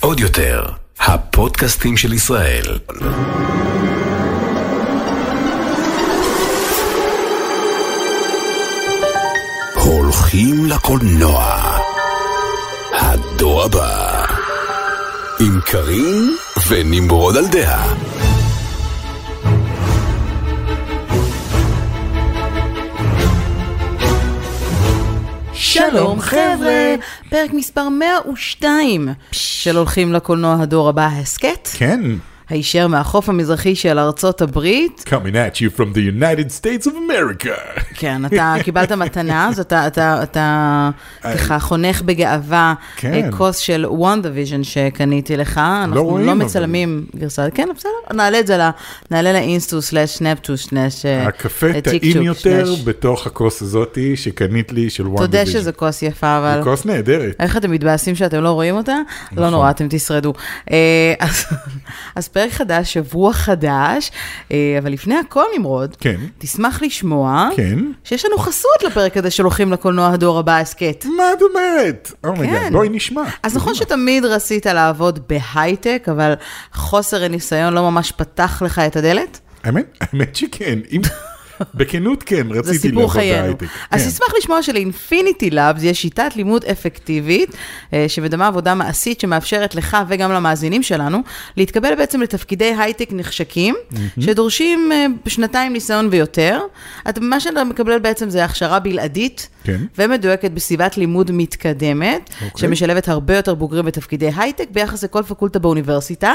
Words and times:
עוד 0.00 0.20
יותר, 0.20 0.64
הפודקאסטים 1.00 1.96
של 1.96 2.12
ישראל. 2.12 2.78
הולכים 9.74 10.66
לקולנוע. 10.66 11.62
הדור 12.92 13.62
הבא. 13.62 14.24
עם 15.40 15.60
קארין 15.60 16.36
ונמרוד 16.68 17.36
על 17.36 17.46
דעה. 17.46 17.94
שלום 25.72 26.20
חבר'ה, 26.20 26.94
פרק 27.28 27.52
מספר 27.52 27.88
102 27.88 29.08
של 29.32 29.76
הולכים 29.76 30.12
לקולנוע 30.12 30.56
הדור 30.60 30.88
הבא 30.88 31.06
הסכת, 31.06 31.68
כן. 31.72 32.00
הישר 32.50 32.86
מהחוף 32.86 33.28
המזרחי 33.28 33.74
של 33.74 33.98
ארצות 33.98 34.42
הברית. 34.42 35.04
Coming 35.08 35.34
at 35.34 35.56
you 35.56 35.78
from 35.78 35.94
the 35.94 36.20
United 36.20 36.50
States 36.62 36.86
of 36.86 36.90
America. 36.90 37.80
כן, 37.94 38.24
אתה 38.24 38.54
קיבלת 38.64 38.92
מתנה, 38.92 39.48
אז 39.48 39.60
אתה, 39.60 39.86
אתה, 39.86 40.22
אתה 40.22 40.90
ככה 41.34 41.58
חונך 41.58 42.02
בגאווה 42.02 42.74
כן. 42.96 43.12
אה, 43.14 43.32
כוס 43.32 43.56
של 43.58 43.86
וונדה 43.88 44.30
ויז'ן 44.34 44.64
שקניתי 44.64 45.36
לך. 45.36 45.58
אנחנו 45.58 46.04
רואים, 46.04 46.26
לא 46.26 46.32
אבל. 46.32 46.40
מצלמים 46.44 47.04
גרסה, 47.16 47.46
כן, 47.54 47.68
בסדר, 47.76 47.90
נעלה 48.16 48.40
את 48.40 48.46
זה, 48.46 48.58
נעלה 49.10 49.32
לאינסטו 49.32 49.82
slash 49.82 50.10
סנאפטו 50.10 50.56
slash 50.56 51.06
אה, 51.06 51.26
הקפה 51.26 51.66
טיק 51.82 52.02
טעים 52.02 52.22
יותר 52.22 52.74
בתוך 52.84 53.26
הכוס 53.26 53.62
הזאתי 53.62 54.16
שקנית 54.16 54.72
לי 54.72 54.90
של 54.90 55.06
וונדה 55.06 55.46
שזו 55.46 55.70
כוס 55.76 56.02
יפה, 56.02 56.38
אבל... 56.38 56.54
היא 56.54 56.62
כוס 56.62 56.84
נהדרת. 56.84 57.34
איך 57.40 57.56
אתם 57.56 57.70
מתבאסים 57.70 58.14
שאתם 58.14 58.42
לא 58.42 58.50
רואים 58.50 58.76
אותה? 58.76 58.94
נכון. 59.32 59.44
לא 59.44 59.50
נורא, 59.50 59.70
אתם 59.70 59.86
תשרדו. 59.90 60.32
אה, 60.70 60.76
אז- 61.20 61.44
אז 62.16 62.28
פרק 62.40 62.52
חדש, 62.52 62.92
שבוע 62.92 63.32
חדש, 63.32 64.10
אה, 64.52 64.56
אבל 64.82 64.92
לפני 64.92 65.14
הכל, 65.18 65.44
נמרוד, 65.58 65.96
כן. 65.96 66.16
תשמח 66.38 66.82
לשמוע 66.82 67.48
כן. 67.56 67.78
שיש 68.04 68.24
לנו 68.24 68.38
חסות 68.38 68.82
לפרק 68.86 69.16
הזה 69.16 69.30
של 69.30 69.42
הולכים 69.42 69.72
לקולנוע 69.72 70.08
הדור 70.12 70.38
הבא 70.38 70.56
הסכת. 70.58 71.04
מה 71.16 71.22
את 71.32 71.42
אומרת? 71.42 72.12
Oh 72.24 72.33
my 72.33 72.42
God, 72.42 72.60
כן. 72.62 72.72
בואי 72.72 72.88
נשמע. 72.88 73.22
אז 73.42 73.56
נכון 73.56 73.74
שתמיד 73.74 74.24
רצית 74.24 74.66
לעבוד 74.66 75.18
בהייטק, 75.28 76.06
אבל 76.10 76.34
חוסר 76.72 77.24
הניסיון 77.24 77.74
לא 77.74 77.90
ממש 77.90 78.12
פתח 78.12 78.62
לך 78.64 78.78
את 78.78 78.96
הדלת? 78.96 79.40
האמת, 79.64 79.98
האמת 80.00 80.36
שכן. 80.36 80.78
אם- 80.92 81.00
בכנות 81.74 82.22
כן, 82.22 82.46
זה 82.54 82.58
רציתי 82.60 82.88
לעבוד. 82.92 83.16
בהייטק. 83.16 83.66
אז 83.90 84.02
כן. 84.04 84.10
תשמח 84.10 84.28
לשמוע 84.38 84.62
שלאינפיניטי 84.62 85.50
לאבס 85.50 85.82
יש 85.82 86.02
שיטת 86.02 86.30
לימוד 86.36 86.64
אפקטיבית, 86.64 87.50
אה, 87.92 88.04
שמדמה 88.08 88.46
עבודה 88.46 88.74
מעשית 88.74 89.20
שמאפשרת 89.20 89.74
לך 89.74 89.96
וגם 90.08 90.32
למאזינים 90.32 90.82
שלנו, 90.82 91.18
להתקבל 91.56 91.94
בעצם 91.94 92.20
לתפקידי 92.20 92.74
הייטק 92.78 93.08
נחשקים, 93.12 93.74
שדורשים 94.20 94.92
אה, 94.92 95.06
שנתיים 95.28 95.72
ניסיון 95.72 96.08
ויותר. 96.10 96.60
אתה- 97.08 97.20
מה 97.20 97.40
שאתה 97.40 97.64
מקבל 97.64 97.98
בעצם 97.98 98.30
זה 98.30 98.44
הכשרה 98.44 98.78
בלעדית. 98.78 99.48
כן. 99.64 99.80
ומדויקת 99.98 100.50
בסביבת 100.50 100.96
לימוד 100.96 101.30
מתקדמת, 101.32 102.30
אוקיי. 102.44 102.60
שמשלבת 102.68 103.08
הרבה 103.08 103.36
יותר 103.36 103.54
בוגרים 103.54 103.84
בתפקידי 103.84 104.30
הייטק 104.36 104.66
ביחס 104.72 105.04
לכל 105.04 105.22
פקולטה 105.22 105.58
באוניברסיטה, 105.58 106.34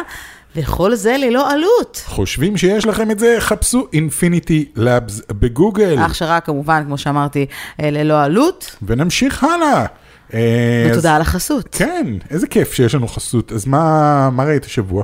וכל 0.56 0.96
זה 0.96 1.16
ללא 1.18 1.52
עלות. 1.52 2.02
חושבים 2.06 2.58
שיש 2.58 2.86
לכם 2.86 3.12
את 3.12 3.20
זה? 3.20 3.36
חפשו 3.40 3.88
אינפיניטי 3.94 4.66
לאבס 4.76 5.22
בגוגל. 5.30 5.98
ההכשרה 5.98 6.40
כמובן, 6.40 6.84
כמו 6.86 6.98
שאמרתי, 6.98 7.46
אה, 7.82 7.90
ללא 7.92 8.24
עלות, 8.24 8.76
ונמשיך 8.82 9.44
הלאה. 9.44 9.86
אה, 10.34 10.40
אז- 10.86 10.92
ותודה 10.92 11.16
על 11.16 11.22
החסות. 11.22 11.68
כן, 11.72 12.08
איזה 12.30 12.48
כיף 12.48 12.74
שיש 12.74 12.96
לנו 12.96 13.08
חסות. 13.08 13.52
אז 13.52 13.66
מה 13.68 14.30
מה 14.30 14.44
ראית 14.44 14.66
השבוע? 14.66 15.04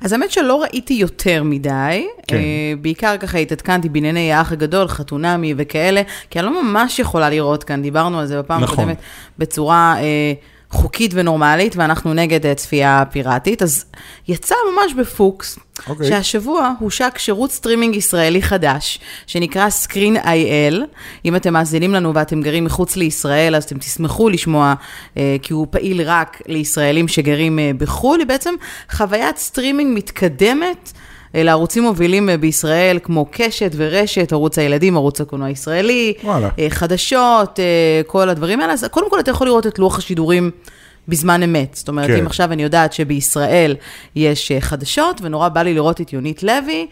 אז 0.00 0.12
האמת 0.12 0.30
שלא 0.30 0.62
ראיתי 0.62 0.94
יותר 0.94 1.42
מדי, 1.42 2.06
כן. 2.28 2.36
אה, 2.36 2.40
בעיקר 2.80 3.16
ככה 3.20 3.38
התעדכנתי 3.38 3.88
בענייני 3.88 4.32
האח 4.32 4.52
הגדול, 4.52 4.88
חתונמי 4.88 5.54
וכאלה, 5.56 6.02
כי 6.30 6.38
אני 6.38 6.46
לא 6.46 6.62
ממש 6.62 6.98
יכולה 6.98 7.30
לראות 7.30 7.64
כאן, 7.64 7.82
דיברנו 7.82 8.18
על 8.20 8.26
זה 8.26 8.38
בפעם 8.38 8.62
נכון. 8.62 8.78
הקודמת, 8.78 8.96
בצורה 9.38 9.94
אה, 9.98 10.32
חוקית 10.74 11.10
ונורמלית, 11.14 11.76
ואנחנו 11.76 12.14
נגד 12.14 12.46
אה, 12.46 12.54
צפייה 12.54 13.02
פיראטית, 13.10 13.62
אז 13.62 13.84
יצא 14.28 14.54
ממש 14.72 14.94
בפוקס, 14.94 15.58
אוקיי. 15.88 16.08
שהשבוע 16.08 16.72
הושק 16.80 17.18
שירות 17.18 17.50
סטרימינג 17.50 17.96
ישראלי 17.96 18.42
חדש, 18.42 18.98
שנקרא 19.26 19.68
Screen 19.84 20.24
IL. 20.24 20.74
אם 21.24 21.36
אתם 21.36 21.52
מאזינים 21.52 21.94
לנו 21.94 22.14
ואתם 22.14 22.42
גרים 22.42 22.64
מחוץ 22.64 22.96
לישראל, 22.96 23.54
אז 23.54 23.64
אתם 23.64 23.78
תשמחו 23.78 24.28
לשמוע, 24.28 24.74
אה, 25.16 25.36
כי 25.42 25.52
הוא 25.52 25.66
פעיל 25.70 26.02
רק 26.02 26.42
לישראלים 26.46 27.08
שגרים 27.08 27.58
אה, 27.58 27.70
בחו"ל. 27.78 28.18
היא 28.18 28.26
בעצם 28.26 28.54
חוויית 28.90 29.36
סטרימינג 29.36 29.98
מתקדמת. 29.98 30.92
אה, 31.34 31.42
לערוצים 31.42 31.82
מובילים 31.82 32.30
אה, 32.30 32.36
בישראל, 32.36 32.98
כמו 33.02 33.26
קשת 33.30 33.70
ורשת, 33.76 34.32
ערוץ 34.32 34.58
הילדים, 34.58 34.96
ערוץ 34.96 35.20
הקולנוע 35.20 35.48
הישראלי, 35.48 36.14
וואלה. 36.24 36.48
אה, 36.58 36.66
חדשות, 36.70 37.58
כל 38.06 38.28
הדברים 38.28 38.60
האלה. 38.60 38.72
אז 38.72 38.84
קודם 38.90 39.10
כל 39.10 39.20
אתה 39.20 39.30
יכול 39.30 39.46
לראות 39.46 39.66
את 39.66 39.78
לוח 39.78 39.98
השידורים 39.98 40.50
בזמן 41.08 41.42
אמת. 41.42 41.74
זאת 41.74 41.88
אומרת, 41.88 42.06
כן. 42.06 42.16
אם 42.16 42.26
עכשיו 42.26 42.52
אני 42.52 42.62
יודעת 42.62 42.92
שבישראל 42.92 43.76
יש 44.16 44.52
אה, 44.52 44.60
חדשות, 44.60 45.20
ונורא 45.22 45.48
בא 45.48 45.62
לי 45.62 45.74
לראות 45.74 46.00
את 46.00 46.12
יונית 46.12 46.42
לוי, 46.42 46.86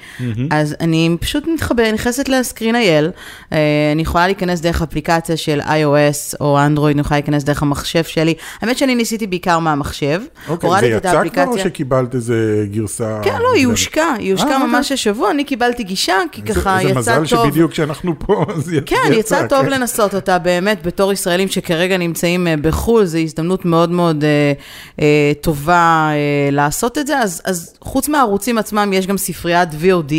אז 0.50 0.76
אני 0.80 1.16
פשוט 1.20 1.46
מתחבר, 1.54 1.92
נכנסת 1.92 2.28
לסקרין 2.28 2.76
אייל, 2.76 3.10
אה, 3.52 3.58
אני 3.92 4.02
יכולה 4.02 4.26
להיכנס 4.26 4.60
דרך 4.60 4.82
אפליקציה 4.82 5.36
של 5.36 5.60
iOS 5.60 6.36
או 6.40 6.58
אנדרואיד, 6.58 6.96
אני 6.96 7.00
יכולה 7.00 7.18
להיכנס 7.18 7.44
דרך 7.44 7.62
המחשב 7.62 8.04
שלי. 8.04 8.34
האמת 8.60 8.78
שאני 8.78 8.94
ניסיתי 8.94 9.26
בעיקר 9.26 9.58
מהמחשב. 9.58 10.20
אוקיי, 10.48 10.70
זה 10.70 10.76
הורדתי 10.76 10.96
את 10.96 11.04
יצא 11.04 11.28
כבר 11.28 11.44
או. 11.44 11.58
שקיבלת 11.58 12.14
איזה 12.14 12.66
גרסה? 12.70 13.20
כן, 13.22 13.38
לא, 13.42 13.52
היא 13.54 13.66
הושקה, 13.66 14.14
היא 14.18 14.32
הושקה 14.32 14.52
אה, 14.52 14.66
ממש 14.66 14.92
השבוע, 14.92 15.30
אני 15.30 15.44
קיבלתי 15.44 15.84
גישה, 15.84 16.16
כי 16.32 16.42
ככה 16.42 16.78
זה 16.82 16.88
יצא 16.88 16.98
מזל 16.98 17.16
טוב. 17.16 17.24
שבדיוק 17.24 17.70
כשאנחנו 17.72 18.14
פה, 18.18 18.44
אז 18.56 18.72
יצא. 18.72 18.86
כן, 18.86 19.12
יצא 19.12 19.46
טוב 19.46 19.62
כן. 19.62 19.70
לנסות 19.70 20.14
אותה 20.14 20.38
באמת, 20.38 20.86
בתור 20.86 21.12
ישראלים 21.12 21.48
שכרגע 21.48 21.96
נמצאים 21.96 22.46
אה, 22.46 22.54
בחו"ל, 22.56 23.04
זו 23.04 23.18
הזדמנות 23.18 23.64
מאוד 23.64 23.90
מאוד 23.90 24.01
אה, 24.08 24.52
אה, 25.00 25.32
טובה 25.40 26.08
אה, 26.10 26.50
לעשות 26.52 26.98
את 26.98 27.06
זה. 27.06 27.18
אז, 27.18 27.42
אז 27.44 27.74
חוץ 27.80 28.08
מהערוצים 28.08 28.58
עצמם, 28.58 28.92
יש 28.92 29.06
גם 29.06 29.18
ספריית 29.18 29.68
VOD. 29.82 30.12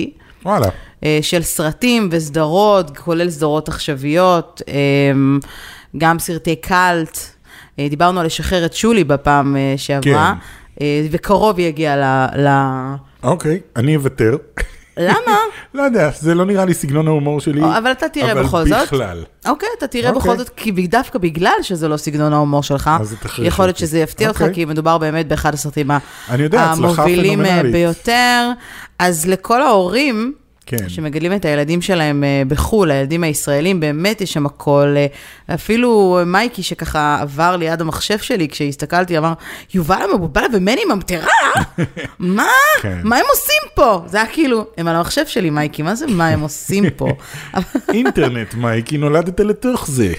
וואלה. 0.45 0.67
אה, 1.03 1.19
של 1.21 1.41
סרטים 1.41 2.09
וסדרות, 2.11 2.97
כולל 2.97 3.29
סדרות 3.29 3.69
עכשוויות, 3.69 4.61
אה, 4.67 4.73
גם 5.97 6.19
סרטי 6.19 6.55
קאלט. 6.55 7.17
אה, 7.79 7.87
דיברנו 7.89 8.19
על 8.19 8.25
לשחרר 8.25 8.65
את 8.65 8.73
שולי 8.73 9.03
בפעם 9.03 9.55
אה, 9.55 9.73
שעברה, 9.77 10.33
אה, 10.81 11.07
וקרוב 11.11 11.59
יגיע 11.59 11.95
ל... 11.95 12.03
ל... 12.47 12.49
אוקיי, 13.23 13.59
אני 13.75 13.95
אוותר. 13.95 14.37
למה? 14.97 15.37
לא 15.73 15.81
יודע, 15.81 16.09
זה 16.19 16.35
לא 16.35 16.45
נראה 16.45 16.65
לי 16.65 16.73
סגנון 16.73 17.07
ההומור 17.07 17.41
שלי. 17.41 17.61
אבל 17.77 17.91
אתה 17.91 18.09
תראה 18.09 18.43
בכל 18.43 18.57
אבל 18.57 18.69
זאת. 18.69 18.87
בכלל. 18.87 19.23
אוקיי, 19.47 19.69
אתה 19.77 19.87
תראה 19.87 20.09
אוקיי. 20.09 20.31
בכל 20.31 20.37
זאת, 20.37 20.49
כי 20.49 20.71
דווקא 20.71 21.19
בגלל 21.19 21.53
שזה 21.61 21.87
לא 21.87 21.97
סגנון 21.97 22.33
ההומור 22.33 22.63
שלך, 22.63 22.89
יכול 23.39 23.65
להיות. 23.65 23.77
שזה 23.77 23.99
יפתיע 23.99 24.27
אותך, 24.27 24.41
אוקיי. 24.41 24.53
כי 24.55 24.65
מדובר 24.65 24.97
באמת 24.97 25.27
באחד 25.27 25.53
הסרטים 25.53 25.91
המובילים 26.53 27.45
אה. 27.45 27.61
ביותר. 27.63 28.51
אז 28.99 29.25
לכל 29.25 29.61
ההורים, 29.61 30.33
כן. 30.79 30.89
שמגדלים 30.89 31.33
את 31.33 31.45
הילדים 31.45 31.81
שלהם 31.81 32.23
אה, 32.23 32.41
בחו"ל, 32.47 32.91
הילדים 32.91 33.23
הישראלים, 33.23 33.79
באמת 33.79 34.21
יש 34.21 34.33
שם 34.33 34.45
הכל. 34.45 34.95
אה, 34.97 35.05
אפילו 35.55 36.19
מייקי, 36.25 36.63
שככה 36.63 37.17
עבר 37.21 37.55
ליד 37.55 37.81
המחשב 37.81 38.17
שלי, 38.17 38.47
כשהסתכלתי, 38.49 39.17
אמר, 39.17 39.33
יובל 39.73 40.01
המבולבל 40.03 40.45
ומני 40.53 40.81
ממטרה? 40.85 41.27
מה? 42.19 42.47
כן. 42.81 42.99
מה 43.03 43.17
הם 43.17 43.25
עושים 43.29 43.69
פה? 43.75 44.01
זה 44.07 44.17
היה 44.17 44.27
כאילו, 44.27 44.65
הם 44.77 44.87
על 44.87 44.95
המחשב 44.95 45.25
שלי, 45.25 45.49
מייקי, 45.49 45.81
מה 45.81 45.95
זה 45.95 46.07
מה 46.07 46.27
הם 46.27 46.39
עושים 46.39 46.89
פה? 46.89 47.07
אינטרנט, 47.93 48.53
מייקי, 48.53 48.97
נולדת 48.97 49.39
לתוך 49.39 49.87
זה. 49.87 50.13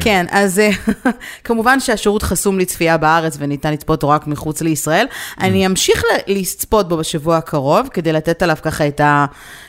כן, 0.00 0.26
אז 0.30 0.58
אה, 0.58 0.70
כמובן 1.44 1.80
שהשירות 1.80 2.22
חסום 2.22 2.58
לצפייה 2.58 2.96
בארץ 2.96 3.36
וניתן 3.40 3.72
לצפות 3.72 4.04
רק 4.04 4.26
מחוץ 4.26 4.60
לישראל. 4.62 5.06
אני 5.40 5.66
אמשיך 5.66 6.02
לצפות 6.26 6.88
בו 6.88 6.96
בשבוע 6.96 7.36
הקרוב, 7.36 7.88
כדי 7.92 8.12
לתת 8.12 8.42
עליו 8.42 8.56
ככה 8.62 8.88
את 8.88 9.00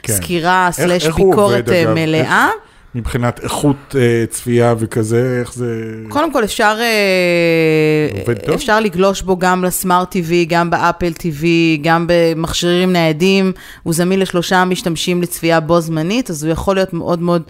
הסקירה 0.10 0.68
איך- 0.68 0.76
סלש 0.76 1.06
ביקורת 1.08 1.68
עובד, 1.68 1.70
אה? 1.88 1.94
מלאה. 1.94 2.48
איך- 2.48 2.56
מבחינת 2.96 3.40
איכות 3.44 3.96
אה, 3.96 4.26
צפייה 4.30 4.76
וכזה, 4.80 5.38
איך 5.40 5.54
זה... 5.54 5.94
קודם 6.10 6.34
כל 6.34 6.44
אפשר, 6.44 6.78
אה? 6.80 8.54
אפשר 8.54 8.80
לגלוש 8.80 9.22
בו 9.22 9.38
גם 9.38 9.64
ל 9.64 9.73
smart 9.73 10.16
TV, 10.16 10.32
גם 10.48 10.70
ב 10.70 10.77
Apple 10.77 11.12
TV, 11.20 11.44
גם 11.82 12.06
במכשירים 12.10 12.94
ניידים. 12.94 13.52
הוא 13.84 13.94
זמין 13.94 14.20
לשלושה 14.20 14.66
משתמשים 14.66 15.22
לצפייה 15.22 15.60
בו 15.60 15.82
זמנית, 15.82 16.30
אז 16.30 16.44
הוא 16.44 16.52
יכול 16.52 16.76
להיות 16.76 16.94
מאוד 16.94 17.22
מאוד 17.22 17.44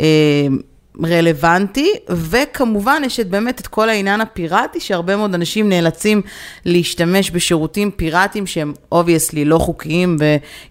אה, 0.00 0.06
רלוונטי, 1.04 1.92
וכמובן 2.08 3.02
יש 3.04 3.20
את 3.20 3.28
באמת 3.28 3.60
את 3.60 3.66
כל 3.66 3.88
העניין 3.88 4.20
הפיראטי, 4.20 4.80
שהרבה 4.80 5.16
מאוד 5.16 5.34
אנשים 5.34 5.68
נאלצים 5.68 6.22
להשתמש 6.64 7.30
בשירותים 7.30 7.90
פיראטיים 7.90 8.46
שהם 8.46 8.72
obviously 8.92 9.44
לא 9.44 9.58
חוקיים, 9.58 10.16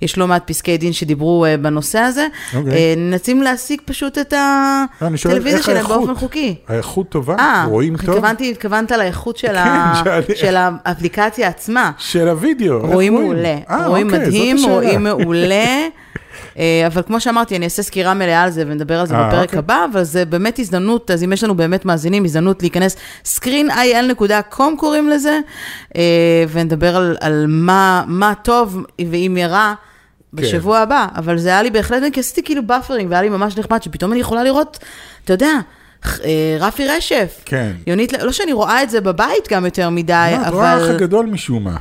ויש 0.01 0.18
לא 0.18 0.27
מעט 0.27 0.47
פסקי 0.47 0.77
דין 0.77 0.94
שדיברו 0.94 1.45
אה, 1.45 1.57
בנושא 1.57 2.00
הזה. 2.00 2.27
אוקיי. 2.56 2.74
אה, 2.74 2.94
נאלצים 2.97 3.41
להשיג 3.41 3.81
פשוט 3.85 4.18
את 4.18 4.33
שואל 5.15 5.33
הטלוויזיה 5.33 5.63
שלהם 5.63 5.77
האיכות? 5.77 5.97
באופן 5.97 6.15
חוקי. 6.15 6.56
האיכות 6.68 7.09
טובה? 7.09 7.35
אה, 7.39 7.65
רואים 7.68 7.97
טוב? 7.97 8.09
התכוונתי, 8.09 8.51
התכוונת 8.51 8.91
לאיכות 8.91 9.38
של, 9.38 9.47
כן, 9.53 9.57
ה... 9.57 10.03
של 10.35 10.56
האפליקציה 10.57 11.47
עצמה. 11.47 11.91
של 11.97 12.27
הוידאו. 12.27 12.85
איך 12.85 12.94
רואים 12.94 13.13
מעולה, 13.13 13.57
אה, 13.69 13.88
רואים 13.88 14.07
אוקיי, 14.07 14.19
מדהים. 14.19 14.57
רואים 14.69 15.03
מעולה. 15.03 15.65
אה, 16.57 16.84
אבל 16.88 17.01
כמו 17.07 17.19
שאמרתי, 17.22 17.56
אני 17.56 17.66
אעשה 17.66 17.84
סקירה 17.84 18.13
מלאה 18.13 18.44
על 18.44 18.50
זה 18.50 18.63
ונדבר 18.68 19.00
על 19.00 19.07
זה 19.07 19.16
אה, 19.16 19.28
בפרק 19.28 19.44
אוקיי. 19.44 19.60
הבא, 19.60 19.86
אבל 19.92 20.04
זה 20.04 20.25
באמת 20.25 20.60
הזדמנות, 20.60 21.12
אז 21.12 21.24
אם 21.24 21.34
יש 21.34 21.44
לנו 21.44 21.56
באמת 21.56 21.86
מאזינים, 21.86 22.25
הזדמנות 22.25 22.62
להיכנס, 22.62 22.95
screenil.com 23.25 24.78
קוראים 24.78 25.10
לזה, 25.10 25.39
אה, 25.95 26.45
ונדבר 26.51 26.95
על, 26.95 27.18
על 27.19 27.45
מה, 27.48 28.04
מה 28.07 28.34
טוב 28.44 28.86
ואם 29.12 29.38
ירע. 29.39 29.74
בשבוע 30.34 30.80
הבא, 30.80 31.07
אבל 31.16 31.38
זה 31.38 31.50
היה 31.50 31.62
לי 31.63 31.69
בהחלט, 31.69 32.13
כי 32.13 32.19
עשיתי 32.19 32.44
כאילו 32.44 32.68
buffering, 32.68 33.12
והיה 33.12 33.22
לי 33.22 33.30
ממש 33.30 33.57
נחמד, 33.57 33.84
שפתאום 33.84 34.12
אני 34.12 34.19
יכולה 34.19 34.44
לראות, 34.44 34.80
אתה 35.24 35.34
יודע, 35.34 35.54
רפי 36.60 36.88
רשף. 36.88 37.42
כן. 37.45 37.72
יונית, 37.88 38.13
לא 38.13 38.31
שאני 38.31 38.54
רואה 38.54 38.84
את 38.84 38.89
זה 38.89 39.01
בבית 39.01 39.48
גם 39.50 39.66
יותר 39.66 39.89
מדי, 39.89 40.36
לא, 40.38 40.48
את 40.48 40.54
רואה 40.54 40.75
אבל... 40.75 40.95
הגדול 40.95 41.25
משום 41.25 41.63
מה. 41.63 41.78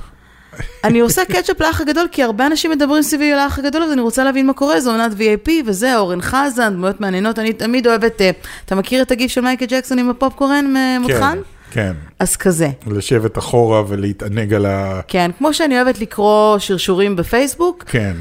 אני 0.85 1.01
עושה 1.01 1.25
catch 1.25 1.51
up 1.51 1.61
לאח 1.61 1.81
הגדול, 1.81 2.07
כי 2.13 2.23
הרבה 2.23 2.47
אנשים 2.47 2.71
מדברים 2.71 3.03
סביבי 3.03 3.33
על 3.33 3.39
האח 3.39 3.59
הגדול, 3.59 3.83
אז 3.83 3.93
אני 3.93 4.01
רוצה 4.01 4.25
להבין 4.25 4.47
מה 4.47 4.53
קורה, 4.53 4.81
זו 4.81 4.91
עונת 4.91 5.13
VIP, 5.13 5.51
וזה, 5.67 5.97
אורן 5.97 6.21
חזן, 6.21 6.75
דמויות 6.75 7.01
מעניינות, 7.01 7.39
אני 7.39 7.53
תמיד 7.53 7.87
אוהבת, 7.87 8.21
אה, 8.21 8.31
אתה 8.65 8.75
מכיר 8.75 9.03
את 9.03 9.11
הגיף 9.11 9.31
של 9.31 9.41
מייקל 9.41 9.67
ג'קסון 9.69 9.99
עם 9.99 10.11
הפופקורן 10.11 10.77
אה, 10.77 10.99
מותחן? 10.99 11.39
כן, 11.71 11.93
כן. 11.93 11.93
אז 12.19 12.37
כזה. 12.37 12.69
לשבת 12.87 13.39
אחורה 13.39 13.83
ולהתענג 13.89 14.55
על 14.55 14.67
ה... 14.67 15.01
כן, 15.09 15.31
כמו 15.39 15.55
שאני 15.55 15.77
אוהבת 15.77 16.01
לקרוא 16.01 16.59
שרשורים 16.59 17.17
בפייסבוק, 17.17 17.85
כן. 17.87 18.13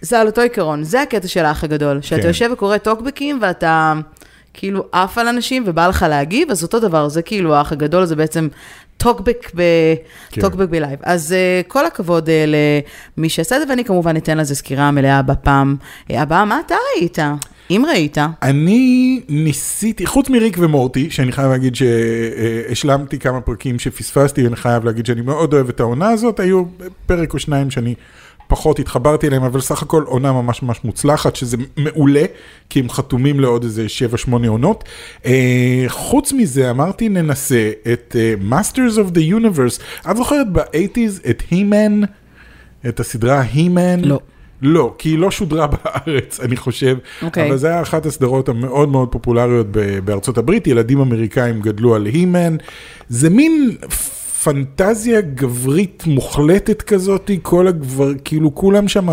זה 0.00 0.20
על 0.20 0.26
אותו 0.26 0.40
עיקרון, 0.40 0.84
זה 0.84 1.02
הקטע 1.02 1.28
של 1.28 1.44
האח 1.44 1.64
הגדול, 1.64 2.02
שאתה 2.02 2.22
כן. 2.22 2.28
יושב 2.28 2.50
וקורא 2.52 2.76
טוקבקים 2.76 3.38
ואתה 3.42 3.94
כאילו 4.58 4.84
עף 4.92 5.18
על 5.18 5.28
אנשים 5.28 5.62
ובא 5.66 5.86
לך 5.86 6.06
להגיב, 6.08 6.50
אז 6.50 6.62
אותו 6.62 6.80
דבר, 6.80 7.08
זה 7.08 7.22
כאילו 7.22 7.54
האח 7.54 7.72
הגדול, 7.72 8.04
זה 8.04 8.16
בעצם 8.16 8.48
טוקבק 8.96 9.50
ב... 9.54 9.62
כן. 10.30 10.40
טוקבק 10.40 10.68
בלייב. 10.68 10.98
אז 11.02 11.34
אה, 11.34 11.68
כל 11.68 11.86
הכבוד 11.86 12.26
אה, 12.28 12.30
למי 13.16 13.28
שעשה 13.28 13.56
את 13.56 13.60
זה, 13.60 13.66
ואני 13.68 13.84
כמובן 13.84 14.16
אתן 14.16 14.38
לזה 14.38 14.54
סקירה 14.54 14.90
מלאה 14.90 15.22
בפעם 15.22 15.76
אה, 16.10 16.22
הבאה. 16.22 16.44
מה 16.44 16.60
אתה 16.66 16.74
ראית? 16.96 17.18
אם 17.70 17.84
ראית. 17.88 18.18
אני 18.42 19.20
ניסיתי, 19.28 20.06
חוץ 20.06 20.28
מריק 20.28 20.56
ומורטי, 20.60 21.10
שאני 21.10 21.32
חייב 21.32 21.50
להגיד 21.50 21.74
שהשלמתי 21.74 23.18
כמה 23.18 23.40
פרקים 23.40 23.78
שפספסתי, 23.78 24.44
ואני 24.44 24.56
חייב 24.56 24.84
להגיד 24.84 25.06
שאני 25.06 25.20
מאוד 25.20 25.54
אוהב 25.54 25.68
את 25.68 25.80
העונה 25.80 26.08
הזאת, 26.08 26.40
היו 26.40 26.62
פרק 27.06 27.34
או 27.34 27.38
שניים 27.38 27.70
שאני 27.70 27.94
פחות 28.48 28.78
התחברתי 28.78 29.26
אליהם, 29.26 29.42
אבל 29.42 29.60
סך 29.60 29.82
הכל 29.82 30.02
עונה 30.06 30.32
ממש 30.32 30.62
ממש 30.62 30.80
מוצלחת, 30.84 31.36
שזה 31.36 31.56
מעולה, 31.76 32.24
כי 32.70 32.80
הם 32.80 32.90
חתומים 32.90 33.40
לעוד 33.40 33.64
איזה 33.64 33.86
7-8 34.28 34.48
עונות. 34.48 34.84
אה, 35.26 35.84
חוץ 35.88 36.32
מזה, 36.32 36.70
אמרתי 36.70 37.08
ננסה 37.08 37.70
את 37.92 38.16
אה, 38.18 38.34
Masters 38.50 38.96
of 38.96 39.14
the 39.14 39.20
Universe, 39.40 40.10
את 40.10 40.16
זוכרת 40.16 40.52
ב-80's 40.52 41.30
את 41.30 41.42
He-Man, 41.50 42.06
את 42.88 43.00
הסדרה 43.00 43.42
He-Man? 43.54 44.06
לא. 44.06 44.20
לא, 44.62 44.94
כי 44.98 45.08
היא 45.08 45.18
לא 45.18 45.30
שודרה 45.30 45.66
בארץ, 45.66 46.40
אני 46.40 46.56
חושב. 46.56 46.96
אוקיי. 47.22 47.48
אבל 47.48 47.56
זה 47.56 47.68
היה 47.68 47.82
אחת 47.82 48.06
הסדרות 48.06 48.48
המאוד 48.48 48.88
מאוד 48.88 49.08
פופולריות 49.08 49.66
בארצות 50.04 50.38
הברית, 50.38 50.66
ילדים 50.66 51.00
אמריקאים 51.00 51.60
גדלו 51.60 51.94
על 51.94 52.06
הימן. 52.06 52.56
זה 53.08 53.30
מין 53.30 53.76
פנטזיה 54.42 55.20
גברית 55.20 56.02
מוחלטת 56.06 56.82
כזאת, 56.82 57.30
כל 57.42 57.68
הגבר, 57.68 58.12
כאילו 58.24 58.54
כולם 58.54 58.88
שם 58.88 59.08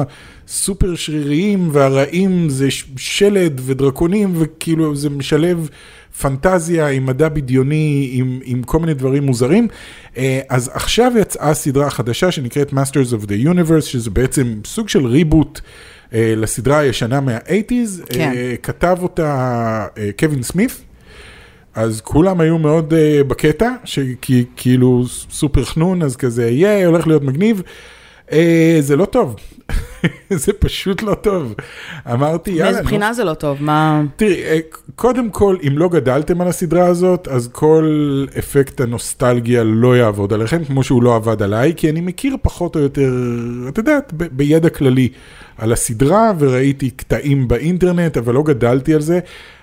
סופר 0.48 0.96
שריריים 0.96 1.70
והרעים 1.72 2.50
זה 2.50 2.68
שלד 2.98 3.62
ודרקונים, 3.66 4.34
וכאילו 4.36 4.96
זה 4.96 5.10
משלב 5.10 5.70
פנטזיה 6.22 6.88
עם 6.88 7.06
מדע 7.06 7.30
בדיוני, 7.30 8.10
עם, 8.14 8.40
עם 8.44 8.64
כל 8.64 8.80
מיני 8.80 8.94
דברים 8.94 9.24
מוזרים. 9.24 9.68
אה, 10.18 10.40
אז 10.50 10.72
עכשיו 10.74 11.12
יצאה 11.20 11.54
סדרה 11.54 11.90
חדשה 11.90 12.32
שנקראת 12.32 12.74
Masters 12.74 13.22
of 13.22 13.26
the 13.26 13.46
Universe, 13.46 13.82
שזה 13.82 14.10
בעצם 14.10 14.60
סוג 14.66 14.90
של 14.90 15.06
ריבוט. 15.06 15.62
אה, 16.14 16.34
לסדרה 16.38 16.78
הישנה 16.78 17.22
מה-80's, 17.22 18.06
כן. 18.10 18.32
אה, 18.36 18.56
כתב 18.64 18.98
אותה 19.02 19.86
קווין 20.20 20.44
סמית, 20.44 20.82
אז 21.76 22.02
כולם 22.02 22.40
היו 22.42 22.58
מאוד 22.58 22.94
uh, 22.94 23.24
בקטע, 23.24 23.72
שכאילו 23.84 25.04
סופר 25.30 25.64
חנון, 25.64 26.02
אז 26.02 26.16
כזה, 26.16 26.50
יהיה, 26.50 26.88
הולך 26.88 27.08
להיות 27.08 27.24
מגניב. 27.24 27.62
Uh, 28.30 28.34
זה 28.80 28.96
לא 28.96 29.06
טוב, 29.06 29.36
זה 30.44 30.54
פשוט 30.54 31.02
לא 31.02 31.14
טוב. 31.14 31.54
אמרתי, 32.14 32.52
יאללה, 32.52 32.64
מאיזה 32.64 32.82
נו." 32.82 32.86
בחינה 32.86 33.14
זה 33.14 33.24
לא 33.24 33.34
טוב? 33.34 33.58
מה... 33.64 34.04
תראי, 34.16 34.44
אה, 34.44 34.60
קודם 34.96 35.30
כל, 35.30 35.58
אם 35.68 35.78
לא 35.78 35.90
גדלתם 35.90 36.42
על 36.42 36.48
הסדרה 36.48 36.86
הזאת, 36.86 37.28
אז 37.28 37.50
כל 37.52 38.26
אפקט 38.40 38.82
הנוסטלגיה 38.82 39.64
לא 39.64 39.98
יעבוד 39.98 40.34
עליכם, 40.34 40.64
כמו 40.64 40.84
שהוא 40.84 41.04
לא 41.04 41.16
עבד 41.16 41.42
עליי, 41.42 41.74
כי 41.78 41.90
אני 41.90 42.02
מכיר 42.02 42.36
פחות 42.42 42.76
או 42.76 42.82
יותר, 42.82 43.14
את 43.68 43.78
יודעת, 43.78 44.14
ב- 44.18 44.28
בידע 44.32 44.70
כללי 44.70 45.10
על 45.58 45.74
הסדרה, 45.74 46.32
וראיתי 46.40 46.90
קטעים 46.90 47.48
באינטרנט, 47.48 48.18
אבל 48.18 48.34
לא 48.34 48.44
גדלתי 48.44 48.94
על 48.94 49.02
זה. 49.02 49.20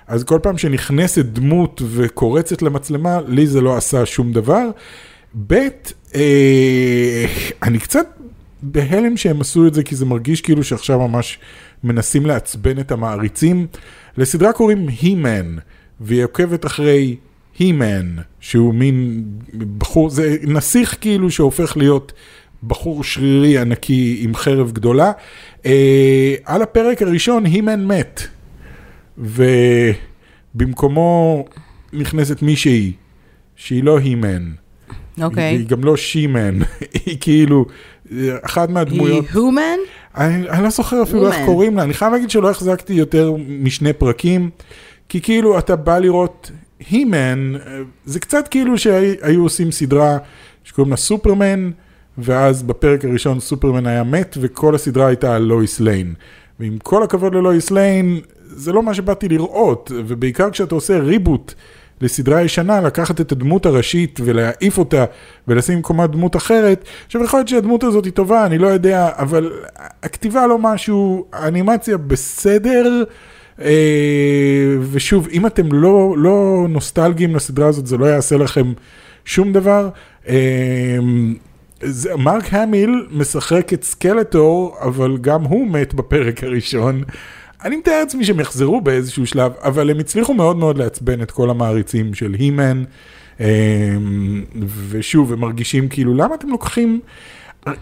אז 0.06 0.24
כל 0.24 0.38
פעם 0.42 0.58
שנכנסת 0.58 1.24
דמות 1.24 1.82
וקורצת 1.90 2.62
למצלמה, 2.62 3.20
לי 3.28 3.46
זה 3.46 3.60
לא 3.60 3.76
עשה 3.76 4.06
שום 4.06 4.32
דבר. 4.32 4.70
ב', 5.46 5.68
אה, 6.14 7.24
אני 7.62 7.78
קצת 7.78 8.06
בהלם 8.62 9.16
שהם 9.16 9.40
עשו 9.40 9.66
את 9.66 9.74
זה, 9.74 9.82
כי 9.82 9.96
זה 9.96 10.04
מרגיש 10.04 10.40
כאילו 10.40 10.64
שעכשיו 10.64 11.08
ממש 11.08 11.38
מנסים 11.84 12.26
לעצבן 12.26 12.78
את 12.78 12.92
המעריצים. 12.92 13.66
לסדרה 14.16 14.52
קוראים 14.52 14.88
He-Man, 14.88 15.60
והיא 16.00 16.24
עוקבת 16.24 16.66
אחרי 16.66 17.16
He-Man, 17.58 18.20
שהוא 18.40 18.74
מין 18.74 19.24
בחור, 19.78 20.10
זה 20.10 20.36
נסיך 20.42 20.96
כאילו 21.00 21.30
שהופך 21.30 21.76
להיות 21.76 22.12
בחור 22.62 23.04
שרירי 23.04 23.58
ענקי 23.58 24.20
עם 24.20 24.34
חרב 24.34 24.72
גדולה. 24.72 25.12
אה, 25.66 26.34
על 26.44 26.62
הפרק 26.62 27.02
הראשון 27.02 27.46
He-Man 27.46 27.76
מת, 27.76 28.22
ובמקומו 30.54 31.44
נכנסת 31.92 32.42
מישהי, 32.42 32.92
שהיא 33.56 33.84
לא 33.84 33.98
He-Man. 33.98 34.62
אוקיי. 35.22 35.44
היא 35.44 35.66
גם 35.66 35.84
לא 35.84 35.94
She-Man, 35.94 36.64
היא 37.06 37.16
כאילו 37.20 37.64
אחת 38.42 38.68
מהדמויות. 38.70 39.24
היא 39.24 39.34
הומן? 39.34 39.78
אני, 40.16 40.48
אני 40.48 40.62
לא 40.62 40.70
זוכר 40.70 41.02
אפילו 41.02 41.26
איך 41.26 41.36
Woman. 41.36 41.46
קוראים 41.46 41.76
לה, 41.76 41.82
אני 41.82 41.94
חייב 41.94 42.12
להגיד 42.12 42.30
שלא 42.30 42.50
החזקתי 42.50 42.92
יותר 42.92 43.34
משני 43.48 43.92
פרקים, 43.92 44.50
כי 45.08 45.20
כאילו 45.20 45.58
אתה 45.58 45.76
בא 45.76 45.98
לראות 45.98 46.50
הימן, 46.90 47.52
זה 48.04 48.20
קצת 48.20 48.48
כאילו 48.48 48.78
שהיו 48.78 49.42
עושים 49.42 49.70
סדרה 49.70 50.18
שקוראים 50.64 50.90
לה 50.90 50.96
סופרמן, 50.96 51.70
ואז 52.18 52.62
בפרק 52.62 53.04
הראשון 53.04 53.40
סופרמן 53.40 53.86
היה 53.86 54.02
מת, 54.02 54.36
וכל 54.40 54.74
הסדרה 54.74 55.06
הייתה 55.06 55.36
על 55.36 55.42
לואיס 55.42 55.80
ליין. 55.80 56.14
ועם 56.60 56.78
כל 56.82 57.02
הכבוד 57.02 57.34
ללואיס 57.34 57.70
ליין, 57.70 58.20
זה 58.56 58.72
לא 58.72 58.82
מה 58.82 58.94
שבאתי 58.94 59.28
לראות, 59.28 59.92
ובעיקר 59.94 60.50
כשאתה 60.50 60.74
עושה 60.74 60.98
reboot 60.98 61.54
לסדרה 62.00 62.42
ישנה, 62.42 62.80
לקחת 62.80 63.20
את 63.20 63.32
הדמות 63.32 63.66
הראשית 63.66 64.20
ולהעיף 64.24 64.78
אותה 64.78 65.04
ולשים 65.48 65.76
במקומה 65.76 66.06
דמות 66.06 66.36
אחרת. 66.36 66.84
עכשיו 67.06 67.24
יכול 67.24 67.38
להיות 67.38 67.48
שהדמות 67.48 67.84
הזאת 67.84 68.04
היא 68.04 68.12
טובה, 68.12 68.46
אני 68.46 68.58
לא 68.58 68.66
יודע, 68.66 69.08
אבל 69.18 69.52
הכתיבה 70.02 70.46
לא 70.46 70.58
משהו, 70.58 71.26
האנימציה 71.32 71.96
בסדר. 71.96 73.04
אה, 73.60 74.76
ושוב, 74.90 75.28
אם 75.32 75.46
אתם 75.46 75.72
לא, 75.72 76.14
לא 76.18 76.66
נוסטלגיים 76.68 77.36
לסדרה 77.36 77.66
הזאת, 77.68 77.86
זה 77.86 77.96
לא 77.96 78.06
יעשה 78.06 78.36
לכם 78.36 78.72
שום 79.24 79.52
דבר. 79.52 79.88
אה, 80.28 80.98
זה, 81.82 82.16
מרק 82.16 82.54
המיל 82.54 83.06
משחק 83.10 83.72
את 83.72 83.84
סקלטור, 83.84 84.76
אבל 84.80 85.16
גם 85.20 85.42
הוא 85.42 85.66
מת 85.66 85.94
בפרק 85.94 86.44
הראשון. 86.44 87.02
אני 87.64 87.76
מתאר 87.76 88.00
לעצמי 88.00 88.24
שהם 88.24 88.40
יחזרו 88.40 88.80
באיזשהו 88.80 89.26
שלב, 89.26 89.52
אבל 89.62 89.90
הם 89.90 89.98
הצליחו 89.98 90.34
מאוד 90.34 90.56
מאוד 90.56 90.78
לעצבן 90.78 91.22
את 91.22 91.30
כל 91.30 91.50
המעריצים 91.50 92.14
של 92.14 92.34
הימן, 92.38 92.84
ושוב, 94.88 95.32
הם 95.32 95.40
מרגישים 95.40 95.88
כאילו, 95.88 96.14
למה 96.14 96.34
אתם 96.34 96.48
לוקחים... 96.48 97.00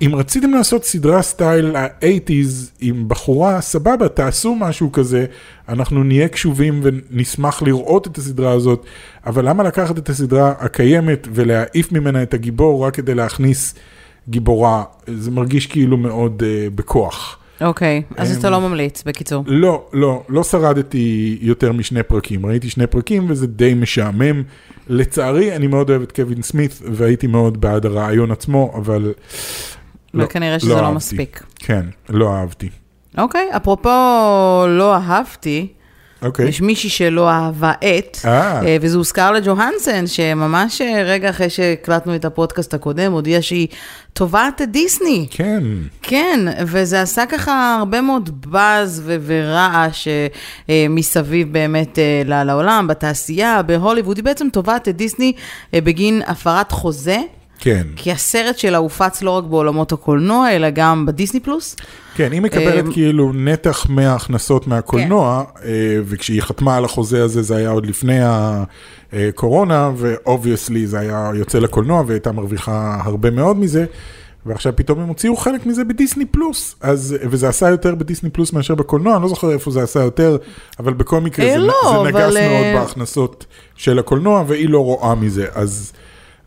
אם 0.02 0.14
רציתם 0.14 0.50
לעשות 0.50 0.84
סדרה 0.84 1.22
סטייל 1.22 1.76
ה-80's 1.76 2.70
עם 2.80 3.08
בחורה, 3.08 3.60
סבבה, 3.60 4.08
תעשו 4.08 4.54
משהו 4.54 4.92
כזה, 4.92 5.26
אנחנו 5.68 6.04
נהיה 6.04 6.28
קשובים 6.28 6.80
ונשמח 6.82 7.62
לראות 7.62 8.06
את 8.06 8.18
הסדרה 8.18 8.52
הזאת, 8.52 8.84
אבל 9.26 9.49
למה 9.49 9.62
לקחת 9.62 9.99
את 9.99 10.08
הסדרה 10.08 10.54
הקיימת 10.58 11.28
ולהעיף 11.32 11.92
ממנה 11.92 12.22
את 12.22 12.34
הגיבור 12.34 12.87
רק 12.87 12.94
כדי 12.94 13.14
להכניס 13.14 13.75
גיבורה? 14.28 14.82
זה 15.06 15.30
מרגיש 15.30 15.66
כאילו 15.66 15.96
מאוד 15.96 16.42
uh, 16.42 16.75
בכוח. 16.75 17.39
אוקיי, 17.60 18.02
אז 18.16 18.32
אמ, 18.34 18.38
אתה 18.38 18.50
לא 18.50 18.60
ממליץ, 18.60 19.02
בקיצור. 19.06 19.44
לא, 19.46 19.84
לא, 19.92 20.22
לא 20.28 20.42
שרדתי 20.44 21.38
יותר 21.40 21.72
משני 21.72 22.02
פרקים. 22.02 22.46
ראיתי 22.46 22.70
שני 22.70 22.86
פרקים 22.86 23.26
וזה 23.28 23.46
די 23.46 23.74
משעמם. 23.74 24.42
לצערי, 24.88 25.56
אני 25.56 25.66
מאוד 25.66 25.90
אוהב 25.90 26.02
את 26.02 26.12
קווין 26.12 26.42
סמית, 26.42 26.80
והייתי 26.92 27.26
מאוד 27.26 27.60
בעד 27.60 27.86
הרעיון 27.86 28.30
עצמו, 28.30 28.72
אבל... 28.76 29.12
לא, 30.14 30.24
וכנראה 30.24 30.58
שזה 30.58 30.70
לא 30.70 30.76
אהבתי. 30.76 30.94
מספיק. 30.94 31.42
כן, 31.56 31.86
לא 32.08 32.34
אהבתי. 32.34 32.68
אוקיי, 33.18 33.48
אפרופו 33.56 33.88
לא 34.68 34.94
אהבתי, 34.94 35.66
אוקיי. 36.22 36.48
יש 36.48 36.60
מישהי 36.60 36.90
שלא 36.90 37.30
אהבה 37.30 37.72
את, 37.72 38.18
אה. 38.24 38.66
אה, 38.66 38.76
וזו 38.80 39.04
סקרלט 39.04 39.42
ג'והנסן, 39.44 40.06
שממש 40.06 40.80
אה, 40.80 41.02
רגע 41.02 41.30
אחרי 41.30 41.50
שהקלטנו 41.50 42.14
את 42.14 42.24
הפודקאסט 42.24 42.74
הקודם, 42.74 43.12
הודיעה 43.12 43.42
שהיא 43.42 43.68
תובעת 44.12 44.62
את 44.62 44.70
דיסני. 44.70 45.26
כן, 45.30 45.62
כן, 46.02 46.40
וזה 46.66 47.02
עשה 47.02 47.26
ככה 47.26 47.76
הרבה 47.78 48.00
מאוד 48.00 48.30
באז 48.46 49.02
ו- 49.04 49.16
ורעש 49.26 50.08
מסביב 50.90 51.52
באמת 51.52 51.98
לעולם, 52.24 52.86
בתעשייה, 52.86 53.62
בהוליווד. 53.62 54.16
היא 54.16 54.24
בעצם 54.24 54.48
תובעת 54.52 54.88
את 54.88 54.96
דיסני 54.96 55.32
בגין 55.72 56.22
הפרת 56.26 56.72
חוזה. 56.72 57.18
כן. 57.60 57.86
כי 57.96 58.12
הסרט 58.12 58.58
שלה 58.58 58.78
הופץ 58.78 59.22
לא 59.22 59.30
רק 59.30 59.44
בעולמות 59.44 59.92
הקולנוע, 59.92 60.50
אלא 60.50 60.70
גם 60.70 61.06
בדיסני 61.06 61.40
פלוס. 61.40 61.76
כן, 62.14 62.32
היא 62.32 62.40
מקבלת 62.40 62.84
אמ, 62.84 62.92
כאילו 62.92 63.32
נתח 63.32 63.86
מההכנסות 63.88 64.66
מהקולנוע, 64.66 65.44
כן. 65.44 65.68
אה, 65.68 65.98
וכשהיא 66.04 66.42
חתמה 66.42 66.76
על 66.76 66.84
החוזה 66.84 67.24
הזה 67.24 67.42
זה 67.42 67.56
היה 67.56 67.70
עוד 67.70 67.86
לפני 67.86 68.18
הקורונה, 69.12 69.90
ו 69.96 70.05
obviously 70.05 70.87
זה 70.86 70.98
היה 70.98 71.30
יוצא 71.34 71.58
לקולנוע 71.58 72.00
והיא 72.00 72.14
הייתה 72.14 72.32
מרוויחה 72.32 73.00
הרבה 73.04 73.30
מאוד 73.30 73.56
מזה, 73.58 73.84
ועכשיו 74.46 74.72
פתאום 74.76 75.00
הם 75.00 75.08
הוציאו 75.08 75.36
חלק 75.36 75.66
מזה 75.66 75.84
בדיסני 75.84 76.24
פלוס, 76.24 76.74
אז, 76.80 77.16
וזה 77.22 77.48
עשה 77.48 77.68
יותר 77.68 77.94
בדיסני 77.94 78.30
פלוס 78.30 78.52
מאשר 78.52 78.74
בקולנוע, 78.74 79.14
אני 79.14 79.22
לא 79.22 79.28
זוכר 79.28 79.52
איפה 79.52 79.70
זה 79.70 79.82
עשה 79.82 80.00
יותר, 80.00 80.36
אבל 80.78 80.92
בכל 80.92 81.20
מקרה 81.20 81.46
אה, 81.46 81.52
זה, 81.52 81.58
לא, 81.58 81.74
זה 81.84 81.96
אבל, 81.96 82.08
נגס 82.08 82.36
אה, 82.36 82.48
מאוד 82.48 82.80
בהכנסות 82.80 83.46
של 83.76 83.98
הקולנוע, 83.98 84.44
והיא 84.46 84.68
לא 84.68 84.84
רואה 84.84 85.14
מזה, 85.14 85.46
אז, 85.54 85.92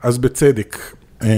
אז 0.03 0.17
בצדק. 0.17 0.77
אה, 1.23 1.29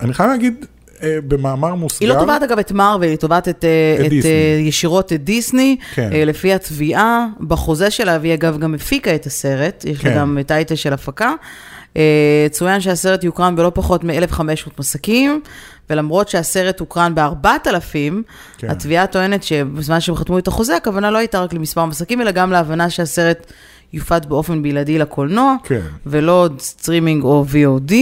אני 0.00 0.14
חייב 0.14 0.30
להגיד, 0.30 0.66
אה, 1.02 1.18
במאמר 1.28 1.74
מוסגר, 1.74 2.06
היא 2.06 2.14
לא 2.14 2.20
תובעת 2.20 2.42
אגב 2.42 2.58
את 2.58 2.72
מארוול, 2.72 3.08
היא 3.08 3.16
תובעת 3.16 3.48
את, 3.48 3.64
אה, 3.64 4.06
את 4.06 4.06
את. 4.06 4.24
אה, 4.24 4.58
ישירות 4.60 5.12
את 5.12 5.24
דיסני, 5.24 5.76
כן. 5.94 6.10
לפי 6.12 6.54
התביעה 6.54 7.26
בחוזה 7.40 7.90
שלה, 7.90 8.18
והיא 8.20 8.34
אגב 8.34 8.58
גם 8.58 8.74
הפיקה 8.74 9.14
את 9.14 9.26
הסרט, 9.26 9.84
יש 9.88 10.04
לה 10.04 10.10
כן. 10.10 10.18
גם 10.18 10.38
טייטל 10.46 10.74
של 10.74 10.92
הפקה. 10.92 11.32
צוין 12.50 12.80
שהסרט 12.80 13.24
יוקרן 13.24 13.56
בלא 13.56 13.72
פחות 13.74 14.04
מ-1,500 14.04 14.70
מסקים, 14.78 15.40
ולמרות 15.90 16.28
שהסרט 16.28 16.80
הוקרן 16.80 17.14
ב-4,000, 17.14 18.12
כן. 18.58 18.70
התביעה 18.70 19.06
טוענת 19.06 19.42
שבזמן 19.42 20.00
שהם 20.00 20.16
חתמו 20.16 20.38
את 20.38 20.48
החוזה, 20.48 20.76
הכוונה 20.76 21.10
לא 21.10 21.18
הייתה 21.18 21.40
רק 21.40 21.52
למספר 21.52 21.84
מסקים, 21.84 22.20
אלא 22.20 22.30
גם 22.30 22.50
להבנה 22.52 22.90
שהסרט 22.90 23.52
יופץ 23.94 24.24
באופן 24.24 24.62
בלעדי 24.62 24.98
לקולנוע, 24.98 25.56
כן. 25.64 25.80
ולא 26.06 26.32
עוד 26.32 26.60
סטרימינג 26.60 27.24
או 27.24 27.44
VOD. 27.52 27.92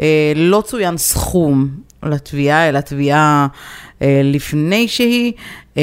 אה, 0.00 0.32
לא 0.36 0.62
צוין 0.66 0.96
סכום 0.96 1.68
לתביעה, 2.02 2.68
אלא 2.68 2.80
תביעה 2.80 3.46
אה, 4.02 4.20
לפני 4.24 4.88
שהיא. 4.88 5.32
אה, 5.76 5.82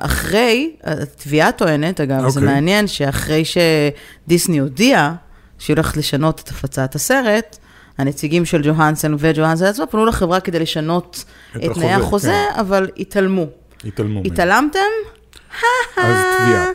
אחרי, 0.00 0.72
התביעה 0.84 1.52
טוענת, 1.52 2.00
אגב, 2.00 2.28
זה 2.28 2.40
אוקיי. 2.40 2.54
מעניין 2.54 2.86
שאחרי 2.86 3.42
שדיסני 3.44 4.58
הודיעה 4.58 5.14
שהיא 5.58 5.74
הולכת 5.74 5.96
לשנות 5.96 6.40
את 6.44 6.48
הפצת 6.48 6.94
הסרט, 6.94 7.58
הנציגים 7.98 8.44
של 8.44 8.62
ג'והנסון 8.64 9.16
וג'והנסון 9.18 9.66
עצמה 9.66 9.86
פנו 9.86 10.06
לחברה 10.06 10.40
כדי 10.40 10.58
לשנות 10.58 11.24
את 11.56 11.64
את, 11.64 11.70
תנאי 11.74 11.92
החוזה, 11.92 12.28
כן. 12.28 12.60
אבל 12.60 12.90
התעלמו. 12.96 13.46
התעלמו. 13.84 14.22
התעלמתם? 14.24 14.78
אז 15.96 16.16
תביעה. 16.38 16.66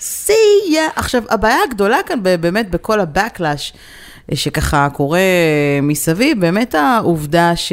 See 0.00 0.72
ya. 0.72 0.92
עכשיו, 0.96 1.22
הבעיה 1.30 1.58
הגדולה 1.68 1.98
כאן 2.06 2.18
באמת 2.40 2.70
בכל 2.70 3.00
ה-backlash 3.00 3.76
שככה 4.34 4.88
קורה 4.92 5.20
מסביב, 5.82 6.40
באמת 6.40 6.74
העובדה 6.74 7.56
ש... 7.56 7.72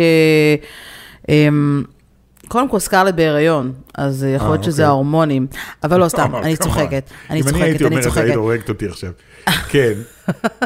אמ, 1.29 1.83
קודם 2.47 2.69
כל 2.69 2.79
סקרלט 2.79 3.13
בהיריון, 3.13 3.71
אז 3.95 4.25
יכול 4.35 4.47
להיות 4.49 4.59
אה, 4.59 4.65
שזה 4.65 4.81
אוקיי. 4.81 4.89
ההורמונים, 4.89 5.47
אבל 5.83 5.99
לא 5.99 6.07
סתם, 6.07 6.35
אני. 6.35 6.57
צוחקת, 6.57 7.09
אני 7.29 7.41
אם 7.41 7.43
אני 7.47 7.51
צוחקת, 7.51 7.61
הייתי 7.63 7.85
אני 7.85 7.89
אומרת, 7.91 8.03
צוחקת. 8.03 8.23
היית 8.23 8.35
הורגת 8.35 8.69
אותי 8.69 8.87
עכשיו. 8.87 9.11
כן. 9.69 9.93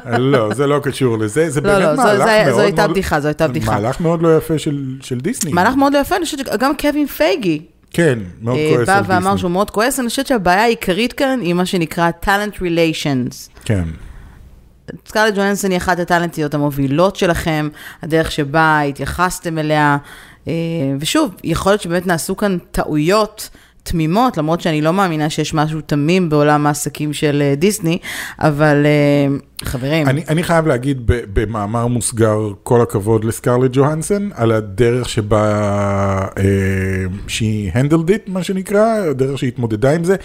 לא, 0.06 0.54
זה 0.54 0.68
לא 0.68 0.80
קשור 0.84 1.18
לזה, 1.18 1.50
זה 1.50 1.62
לא, 1.62 1.74
באמת 1.74 1.86
לא, 1.86 1.96
מהלך 1.96 2.26
מאוד... 2.46 2.56
זו 2.56 2.62
הייתה 2.62 2.88
בדיחה, 2.88 3.20
זו 3.20 3.28
הייתה 3.28 3.48
בדיחה. 3.48 3.72
מהלך 3.72 4.02
מאוד 4.02 4.22
לא 4.22 4.38
יפה 4.38 4.60
של 5.02 5.18
דיסני. 5.22 5.54
מהלך 5.54 5.76
מאוד 5.76 5.94
לא 5.94 6.00
יפה, 6.00 6.16
אני 6.16 6.26
חושבת 6.26 6.48
שגם 6.54 6.78
קווין 6.78 7.08
פייגי 7.08 7.62
כן, 7.92 8.20
מאוד 8.42 8.58
אה, 8.58 8.72
כועס 8.76 8.88
בא 8.88 8.98
על 8.98 9.04
ואמר 9.08 9.20
דיסני. 9.20 9.38
שהוא 9.38 9.52
מאוד 9.52 9.70
כועס, 9.70 10.00
אני 10.00 10.10
חושבת 10.10 10.28
שהבעיה 10.28 10.64
העיקרית 10.64 11.14
כאן 11.14 11.40
היא 11.42 11.54
מה 11.54 11.66
שנקרא 11.66 12.10
talent 12.26 12.56
relations. 12.56 13.62
כן. 13.66 13.84
סקרלט 15.08 15.36
ג'ואנסון 15.36 15.72
היא 15.72 15.78
אחת 15.78 16.00
הטאלנטיות 16.00 16.54
המובילות 16.54 17.16
שלכם, 17.16 17.70
הדרך 18.04 18.32
שבה 18.32 18.82
התייחסתם 18.82 19.58
אליה, 19.58 19.98
אה, 20.48 20.54
ושוב, 21.00 21.36
יכול 21.44 21.72
להיות 21.72 21.82
שבאמת 21.82 22.08
נעשו 22.08 22.38
כאן 22.38 22.58
טעויות 22.72 23.50
תמימות, 23.84 24.38
למרות 24.38 24.62
שאני 24.62 24.82
לא 24.82 24.94
מאמינה 24.94 25.30
שיש 25.30 25.54
משהו 25.54 25.82
תמים 25.82 26.30
בעולם 26.30 26.68
העסקים 26.68 27.14
של 27.14 27.42
אה, 27.42 27.56
דיסני, 27.56 27.98
אבל 28.40 28.86
חברים, 29.64 30.08
אני, 30.08 30.24
אני 30.30 30.44
חייב 30.44 30.68
להגיד 30.68 31.02
ב- 31.06 31.22
במאמר 31.34 31.88
מוסגר, 31.88 32.52
כל 32.64 32.82
הכבוד 32.82 33.24
לסקרלט 33.24 33.72
ג'והנסון, 33.74 34.30
על 34.34 34.52
הדרך 34.52 35.10
שבה 35.10 35.46
אה, 36.38 36.44
שהיא 37.28 37.72
handled 37.72 38.10
it, 38.10 38.32
מה 38.32 38.44
שנקרא, 38.44 38.98
הדרך 39.10 39.38
שהיא 39.40 39.48
התמודדה 39.48 39.96
עם 39.96 40.04
זה, 40.04 40.16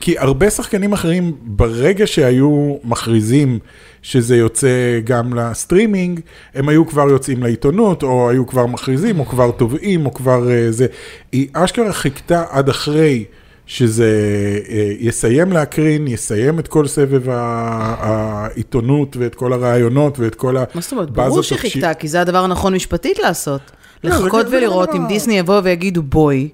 כי 0.00 0.18
הרבה 0.18 0.50
שחקנים 0.50 0.92
אחרים, 0.92 1.32
ברגע 1.42 2.06
שהיו 2.06 2.76
מכריזים 2.84 3.58
שזה 4.02 4.36
יוצא 4.36 5.00
גם 5.04 5.34
לסטרימינג, 5.34 6.20
הם 6.54 6.68
היו 6.68 6.86
כבר 6.86 7.08
יוצאים 7.10 7.42
לעיתונות, 7.42 8.02
או 8.02 8.30
היו 8.30 8.46
כבר 8.46 8.66
מכריזים, 8.66 9.20
או 9.20 9.24
כבר 9.24 9.50
תובעים, 9.50 10.06
או 10.06 10.14
כבר 10.14 10.50
אה, 10.50 10.72
זה. 10.72 10.86
היא 11.32 11.48
אשכרה 11.52 11.92
חיכתה 11.92 12.44
עד 12.50 12.68
אחרי. 12.68 13.24
שזה 13.66 14.10
אה, 14.68 14.92
יסיים 14.98 15.52
להקרין, 15.52 16.08
יסיים 16.08 16.58
את 16.58 16.68
כל 16.68 16.86
סבב 16.86 17.22
העיתונות 17.28 19.16
ואת 19.16 19.34
כל 19.34 19.52
הראיונות 19.52 20.18
ואת 20.18 20.34
כל 20.34 20.56
הבאז 20.56 20.74
מה 20.74 20.80
זאת 20.80 20.92
אומרת? 20.92 21.10
ברור 21.10 21.42
שחיכתה, 21.42 21.94
כי 21.94 22.08
זה 22.08 22.20
הדבר 22.20 22.44
הנכון 22.44 22.74
משפטית 22.74 23.18
לעשות. 23.18 23.60
זה 24.02 24.08
לחכות 24.08 24.46
ולראות 24.50 24.94
אם 24.94 25.06
דיסני 25.06 25.38
יבואו 25.38 25.64
ויגידו 25.64 26.02
בואי, 26.02 26.48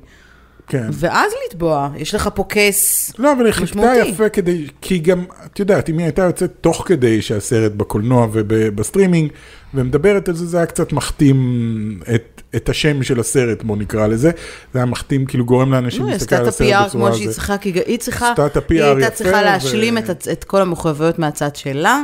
כן. 0.69 0.89
ואז 0.93 1.33
לתבוע, 1.47 1.89
יש 1.97 2.15
לך 2.15 2.29
פה 2.35 2.45
case 2.49 3.13
לא, 3.19 3.33
אבל 3.33 3.47
היא 3.47 3.53
חיכתה 3.53 3.79
משמעותי. 3.79 4.09
יפה 4.09 4.29
כדי, 4.29 4.67
כי 4.81 4.99
גם, 4.99 5.25
את 5.47 5.59
יודעת, 5.59 5.89
אם 5.91 5.99
היא 5.99 6.05
הייתה 6.05 6.23
יוצאת 6.23 6.53
תוך 6.61 6.83
כדי 6.87 7.23
שהסרט 7.23 7.73
בקולנוע 7.73 8.27
ובסטרימינג, 8.33 9.33
ומדברת 9.75 10.29
על 10.29 10.35
זה, 10.35 10.47
זה 10.47 10.57
היה 10.57 10.67
קצת 10.67 10.93
מחתים 10.93 12.01
את, 12.15 12.38
את 12.57 12.69
השם 12.69 13.03
של 13.03 13.21
הסרט, 13.21 13.63
בוא 13.63 13.77
נקרא 13.77 14.07
לזה. 14.07 14.31
זה 14.73 14.79
היה 14.79 14.87
מחתים, 14.87 15.27
כאילו 15.27 15.45
גורם 15.45 15.73
לאנשים 15.73 16.03
לא, 16.03 16.07
היא 16.07 16.13
להסתכל 16.13 16.35
עשתה 16.35 16.43
על 16.43 16.49
את 16.49 16.55
הסרט 16.55 16.73
ה-PR 16.73 16.87
בצורה 16.89 17.11
כמו 17.11 17.19
שהיא. 17.19 17.31
צריכה, 17.31 17.59
כי 17.59 17.73
היא 17.87 17.99
צריכה, 17.99 18.31
עשתה 18.31 18.47
את 18.47 18.57
ה-PR 18.57 18.73
היא 18.73 18.83
הייתה 18.83 19.11
צריכה 19.11 19.43
להשלים 19.43 19.99
את, 19.99 20.29
את 20.33 20.45
כל 20.45 20.61
המחויבויות 20.61 21.19
מהצד 21.19 21.57
שלה, 21.57 22.03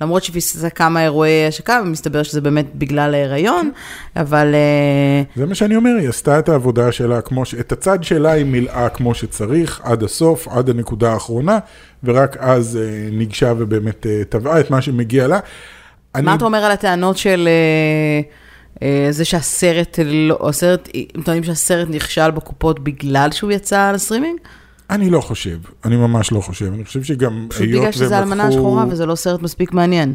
למרות 0.00 0.24
שהיא 0.24 0.36
פספסה 0.36 0.70
כמה 0.70 1.02
אירועי 1.02 1.46
השקה, 1.46 1.80
ומסתבר 1.84 2.22
שזה 2.22 2.40
באמת 2.40 2.66
בגלל 2.74 3.14
ההיריון, 3.14 3.70
אבל 4.16 4.54
אה, 4.54 5.22
זה 5.36 5.46
מה 5.46 5.54
שאני 5.54 5.76
אומר, 5.76 5.90
היא 6.00 6.08
עשתה 6.08 6.38
את 6.38 6.48
העבודה 6.48 6.92
שלה. 6.92 7.18
את 7.60 7.72
הצד 7.72 8.04
שלה 8.04 8.32
היא 8.32 8.44
מילאה 8.44 8.88
כמו 8.88 9.14
שצריך, 9.14 9.80
עד 9.84 10.02
הסוף, 10.02 10.48
עד 10.48 10.70
הנקודה 10.70 11.12
האחרונה, 11.12 11.58
ורק 12.04 12.36
אז 12.40 12.78
אה, 12.82 13.08
ניגשה 13.12 13.52
ובאמת 13.58 14.06
אה, 14.06 14.22
תבעה 14.28 14.60
את 14.60 14.70
מה 14.70 14.82
שמגיע 14.82 15.26
לה. 15.26 15.38
מה 16.22 16.34
אתה 16.34 16.44
אומר 16.44 16.58
על 16.58 16.72
הטענות 16.72 17.16
של 17.16 17.48
זה 19.10 19.24
שהסרט, 19.24 19.98
לא, 20.04 20.38
הסרט, 20.48 20.88
הם 21.14 21.22
טוענים 21.22 21.44
שהסרט 21.44 21.88
נכשל 21.90 22.30
בקופות 22.30 22.80
בגלל 22.80 23.28
שהוא 23.32 23.52
יצא 23.52 23.92
לסטרימינג? 23.92 24.38
אני 24.90 25.10
לא 25.10 25.20
חושב, 25.20 25.56
אני 25.84 25.96
ממש 25.96 26.32
לא 26.32 26.40
חושב, 26.40 26.72
אני 26.74 26.84
חושב 26.84 27.02
שגם 27.02 27.46
פשוט 27.50 27.62
בגלל 27.68 27.92
שזה 27.92 28.10
והם 28.14 28.22
אלמנה 28.22 28.44
לקחו- 28.44 28.52
שחורה 28.58 28.84
וזה 28.90 29.06
לא 29.06 29.14
סרט 29.14 29.42
מספיק 29.42 29.72
מעניין. 29.72 30.14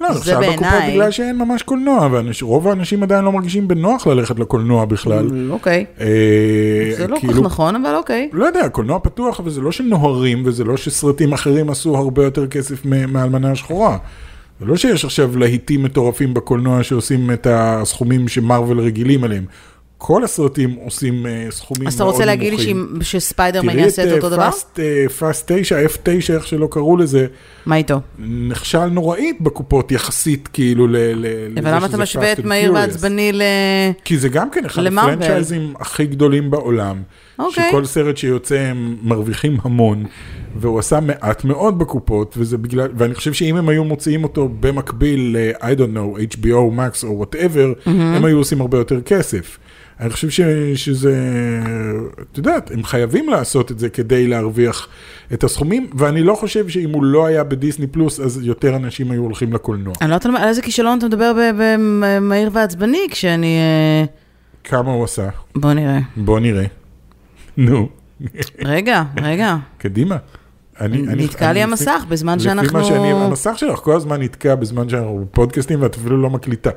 לא, 0.00 0.12
זה 0.12 0.18
עכשיו 0.18 0.40
בקופות 0.40 0.60
בעיניי- 0.60 0.90
בגלל 0.92 1.10
שאין 1.10 1.38
ממש 1.38 1.62
קולנוע, 1.62 2.08
ורוב 2.42 2.68
האנשים 2.68 3.02
עדיין 3.02 3.24
לא 3.24 3.32
מרגישים 3.32 3.68
בנוח 3.68 4.06
ללכת 4.06 4.38
לקולנוע 4.38 4.84
בכלל. 4.84 5.28
אוקיי. 5.50 5.84
אה, 6.00 6.06
זה 6.96 7.06
לא 7.06 7.14
כל 7.14 7.20
כאילו, 7.20 7.32
כך 7.34 7.40
נכון, 7.46 7.76
אבל 7.76 7.94
אוקיי. 7.94 8.28
לא 8.32 8.44
יודע, 8.44 8.68
קולנוע 8.68 8.98
פתוח, 8.98 9.40
אבל 9.40 9.50
זה 9.50 9.60
לא 9.60 9.72
שנוהרים, 9.72 10.42
וזה 10.46 10.64
לא 10.64 10.76
שסרטים 10.76 11.32
אחרים 11.32 11.70
עשו 11.70 11.96
הרבה 11.96 12.24
יותר 12.24 12.46
כסף 12.46 12.86
מ- 12.86 13.12
מהאלמנה 13.12 13.50
השחורה. 13.52 13.98
זה 14.60 14.66
לא 14.66 14.76
שיש 14.76 15.04
עכשיו 15.04 15.36
להיטים 15.36 15.82
מטורפים 15.82 16.34
בקולנוע 16.34 16.82
שעושים 16.82 17.30
את 17.30 17.46
הסכומים 17.50 18.28
שמרוויל 18.28 18.78
רגילים 18.80 19.24
אליהם. 19.24 19.44
כל 19.98 20.24
הסרטים 20.24 20.74
עושים 20.84 21.26
אה, 21.26 21.46
סכומים 21.50 21.82
מאוד 21.82 21.88
אז 21.88 21.94
אתה 21.94 22.04
נמוכים. 22.04 22.14
רוצה 22.20 22.24
להגיד 22.26 22.52
לי 22.54 22.74
שספיידרמן 23.04 23.72
תראי 23.72 23.82
יעשה 23.82 24.04
את 24.04 24.12
אותו 24.12 24.30
דבר? 24.30 24.50
Fast, 24.50 24.80
אה, 24.80 25.08
Fast 25.18 25.52
9, 25.54 25.76
F9, 25.86 26.08
איך 26.34 26.46
שלא 26.46 26.68
קראו 26.70 26.96
לזה, 26.96 27.26
מה 27.66 27.76
איתו? 27.76 28.00
נכשל 28.48 28.84
נוראית 28.86 29.40
בקופות 29.40 29.92
יחסית, 29.92 30.48
כאילו, 30.52 30.86
ל... 30.86 30.96
ל- 30.96 31.16
לזה 31.50 31.60
אבל 31.60 31.68
למה 31.70 31.78
אתה 31.78 31.88
שזה 31.88 32.02
משווה 32.02 32.32
את 32.32 32.44
מהיר. 32.44 32.72
ועצבני 32.74 33.32
ל... 33.32 33.42
כי 34.04 34.18
זה 34.18 34.28
גם 34.28 34.50
כן 34.50 34.64
אחד. 34.64 34.86
הפרנצ'ייזים 34.86 35.74
הכי 35.80 36.06
גדולים 36.06 36.50
בעולם. 36.50 37.02
אוקיי. 37.38 37.68
שכל 37.70 37.84
סרט 37.84 38.16
שיוצא 38.16 38.54
הם 38.58 38.96
מרוויחים 39.02 39.56
המון, 39.62 40.04
והוא 40.56 40.78
עשה 40.78 41.00
מעט 41.00 41.44
מאוד 41.44 41.78
בקופות, 41.78 42.34
וזה 42.38 42.58
בגלל, 42.58 42.88
ואני 42.96 43.14
חושב 43.14 43.32
שאם 43.32 43.56
הם 43.56 43.68
היו 43.68 43.84
מוציאים 43.84 44.24
אותו 44.24 44.48
במקביל 44.60 45.36
ל- 45.36 45.52
I 45.52 45.78
don't 45.78 45.94
know, 45.96 46.36
HBO, 46.36 46.46
Max 46.78 47.06
או 47.06 47.24
whatever. 47.24 47.88
הם 47.90 48.24
היו 48.24 48.38
עושים 48.38 48.60
הרבה 48.60 48.78
יותר 48.78 49.00
כסף. 49.00 49.58
אני 50.00 50.10
חושב 50.10 50.30
ש, 50.30 50.40
שזה, 50.74 51.14
את 52.32 52.38
יודעת, 52.38 52.70
הם 52.70 52.84
חייבים 52.84 53.28
לעשות 53.28 53.70
את 53.70 53.78
זה 53.78 53.88
כדי 53.88 54.26
להרוויח 54.26 54.88
את 55.32 55.44
הסכומים, 55.44 55.90
ואני 55.94 56.22
לא 56.22 56.34
חושב 56.34 56.68
שאם 56.68 56.90
הוא 56.90 57.04
לא 57.04 57.26
היה 57.26 57.44
בדיסני 57.44 57.86
פלוס, 57.86 58.20
אז 58.20 58.40
יותר 58.42 58.76
אנשים 58.76 59.10
היו 59.10 59.22
הולכים 59.22 59.52
לקולנוע. 59.52 59.94
אני 60.00 60.10
לא 60.10 60.14
יודעת 60.14 60.26
על 60.26 60.48
איזה 60.48 60.62
כישלון 60.62 60.98
אתה 60.98 61.06
מדבר 61.06 61.32
במהיר 61.58 62.50
ועצבני, 62.52 63.06
כשאני... 63.10 63.58
אה, 63.58 64.04
כמה 64.64 64.92
הוא 64.92 65.04
עשה? 65.04 65.28
בוא 65.56 65.72
נראה. 65.72 65.98
בוא 66.16 66.40
נראה. 66.40 66.64
נו, 67.56 67.88
רגע, 68.64 69.02
רגע. 69.22 69.56
קדימה. 69.78 70.16
אני, 70.80 70.98
אני, 70.98 71.24
נתקע 71.24 71.52
לי 71.52 71.62
המסך 71.62 72.04
בזמן 72.08 72.34
לפי 72.34 72.44
שאנחנו... 72.44 72.78
מה 72.78 72.84
שאני, 72.84 73.12
המסך 73.12 73.52
שלך 73.56 73.78
כל 73.78 73.96
הזמן 73.96 74.22
נתקע 74.22 74.54
בזמן 74.54 74.88
שאנחנו 74.88 75.26
בפודקאסטים 75.30 75.82
ואת 75.82 75.94
אפילו 75.94 76.22
לא 76.22 76.30
מקליטה. 76.30 76.70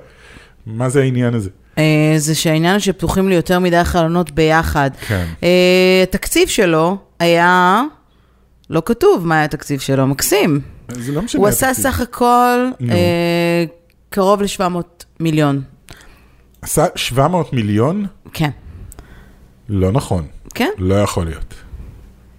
מה 0.66 0.90
זה 0.90 1.02
העניין 1.02 1.34
הזה? 1.34 1.50
אה, 1.78 2.14
זה 2.18 2.36
שהעניין 2.36 2.80
שפתוחים 2.80 3.30
לי 3.30 3.36
יותר 3.36 3.60
מדי 3.60 3.84
חלונות 3.84 4.32
ביחד. 4.32 4.92
כן. 5.08 5.26
אה, 5.44 6.00
התקציב 6.04 6.48
שלו 6.48 6.98
היה... 7.20 7.82
לא 8.70 8.82
כתוב 8.86 9.28
מה 9.28 9.36
היה 9.36 9.44
התקציב 9.44 9.80
שלו, 9.80 10.08
מקסים. 10.08 10.62
זה 10.92 11.12
לא 11.12 11.22
משנה. 11.22 11.40
הוא 11.42 11.48
עשה 11.48 11.70
התקציב. 11.70 11.84
סך 11.92 12.02
הכל. 12.02 12.70
אה, 12.90 13.66
קרוב 14.10 14.42
ל-700 14.42 15.04
מיליון. 15.20 15.62
עשה 16.62 16.86
700 16.96 17.54
מיליון? 17.54 18.06
כן. 18.34 18.50
לא 19.70 19.92
נכון. 19.92 20.28
כן, 20.54 20.70
לא 20.78 20.96
יכול 20.96 21.26
להיות. 21.26 21.54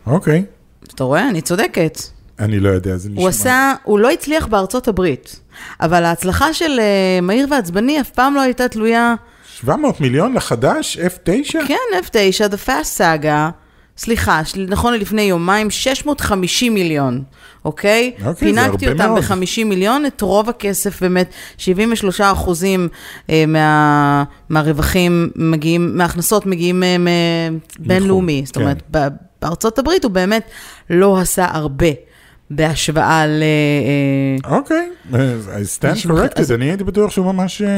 אוקיי. 0.07 0.45
אתה 0.85 1.05
רואה? 1.05 1.29
אני 1.29 1.41
צודקת. 1.41 1.99
אני 2.39 2.61
לא 2.61 2.69
יודע, 2.69 2.97
זה 2.97 3.09
נשמע. 3.09 3.21
הוא 3.21 3.29
עשה, 3.29 3.75
הוא 3.83 3.99
לא 3.99 4.11
הצליח 4.11 4.47
בארצות 4.47 4.89
הברית, 4.89 5.41
אבל 5.81 6.05
ההצלחה 6.05 6.53
של 6.53 6.81
אה, 6.81 7.21
מהיר 7.23 7.47
ועצבני 7.51 8.01
אף 8.01 8.11
פעם 8.11 8.35
לא 8.35 8.41
הייתה 8.41 8.69
תלויה, 8.69 9.15
700 9.63 10.01
מיליון 10.01 10.35
לחדש? 10.35 10.99
F9? 10.99 11.59
כן, 11.69 11.75
F9, 12.05 12.53
The 12.53 12.69
Fast 12.69 12.99
Saga, 12.99 13.51
סליחה, 13.97 14.43
נכון 14.69 14.95
ללפני 14.95 15.23
יומיים, 15.23 15.71
650 15.71 16.75
מיליון, 16.75 17.23
אוקיי? 17.65 18.13
אוקיי, 18.19 18.33
זה 18.33 18.39
פינקתי 18.39 18.87
הרבה 18.87 19.05
אותם 19.05 19.15
מאוד. 19.15 19.43
ב-50 19.43 19.65
מיליון, 19.65 20.07
את 20.07 20.21
רוב 20.21 20.49
הכסף 20.49 21.03
באמת, 21.03 21.33
73 21.59 22.21
אחוזים 22.21 22.89
אה, 23.31 23.45
מה, 23.49 24.25
מהרווחים 24.49 25.31
מגיעים, 25.37 25.97
מההכנסות 25.97 26.47
מגיעים 26.47 26.83
אה, 26.83 26.97
מבינלאומי, 27.81 28.43
זאת 28.47 28.57
כן. 28.57 28.63
אומרת, 28.63 28.83
בארצות 29.43 29.79
הברית 29.79 30.05
הוא 30.05 30.13
באמת 30.13 30.51
לא 30.91 31.19
עשה 31.19 31.47
הרבה. 31.51 32.12
בהשוואה 32.55 33.27
ל... 33.27 33.43
אה, 34.47 34.57
אוקיי, 34.57 34.89
אז 35.13 35.49
I 35.49 35.83
stand 35.85 36.07
corrected, 36.11 36.41
אז- 36.41 36.53
אני 36.53 36.65
הייתי 36.65 36.85
בטוח 36.85 37.11
שהוא 37.11 37.27
ממש, 37.33 37.63
אה, 37.63 37.69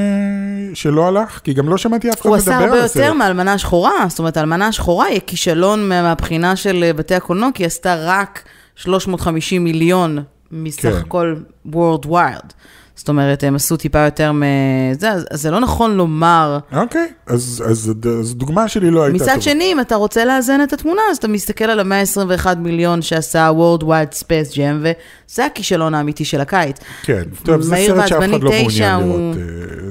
שלא 0.75 1.09
הלך, 1.09 1.41
כי 1.45 1.53
גם 1.53 1.69
לא 1.69 1.77
שמעתי 1.79 2.11
אף 2.11 2.21
אחד 2.21 2.29
הוא 2.29 2.37
מדבר 2.37 2.53
עשה 2.53 2.63
על 2.65 2.69
הרבה 2.71 2.85
הסרט. 2.85 3.03
יותר 3.03 3.13
מאלמנה 3.15 3.59
שחורה, 3.59 3.93
זאת 4.09 4.19
אומרת, 4.19 4.37
האלמנה 4.37 4.67
השחורה 4.67 5.07
היא 5.07 5.21
כישלון 5.27 5.89
מה- 5.89 6.03
מהבחינה 6.03 6.57
של 6.57 6.85
אה, 6.87 6.93
בתי 6.93 7.15
הקולנוע, 7.15 7.49
כי 7.55 7.63
היא 7.63 7.67
עשתה 7.67 7.95
רק 7.99 8.43
350 8.77 9.65
מיליון 9.65 10.19
מסך 10.53 10.83
כן. 10.83 10.89
הכל 10.89 11.35
Worldwide. 11.73 12.53
זאת 12.97 13.09
אומרת, 13.09 13.45
הם 13.45 13.55
עשו 13.55 13.77
טיפה 13.77 13.99
יותר 13.99 14.33
מזה, 14.33 15.11
אז 15.13 15.27
אז 15.31 15.43
זה 15.43 15.51
לא 15.51 15.61
נכון 15.61 15.97
לומר. 15.97 16.59
אוקיי, 16.77 17.09
אז 17.27 17.63
אז- 17.67 17.89
אז 18.21 18.31
הדוגמה 18.31 18.69
שלי 18.69 18.91
לא 18.91 19.03
הייתה 19.05 19.19
טובה. 19.19 19.33
מצד 19.33 19.43
שני, 19.43 19.65
אם 19.73 19.81
אתה 19.81 19.95
רוצה 19.95 20.25
לאזן 20.25 20.61
את 20.63 20.73
התמונה, 20.73 21.01
אז 21.11 21.17
אתה 21.17 21.29
מסתכל 21.29 21.65
על 21.65 21.81
ה-121 21.93 22.47
מיליון 22.59 23.03
שעשה 23.03 23.51
Worldwide 23.51 24.15
Space 24.25 24.55
Jam, 24.55 24.87
וזה 25.29 25.45
הכישלון 25.47 25.95
האמיתי 25.95 26.25
של 26.25 26.41
הקיץ. 26.41 26.77
כן, 27.03 27.23
טוב, 27.45 27.61
זה 27.61 27.77
סרט 27.87 28.07
שאף 28.09 28.19
אחד 28.31 28.43
לא 28.43 28.51
מעוניין 28.51 28.95
הוא- 29.03 29.19
לראות. 29.19 29.37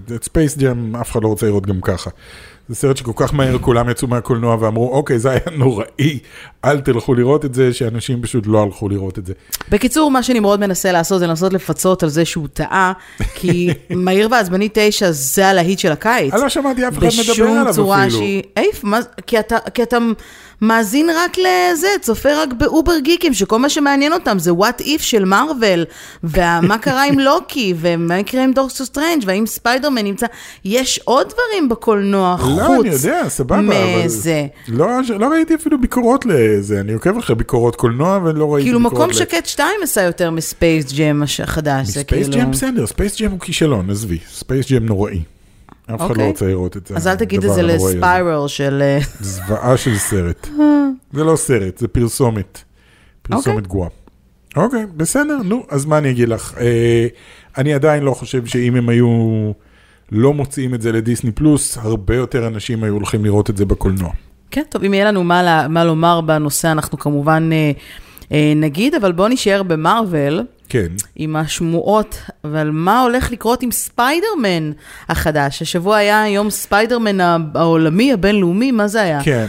אה, 0.10 0.16
את 0.16 0.24
ספייס 0.24 0.58
ג'ם 0.58 0.96
אף 0.96 1.12
אחד 1.12 1.24
לא 1.24 1.28
רוצה 1.28 1.46
לראות 1.46 1.66
גם 1.66 1.82
ככה. 1.82 2.10
זה 2.70 2.76
סרט 2.76 2.98
שכל 2.98 3.12
כך 3.16 3.34
מהר 3.34 3.58
כולם 3.58 3.90
יצאו 3.90 4.08
מהקולנוע 4.08 4.58
ואמרו, 4.60 4.92
אוקיי, 4.92 5.20
זה 5.20 5.30
היה 5.30 5.40
נוראי, 5.58 6.20
אל 6.66 6.82
תלכו 6.82 7.14
לראות 7.14 7.46
את 7.46 7.54
זה, 7.54 7.74
שאנשים 7.74 8.22
פשוט 8.22 8.48
לא 8.48 8.64
הלכו 8.64 8.90
לראות 8.90 9.20
את 9.20 9.26
זה. 9.26 9.34
בקיצור, 9.70 10.12
מה 10.12 10.24
שנמרוד 10.24 10.60
מנסה 10.60 10.92
לעשות 10.92 11.20
זה 11.20 11.28
לנסות 11.28 11.54
לפצות 11.54 12.04
על 12.04 12.10
זה 12.10 12.26
שהוא 12.26 12.48
טעה, 12.54 12.94
כי 13.36 13.70
מהיר 13.90 14.28
ועצבני 14.32 14.70
9 14.74 15.12
זה 15.12 15.48
הלהיט 15.48 15.80
של 15.80 15.92
הקיץ. 15.92 16.34
אני 16.34 16.42
לא 16.42 16.50
שמעתי 16.50 16.88
אף 16.88 16.98
אחד 16.98 17.08
מדבר 17.08 17.34
בשום 17.34 17.58
עליו 17.58 17.74
צורה 17.74 18.06
אפילו. 18.06 18.18
שהיא... 18.18 18.44
איפה? 18.58 18.88
מה... 18.88 19.00
כי 19.28 19.40
אתה, 19.40 19.58
כי 19.74 19.84
אתה 19.84 19.98
מאזין 20.64 21.10
רק 21.16 21.38
לזה, 21.38 21.88
צופה 22.02 22.30
רק 22.36 22.54
באובר 22.54 23.00
גיקים, 23.00 23.34
שכל 23.34 23.60
מה 23.60 23.70
שמעניין 23.70 24.14
אותם 24.14 24.40
זה 24.40 24.54
What 24.54 24.82
If 24.82 25.02
של 25.02 25.26
מארוול, 25.26 25.86
ומה 26.24 26.78
קרה 26.82 27.04
עם 27.04 27.20
לוקי, 27.20 27.74
ומה 27.78 28.20
יקרה 28.20 28.44
עם 28.44 28.52
דוקטור 28.54 28.86
סטרנג', 28.86 29.24
והאם 29.26 29.46
ספיידרמן 29.46 30.04
נמצא... 30.04 30.26
יש 30.66 31.00
עוד 31.04 31.28
דברים 31.28 31.70
בקולנוע 31.70 32.38
חוץ 32.40 32.60
לא, 32.60 32.82
אני 32.82 32.90
יודע, 32.90 33.30
סבבה, 33.30 33.60
אבל... 33.60 34.06
מזה. 34.06 34.46
לא, 34.68 34.88
לא 35.20 35.26
ראיתי 35.28 35.56
אפילו 35.56 35.82
ביקורות 35.82 36.26
לזה, 36.26 36.80
אני 36.80 36.94
עוקב 36.94 37.18
אחרי 37.18 37.36
ביקורות 37.36 37.76
קולנוע 37.76 38.20
ולא 38.24 38.54
ראיתי 38.54 38.68
כאילו 38.68 38.80
ביקורות 38.80 38.98
מקום 38.98 39.10
ל- 39.10 39.14
שקט 39.14 39.46
2 39.46 39.70
עשה 39.84 40.02
יותר 40.02 40.32
מספייס 40.32 40.94
ג'ם 40.94 41.24
החדש, 41.44 41.88
זה 41.88 42.00
ספייס 42.02 42.28
כאילו... 42.28 42.44
ג'ם 42.44 42.52
בסדר, 42.52 42.88
ספייס 42.88 43.22
ג'ם 43.22 43.32
הוא 43.32 43.40
כישלון, 43.40 43.90
עזבי, 43.90 44.18
ספייס 44.34 44.72
ג'ם 44.72 44.86
נוראי. 44.86 45.22
אף 45.86 45.96
אחד 45.96 46.00
לא 46.00 46.10
אוקיי. 46.10 46.28
רוצה 46.28 46.48
לראות 46.48 46.78
את 46.78 46.88
זה. 46.88 46.96
אז 46.96 47.08
אל 47.08 47.16
תגיד 47.16 47.44
את 47.44 47.54
זה. 47.54 47.62
לספיירל 47.62 48.48
של... 48.48 48.82
אה, 48.82 49.00
זוועה 49.20 49.78
של 49.78 49.98
סרט. 49.98 50.48
זה 51.14 51.24
לא 51.24 51.36
סרט, 51.36 51.78
זה 51.78 51.88
פרסומת. 51.88 52.64
פרסומת 53.22 53.48
אוקיי. 53.48 53.70
גרועה. 53.70 53.90
אוקיי, 54.56 54.86
בסדר, 54.98 55.38
נו, 55.44 55.66
אז 55.70 55.86
מה 55.86 55.98
אני 55.98 56.10
אגיד 56.10 56.30
לך? 56.30 56.54
אה, 56.60 57.08
אני 57.58 57.74
עדיין 57.74 58.04
לא 58.04 58.14
חושב 58.14 58.46
שאם 58.46 58.76
הם 58.76 58.90
היו 58.90 59.08
לא 60.12 60.34
מוציאים 60.34 60.74
את 60.74 60.82
זה 60.82 60.92
לדיסני 60.92 61.32
פלוס, 61.32 61.78
הרבה 61.78 62.16
יותר 62.16 62.48
אנשים 62.48 62.84
היו 62.84 62.94
הולכים 62.94 63.26
לראות 63.26 63.50
את 63.50 63.58
זה 63.58 63.66
בקולנוע. 63.66 64.10
כן, 64.52 64.64
טוב, 64.70 64.84
אם 64.84 64.94
יהיה 64.94 65.06
לנו 65.06 65.24
מה, 65.24 65.68
מה 65.68 65.84
לומר 65.84 66.22
בנושא, 66.22 66.72
אנחנו 66.72 67.00
כמובן 67.00 67.50
אה, 67.54 67.72
נגיד, 68.56 68.96
אבל 68.96 69.12
בואו 69.12 69.28
נשאר 69.28 69.64
במארוול. 69.64 70.42
כן. 70.70 70.88
עם 71.16 71.36
השמועות, 71.36 72.18
אבל 72.44 72.70
מה 72.74 73.02
הולך 73.02 73.32
לקרות 73.32 73.64
עם 73.64 73.72
ספיידרמן 73.72 74.72
החדש? 75.10 75.62
השבוע 75.62 75.98
היה 75.98 76.30
יום 76.30 76.50
ספיידרמן 76.50 77.22
העולמי, 77.56 78.14
הבינלאומי, 78.14 78.72
מה 78.72 78.88
זה 78.88 79.02
היה? 79.02 79.24
כן, 79.24 79.48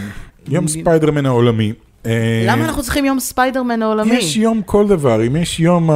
יום 0.48 0.68
ספיידרמן 0.68 1.26
העולמי. 1.26 1.72
אה, 2.06 2.44
למה 2.46 2.64
אנחנו 2.64 2.82
צריכים 2.82 3.04
יום 3.04 3.20
ספיידרמן 3.20 3.82
העולמי? 3.82 4.14
יש 4.14 4.36
יום 4.36 4.62
כל 4.62 4.88
דבר, 4.88 5.26
אם 5.26 5.36
יש 5.36 5.60
יום 5.60 5.90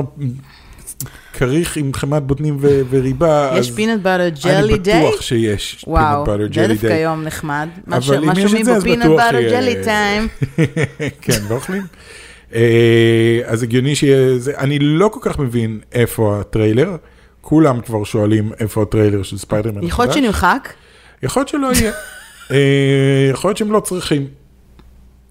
כריך 1.32 1.76
עם 1.76 1.94
חמאת 1.94 2.22
בוטנים 2.22 2.56
ו- 2.60 2.80
וריבה, 2.90 3.50
יש 3.54 3.68
אז 3.68 3.74
peanut 3.74 4.02
butter 4.02 4.22
אני 4.22 4.60
ג'לי 4.62 4.78
דיי? 4.78 5.06
בטוח 5.06 5.22
שיש 5.22 5.84
וואו, 5.88 6.24
peanut 6.24 6.28
butter 6.28 6.54
זה 6.54 6.64
jelly 6.64 6.68
דווקא 6.68 6.88
day. 6.88 6.92
יום 6.92 7.24
נחמד. 7.24 7.68
מה 7.86 8.00
שומעים 8.00 8.64
זה, 8.64 8.78
בפינט 8.78 9.02
בטוח 9.04 9.16
באטר 9.16 9.40
ג'לי 9.40 9.74
טיים? 9.84 10.28
כן, 11.20 11.38
ואוכלים. 11.48 11.82
אה, 12.54 12.60
אז 13.44 13.62
הגיוני 13.62 13.94
שיהיה, 13.94 14.38
זה- 14.38 14.58
אני 14.58 14.78
לא 14.78 15.08
כל 15.08 15.20
כך 15.22 15.38
מבין 15.38 15.80
איפה 15.92 16.38
הטריילר, 16.40 16.96
כולם 17.40 17.80
כבר 17.80 18.04
שואלים 18.04 18.50
איפה 18.60 18.82
הטריילר 18.82 19.22
של 19.22 19.38
ספיידרמן 19.38 19.82
יכול 19.82 20.04
להיות 20.04 20.16
החדש. 20.16 20.24
שנמחק? 20.24 20.68
יכול 21.22 21.40
להיות 21.40 21.48
שלא 21.48 21.70
יהיה. 21.74 21.92
אה, 22.50 22.56
יכול 23.32 23.48
להיות 23.48 23.58
שהם 23.58 23.72
לא 23.72 23.80
צריכים. 23.80 24.26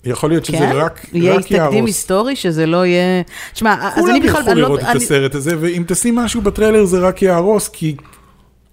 יכול 0.05 0.29
להיות 0.29 0.45
שזה 0.45 0.57
כן? 0.57 0.71
רק 0.75 1.05
יהיה 1.13 1.33
רק 1.35 1.41
תקדים 1.41 1.57
יהרוס. 1.57 1.75
היסטורי 1.85 2.35
שזה 2.35 2.65
לא 2.65 2.85
יהיה... 2.85 3.21
תשמע, 3.53 3.75
אז 3.81 3.93
כולם 3.95 4.09
אני 4.15 4.19
בכלל... 4.19 4.39
ילכו 4.39 4.51
אני 4.51 4.61
לא- 4.61 4.67
לראות 4.67 4.79
את 4.79 4.85
אני- 4.85 4.97
הסרט 5.03 5.35
הזה, 5.35 5.55
ואם 5.59 5.83
תשים 5.87 6.15
משהו 6.15 6.41
בטריילר 6.41 6.85
זה 6.85 6.99
רק 6.99 7.21
יהרוס, 7.21 7.67
כי... 7.67 7.95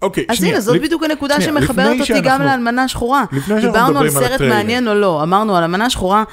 אוקיי, 0.03 0.25
אז 0.29 0.37
שנייה. 0.37 0.53
הנה, 0.53 0.61
זאת 0.61 0.77
לפ- 0.77 0.83
בדיוק 0.83 1.03
הנקודה 1.03 1.35
שנייה, 1.41 1.51
שמחברת 1.61 2.01
אותי 2.01 2.13
גם 2.13 2.25
שאנחנו- 2.25 2.45
לאלמנה 2.45 2.89
שחורה. 2.89 3.25
דיברנו 3.61 3.99
על 3.99 4.11
סרט. 4.11 4.41
מעניין 4.41 4.89
או 4.89 4.95
לא, 4.95 5.23
אמרנו 5.23 5.57
על 5.57 5.63
אלמנה 5.63 5.91
שחורה, 5.91 6.25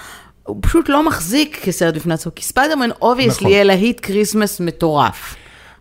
הוא 0.52 0.60
פשוט 0.62 0.90
לא 0.90 1.06
מחזיק 1.06 1.60
כסרט 1.64 1.96
בפני 1.96 2.14
עצמו, 2.14 2.32
כי 2.36 2.44
ספיידרמן 2.44 2.90
obviously 3.02 3.36
נכון. 3.36 3.52
יהיה 3.52 3.64
להיט 3.64 4.00
Christmas 4.04 4.60
מטורף. 4.60 5.36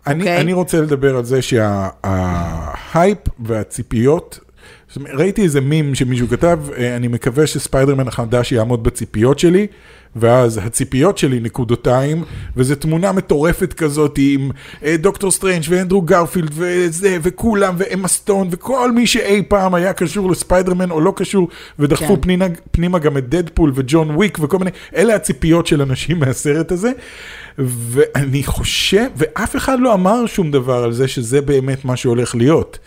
אני, 0.07 0.19
אוקיי? 0.19 0.41
אני 0.41 0.53
רוצה 0.53 0.81
לדבר 0.81 1.17
על 1.17 1.25
זה 1.25 1.41
שההייפ 1.41 3.17
והציפיות 3.39 4.39
זאת 4.87 4.97
אומרת, 4.97 5.13
ראיתי 5.15 5.43
איזה 5.43 5.61
מים 5.61 5.95
שמישהו 5.95 6.27
כתב, 6.27 6.59
אה, 6.77 6.95
אני 6.95 7.07
מקווה 7.07 7.47
שספיידרמן 7.47 8.07
החדש 8.07 8.51
יעמוד 8.51 8.83
בציפיות 8.83 9.39
שלי, 9.39 9.67
ואז 10.15 10.59
הציפיות 10.63 11.17
שלי 11.17 11.39
נקודותיים, 11.39 12.23
וזו 12.57 12.75
תמונה 12.75 13.11
מטורפת 13.11 13.73
כזאת 13.73 14.19
עם 14.21 14.51
אה, 14.83 14.97
דוקטור 14.97 15.31
סטרנג' 15.31 15.63
ואנדרו 15.69 16.01
גרפילד 16.01 16.51
וזה, 16.53 17.17
וכולם, 17.21 17.75
ואמה 17.77 18.07
סטון, 18.07 18.47
וכל 18.51 18.91
מי 18.91 19.07
שאי 19.07 19.43
פעם 19.47 19.73
היה 19.73 19.93
קשור 19.93 20.31
לספיידרמן 20.31 20.91
או 20.91 21.01
לא 21.01 21.13
קשור, 21.15 21.47
ודחפו 21.79 22.21
כן. 22.21 22.39
כן. 22.39 22.53
פנימה, 22.71 22.99
גם 22.99 23.17
את 23.17 23.29
דדפול 23.29 23.71
וג'ון 23.75 24.11
וויק 24.11 24.37
וכל 24.41 24.57
מיני, 24.57 24.71
אלה 24.95 25.15
הציפיות 25.15 25.67
של 25.67 25.81
אנשים 25.81 26.19
מהסרט 26.21 26.71
הזה. 26.71 26.91
ואני 27.57 28.43
חושב, 28.43 29.07
ואף 29.15 29.55
אחד 29.55 29.79
לא 29.79 29.93
אמר 29.93 30.25
שום 30.25 30.51
דבר 30.51 30.83
על 30.83 30.93
זה 30.93 31.07
שזה 31.07 31.41
באמת 31.41 31.85
מה 31.85 31.95
שהולך 31.95 32.35
להיות. 32.35 32.79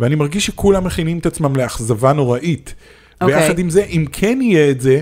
ואני 0.00 0.14
מרגיש 0.14 0.46
שכולם 0.46 0.84
מכינים 0.84 1.18
את 1.18 1.26
עצמם 1.26 1.56
לאכזבה 1.56 2.12
נוראית. 2.12 2.74
אוקיי. 3.20 3.36
ויחד 3.36 3.58
עם 3.58 3.70
זה, 3.70 3.84
אם 3.84 4.04
כן 4.12 4.38
יהיה 4.42 4.70
את 4.70 4.80
זה, 4.80 5.00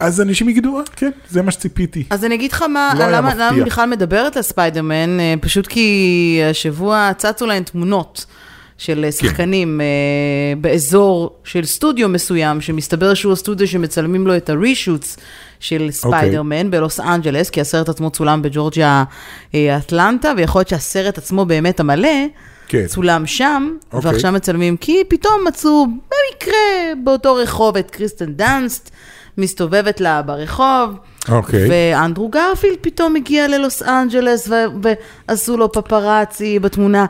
אז 0.00 0.20
אנשים 0.20 0.48
יגידו, 0.48 0.78
אה, 0.78 0.82
כן, 0.96 1.10
זה 1.30 1.42
מה 1.42 1.50
שציפיתי. 1.50 2.04
אז 2.10 2.24
אני 2.24 2.34
אגיד 2.34 2.52
לך 2.52 2.62
מה, 2.62 2.92
לא 2.98 3.10
למה. 3.10 3.34
למה 3.34 3.64
בכלל 3.64 3.88
מדברת 3.88 4.36
על 4.36 4.42
ספיידרמן, 4.42 5.20
אה, 5.20 5.34
פשוט 5.40 5.66
כי 5.66 6.40
השבוע 6.50 7.10
צצו 7.18 7.46
להן 7.46 7.62
תמונות 7.62 8.26
של 8.78 8.94
כן. 8.94 9.04
אה, 9.04 9.12
שחקנים 9.12 9.80
אה, 9.80 9.86
באזור 10.60 11.36
של 11.44 11.64
סטודיו 11.64 12.08
מסוים, 12.08 12.60
שמסתבר 12.60 13.14
שהוא 13.14 13.32
הסטודיו 13.32 13.68
שמצלמים 13.68 14.26
לו 14.26 14.36
את 14.36 14.50
ה 14.50 14.57
reshoots 14.57 15.16
של 15.60 15.74
אוקיי. 15.74 15.92
ספיידרמן 15.92 16.70
בלוס 16.70 17.00
אנג'לס, 17.00 17.50
כי 17.50 17.60
הסרט 17.60 17.88
עצמו 17.88 18.10
צולם 18.10 18.42
בג'ורג'יה 18.42 19.04
אטלנטה, 19.78 20.32
ויכול 20.36 20.58
להיות 20.58 20.68
שהסרט 20.68 21.18
עצמו 21.18 21.44
באמת 21.44 21.80
המלא, 21.80 22.08
כן. 22.68 22.86
צולם 22.86 23.26
שם, 23.26 23.76
אוקיי. 23.92 24.10
ועכשיו 24.10 24.32
מצלמים, 24.32 24.76
כי 24.76 25.02
פתאום 25.08 25.44
מצאו 25.48 25.86
במקרה 25.86 26.94
באותו 27.04 27.34
רחוב 27.34 27.76
את 27.76 27.90
קריסטן 27.90 28.32
דאנסט, 28.32 28.90
מסתובבת 29.38 30.00
לה 30.00 30.22
ברחוב. 30.22 30.98
אוקיי. 31.28 31.68
ואנדרו 31.70 32.28
גרפילד 32.28 32.76
פתאום 32.80 33.16
הגיע 33.16 33.48
ללוס 33.48 33.82
אנג'לס 33.82 34.48
ו- 34.48 34.64
ועשו 35.28 35.56
לו 35.56 35.72
פפראצי 35.72 36.58
בתמונה. 36.58 37.06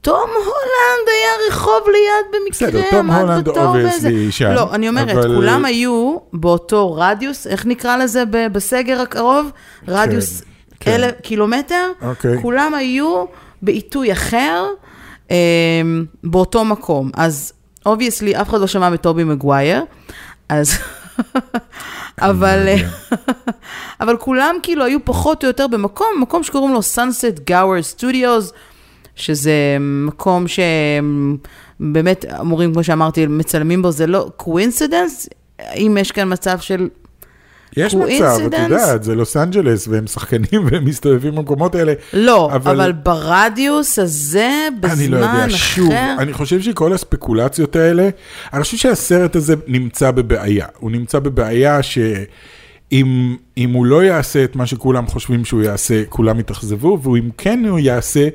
תום 0.00 0.30
הולנד 0.30 1.08
היה 1.08 1.48
רחוב 1.48 1.80
ליד 1.86 2.26
במקרה, 2.42 2.68
בסדר, 2.68 2.90
תום 2.90 3.10
הולנד 3.10 3.48
וזה. 3.48 4.10
שם, 4.30 4.50
לא, 4.50 4.74
אני 4.74 4.88
אומרת, 4.88 5.10
אבל- 5.10 5.34
כולם 5.36 5.64
היו 5.64 6.16
באותו 6.32 6.92
רדיוס, 6.94 7.46
איך 7.46 7.66
נקרא 7.66 7.96
לזה 7.96 8.22
בסגר 8.52 9.00
הקרוב? 9.00 9.50
רדיוס 9.88 10.42
כן. 10.80 10.90
אלף 10.92 11.12
קילומטר? 11.22 11.90
אוקיי. 12.02 12.42
כולם 12.42 12.74
היו 12.74 13.24
בעיתוי 13.62 14.12
אחר, 14.12 14.66
אה, 15.30 15.36
באותו 16.24 16.64
מקום. 16.64 17.10
אז 17.14 17.52
obviously, 17.86 18.36
אף 18.40 18.48
אחד 18.48 18.60
לא 18.60 18.66
שמע 18.66 18.90
מטובי 18.90 19.24
מגווייר, 19.24 19.82
אז... 20.48 20.78
אבל. 22.20 22.68
אבל 24.00 24.16
כולם 24.16 24.56
כאילו 24.62 24.84
היו 24.84 25.04
פחות 25.04 25.44
או 25.44 25.48
יותר 25.48 25.66
במקום, 25.66 26.06
מקום 26.20 26.42
שקוראים 26.42 26.74
לו 26.74 26.80
Sunset 26.80 27.50
Gower 27.50 28.00
Studios, 28.00 28.52
שזה 29.16 29.76
מקום 29.80 30.44
שבאמת 30.48 32.24
אמורים, 32.40 32.72
כמו 32.72 32.84
שאמרתי, 32.84 33.26
מצלמים 33.26 33.82
בו, 33.82 33.90
זה 33.90 34.06
לא 34.06 34.30
coincidence, 34.36 35.28
אם 35.76 35.96
יש 36.00 36.12
כאן 36.12 36.32
מצב 36.32 36.58
של... 36.58 36.88
יש 37.76 37.94
מצב, 37.94 38.38
את? 38.46 38.54
יודעת, 38.58 39.02
זה 39.02 39.14
לוס 39.14 39.36
אנג'לס, 39.36 39.88
והם 39.88 40.06
שחקנים 40.06 40.64
והם 40.70 40.84
מסתובבים 40.84 41.34
במקומות 41.34 41.74
האלה. 41.74 41.92
לא, 42.12 42.50
אבל, 42.54 42.80
אבל- 42.80 42.92
ברדיוס 42.92 43.98
הזה, 43.98 44.50
בזמן 44.80 44.98
אני 44.98 45.08
לא 45.08 45.16
יודע, 45.16 45.46
אחר... 45.46 45.48
שוב, 45.48 45.92
אני 46.18 46.32
חושב 46.32 46.60
שכל 46.60 46.92
הספקולציות 46.92 47.76
האלה, 47.76 48.08
אני 48.52 48.62
חושב 48.62 48.76
שהסרט 48.76 49.36
הזה 49.36 49.54
נמצא 49.66 50.10
בבעיה. 50.10 50.66
הוא 50.78 50.90
נמצא 50.90 51.18
בבעיה 51.18 51.82
שאם 51.82 53.36
אם 53.56 53.72
הוא 53.72 53.86
לא 53.86 54.04
יעשה 54.04 54.44
את 54.44 54.56
מה 54.56 54.66
שכולם 54.66 55.06
חושבים 55.06 55.44
שהוא 55.44 55.62
יעשה, 55.62 56.02
כולם 56.08 56.40
יתאכזבו, 56.40 57.00
ואם 57.02 57.30
כן 57.38 57.64
הוא 57.68 57.78
יעשה, 57.78 58.28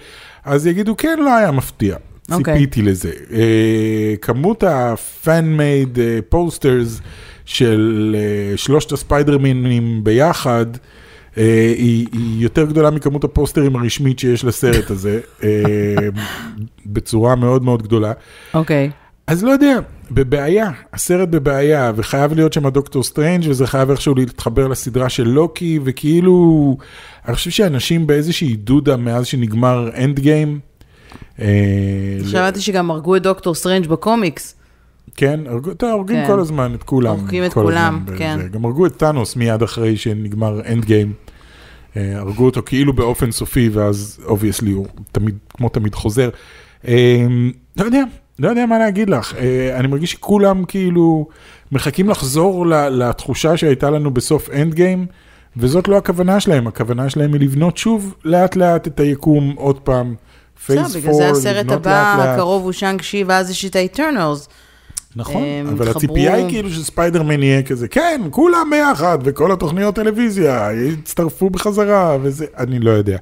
אז 0.46 0.68
יגידו, 0.68 0.98
כן, 0.98 1.20
לא 1.20 1.36
היה 1.36 1.52
מפתיע. 1.52 1.96
אוקיי. 2.32 2.54
ציפיתי 2.54 2.82
לזה. 2.82 3.12
אה, 3.34 4.14
כמות 4.22 4.64
ה-fan-made 4.64 6.00
אה, 6.00 6.20
posters 6.34 7.02
של 7.50 8.16
אה, 8.20 8.58
שלושת 8.58 8.92
הספיידרמינים 8.92 10.04
ביחד, 10.04 10.66
אה, 11.38 11.74
היא, 11.78 12.08
היא 12.12 12.44
יותר 12.44 12.66
גדולה 12.66 12.90
מכמות 12.90 13.24
הפוסטרים 13.24 13.76
הרשמית 13.76 14.20
שיש 14.20 14.44
לסרט 14.46 14.90
הזה, 14.92 15.20
אה, 15.44 15.50
בצורה 16.86 17.36
מאוד 17.36 17.64
מאוד 17.64 17.84
גדולה. 17.84 18.12
אוקיי. 18.54 18.90
אז 19.28 19.44
לא 19.44 19.52
יודע, 19.52 19.80
בבעיה, 20.12 20.72
הסרט 20.94 21.30
בבעיה, 21.30 21.92
וחייב 21.96 22.34
להיות 22.34 22.54
שם 22.54 22.70
דוקטור 22.70 23.04
סטרנג' 23.04 23.50
וזה 23.50 23.68
חייב 23.68 23.90
איכשהו 23.90 24.16
להתחבר 24.16 24.68
לסדרה 24.68 25.10
של 25.10 25.28
לוקי, 25.28 25.80
וכאילו, 25.84 26.78
אני 27.28 27.36
חושב 27.36 27.50
שאנשים 27.50 28.08
באיזושהי 28.08 28.56
דודה 28.56 28.98
מאז 28.98 29.26
שנגמר 29.26 29.90
Endgame. 29.98 30.60
שמעתי 32.32 32.62
שגם 32.62 32.92
הרגו 32.92 33.16
את 33.16 33.22
דוקטור 33.22 33.56
סטרנג' 33.56 33.88
בקומיקס. 33.88 34.59
כן, 35.16 35.40
הרגו- 35.48 35.72
אתה, 35.72 35.92
הורגים 35.92 36.16
כן. 36.16 36.28
כל 36.28 36.40
הזמן 36.40 36.74
את 36.76 36.84
כולם. 36.84 37.16
הורגים 37.20 37.46
את 37.46 37.54
כולם. 37.54 38.06
כן. 38.18 38.40
גם 38.52 38.66
הרגו 38.66 38.86
את 38.86 38.98
טאנוס 38.98 39.36
מיד 39.36 39.62
אחרי 39.64 39.98
שנגמר 39.98 40.62
Endgame. 40.68 41.14
הרגו 41.96 42.46
אותו 42.46 42.62
כאילו 42.66 42.94
באופן 42.94 43.32
סופי, 43.32 43.70
ואז 43.74 44.20
obviously 44.26 44.72
הוא 44.72 44.86
תמיד, 45.12 45.38
כמו 45.54 45.70
תמיד 45.70 45.96
חוזר. 45.96 46.30
אה, 46.88 47.26
לא 47.78 47.84
יודע, 47.86 48.04
לא 48.40 48.50
יודע 48.50 48.66
מה 48.66 48.80
להגיד 48.80 49.10
לך. 49.10 49.36
אה, 49.38 49.78
אני 49.80 49.88
מרגיש 49.88 50.12
שכולם 50.12 50.64
כאילו 50.66 51.28
מחכים 51.72 52.10
לחזור 52.10 52.68
ל- 52.68 52.90
לתחושה 52.90 53.58
שהייתה 53.58 53.90
לנו 53.90 54.12
בסוף 54.12 54.50
Endgame, 54.50 55.06
וזאת 55.58 55.88
לא 55.88 55.98
הכוונה 55.98 56.40
שלהם, 56.40 56.68
הכוונה 56.68 57.10
שלהם 57.10 57.34
היא 57.34 57.42
לבנות 57.42 57.78
שוב 57.78 58.16
לאט 58.26 58.56
לאט 58.56 58.88
את 58.88 59.00
היקום 59.00 59.54
עוד 59.58 59.80
פעם. 59.80 60.16
Phase 60.66 60.80
בגלל 60.80 60.90
זה 60.90 61.02
four, 61.02 61.24
הסרט 61.24 61.56
לבנות 61.66 61.72
הבא 61.78 61.92
לאט 62.18 62.28
לאט. 62.28 62.36
הקרוב 62.36 62.64
הוא 62.64 62.72
Shang-Chi, 62.72 63.24
ואז 63.28 63.50
יש 63.50 63.66
את 63.66 63.76
ה 63.76 63.83
Eternals. 63.83 64.50
נכון, 65.16 65.44
הם 65.44 65.68
אבל 65.68 65.88
התחברו- 65.88 65.98
הציפייה 65.98 66.34
היא 66.34 66.50
כאילו 66.50 66.70
שספיידרמן 66.70 67.44
יהיה 67.44 67.64
כזה, 67.64 67.88
כן, 67.88 68.22
כולם 68.32 68.68
ביחד, 68.72 69.18
וכל 69.24 69.52
התוכניות 69.52 69.96
טלוויזיה 69.96 70.70
יצטרפו 70.74 71.50
בחזרה, 71.50 72.18
וזה, 72.22 72.46
אני 72.58 72.80
לא 72.80 72.92
יודע. 72.92 73.18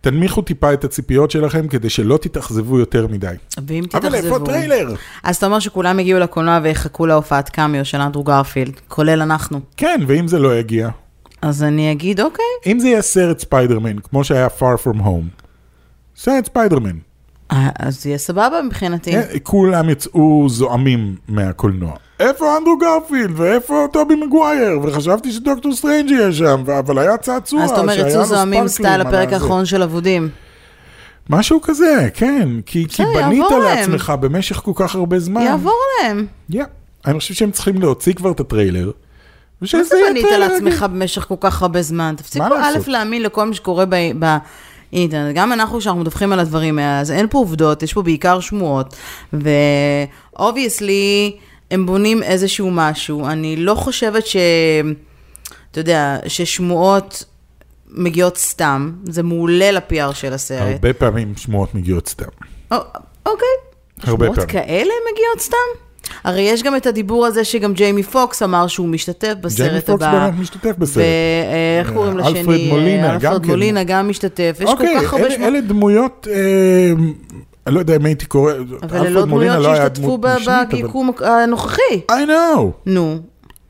תנמיכו 0.00 0.42
טיפה 0.42 0.72
את 0.72 0.84
הציפיות 0.84 1.30
שלכם 1.30 1.68
כדי 1.68 1.90
שלא 1.90 2.16
תתאכזבו 2.16 2.78
יותר 2.78 3.06
מדי. 3.06 3.34
ואם 3.66 3.84
תתאכזבו... 3.88 4.06
אבל 4.08 4.14
איפה 4.14 4.36
הטריילר? 4.36 4.94
אז 5.22 5.36
אתה 5.36 5.46
אומר 5.46 5.58
שכולם 5.58 6.00
יגיעו 6.00 6.20
לקולנוע 6.20 6.60
ויחכו 6.62 7.06
להופעת 7.06 7.48
קאמיו 7.48 7.84
של 7.84 8.00
אנדרו 8.00 8.22
גרפילד, 8.24 8.80
כולל 8.88 9.22
אנחנו. 9.22 9.60
כן, 9.76 10.00
ואם 10.06 10.28
זה 10.28 10.38
לא 10.38 10.58
יגיע? 10.58 10.88
אז 11.42 11.62
אני 11.62 11.92
אגיד, 11.92 12.20
אוקיי, 12.20 12.44
אם 12.66 12.78
זה 12.78 12.88
יהיה 12.88 13.02
סרט 13.02 13.38
ספיידרמן, 13.38 13.98
כמו 13.98 14.24
שהיה 14.24 14.46
far 14.58 14.86
from 14.86 14.98
home, 15.00 15.44
סרט 16.16 16.46
ספיידרמן, 16.46 16.96
אז 17.78 18.06
יהיה 18.06 18.18
סבבה 18.18 18.62
מבחינתי. 18.62 19.16
אה, 19.16 19.38
כולם 19.42 19.90
יצאו 19.90 20.48
זועמים 20.48 21.16
מהקולנוע. 21.28 21.92
איפה 22.20 22.56
אנדרו 22.56 22.78
גרפילד, 22.78 23.40
ואיפה 23.40 23.86
טובי 23.92 24.14
מגווייר, 24.14 24.80
וחשבתי 24.82 25.32
שדוקטור 25.32 25.74
סטרנג' 25.74 26.10
יהיה 26.10 26.32
שם, 26.32 26.64
אבל 26.78 26.98
היה 26.98 27.16
צעצוע 27.16 27.64
אז 27.64 27.70
אתה 27.70 27.80
אומר, 27.80 27.98
יצאו 27.98 28.24
זועמים 28.24 28.68
style 28.68 29.00
הפרק. 29.00 29.32
האחרון 29.32 29.66
של 29.66 29.82
אבודים. 29.82 30.28
משהו 31.30 31.60
כזה, 31.62 32.08
כן, 32.14 32.48
כי, 32.66 32.86
כי 32.88 33.02
בנית. 33.14 33.44
לעצמך 33.64 34.12
במשך 34.20 34.56
כל 34.56 34.72
כך 34.74 34.94
הרבה 34.94 35.18
זמן. 35.18 35.40
יעבור 35.40 35.78
להם. 36.02 36.26
Yeah. 36.52 36.56
אני 37.06 37.18
חושב 37.18 37.34
שהם 37.34 37.50
צריכים 37.50 37.80
להוציא 37.80 38.14
כבר 38.14 38.32
את 38.32 38.40
הטריילר. 38.40 38.90
מה 39.60 39.68
זה 39.84 39.96
בנית 40.10 40.26
לעצמך 40.38 40.86
במשך 40.92 41.22
כל 41.22 41.34
כך 41.40 41.62
הרבה 41.62 41.82
זמן? 41.82 42.14
תפסיקו 42.16 42.44
א'? 42.44 42.78
להאמין 42.86 43.22
לכל 43.22 43.44
מה 43.44 43.54
שקורה 43.54 43.84
באינטרנט. 44.92 45.36
גם 45.36 45.52
אנחנו, 45.52 45.78
כשאנחנו 45.78 46.00
מדווחים 46.00 46.32
על 46.32 46.40
הדברים 46.40 46.78
האלה, 46.78 47.00
אז 47.00 47.10
אין 47.10 47.26
פה 47.30 47.38
עובדות, 47.38 47.82
יש 47.82 47.92
פה 47.92 48.02
בעיקר 48.02 48.40
שמועות. 48.40 48.96
ו-obviously, 49.32 51.32
הם 51.70 51.86
בונים 51.86 52.22
איזשהו 52.22 52.70
משהו. 52.70 53.26
אני 53.26 53.56
לא 53.56 53.74
חושבת 53.74 54.26
ש... 54.26 54.36
אתה 55.70 55.80
יודע, 55.80 56.16
ששמועות 56.26 57.24
מגיעות 57.90 58.36
סתם. 58.38 58.92
זה 59.04 59.22
מעולה 59.22 59.70
ל-PR 59.70 60.14
של 60.14 60.32
הסרט. 60.32 60.72
הרבה 60.72 60.92
פעמים 60.92 61.36
שמועות 61.36 61.74
מגיעות 61.74 62.08
סתם. 62.08 62.24
או- 62.70 62.76
אוקיי. 63.26 63.46
הרבה 64.02 64.24
שמועות 64.26 64.38
פעמים. 64.38 64.52
כאלה 64.52 64.92
מגיעות 65.12 65.40
סתם? 65.40 65.56
הרי 66.24 66.40
יש 66.42 66.62
גם 66.62 66.76
את 66.76 66.86
הדיבור 66.86 67.26
הזה 67.26 67.44
שגם 67.44 67.72
ג'יימי 67.72 68.02
פוקס 68.02 68.42
אמר 68.42 68.66
שהוא 68.66 68.88
משתתף 68.88 69.34
בסרט 69.40 69.66
ג'יימי 69.66 69.80
פוקס 69.80 70.02
הבא. 70.02 70.12
באמת 70.12 70.38
משתתף 70.40 70.74
בסרט. 70.78 71.04
ואיך 71.76 71.92
קוראים 71.92 72.18
אלפרד 72.18 72.36
לשני? 72.36 72.68
מולינה, 72.70 73.12
אה, 73.12 73.18
גם 73.18 73.32
אלפרד 73.32 73.42
כן. 73.44 73.50
מולינה 73.50 73.84
גם 73.84 74.08
משתתף. 74.08 74.56
יש 74.60 74.68
אוקיי, 74.70 74.94
כל 75.00 75.06
כך 75.06 75.12
הרבה 75.12 75.26
אלה- 75.26 75.34
שמות. 75.34 75.48
אלה 75.48 75.60
דמויות, 75.60 76.28
אה, 76.30 76.92
אני 77.66 77.74
לא 77.74 77.80
יודע 77.80 77.96
אם 77.96 78.04
הייתי 78.04 78.26
קורא, 78.26 78.52
אבל 78.52 78.62
אלפרד 78.98 79.08
לא 79.12 79.26
מולינה 79.26 79.52
דמויות 79.54 79.58
לא 79.58 79.72
היה 79.72 79.76
שהשתתפו 79.82 80.02
דמות 80.16 80.24
משנית, 80.24 80.48
אבל- 80.72 80.82
ביקום 80.82 81.10
הנוכחי. 81.20 82.00
I 82.10 82.28
know. 82.28 82.60
נו, 82.86 83.18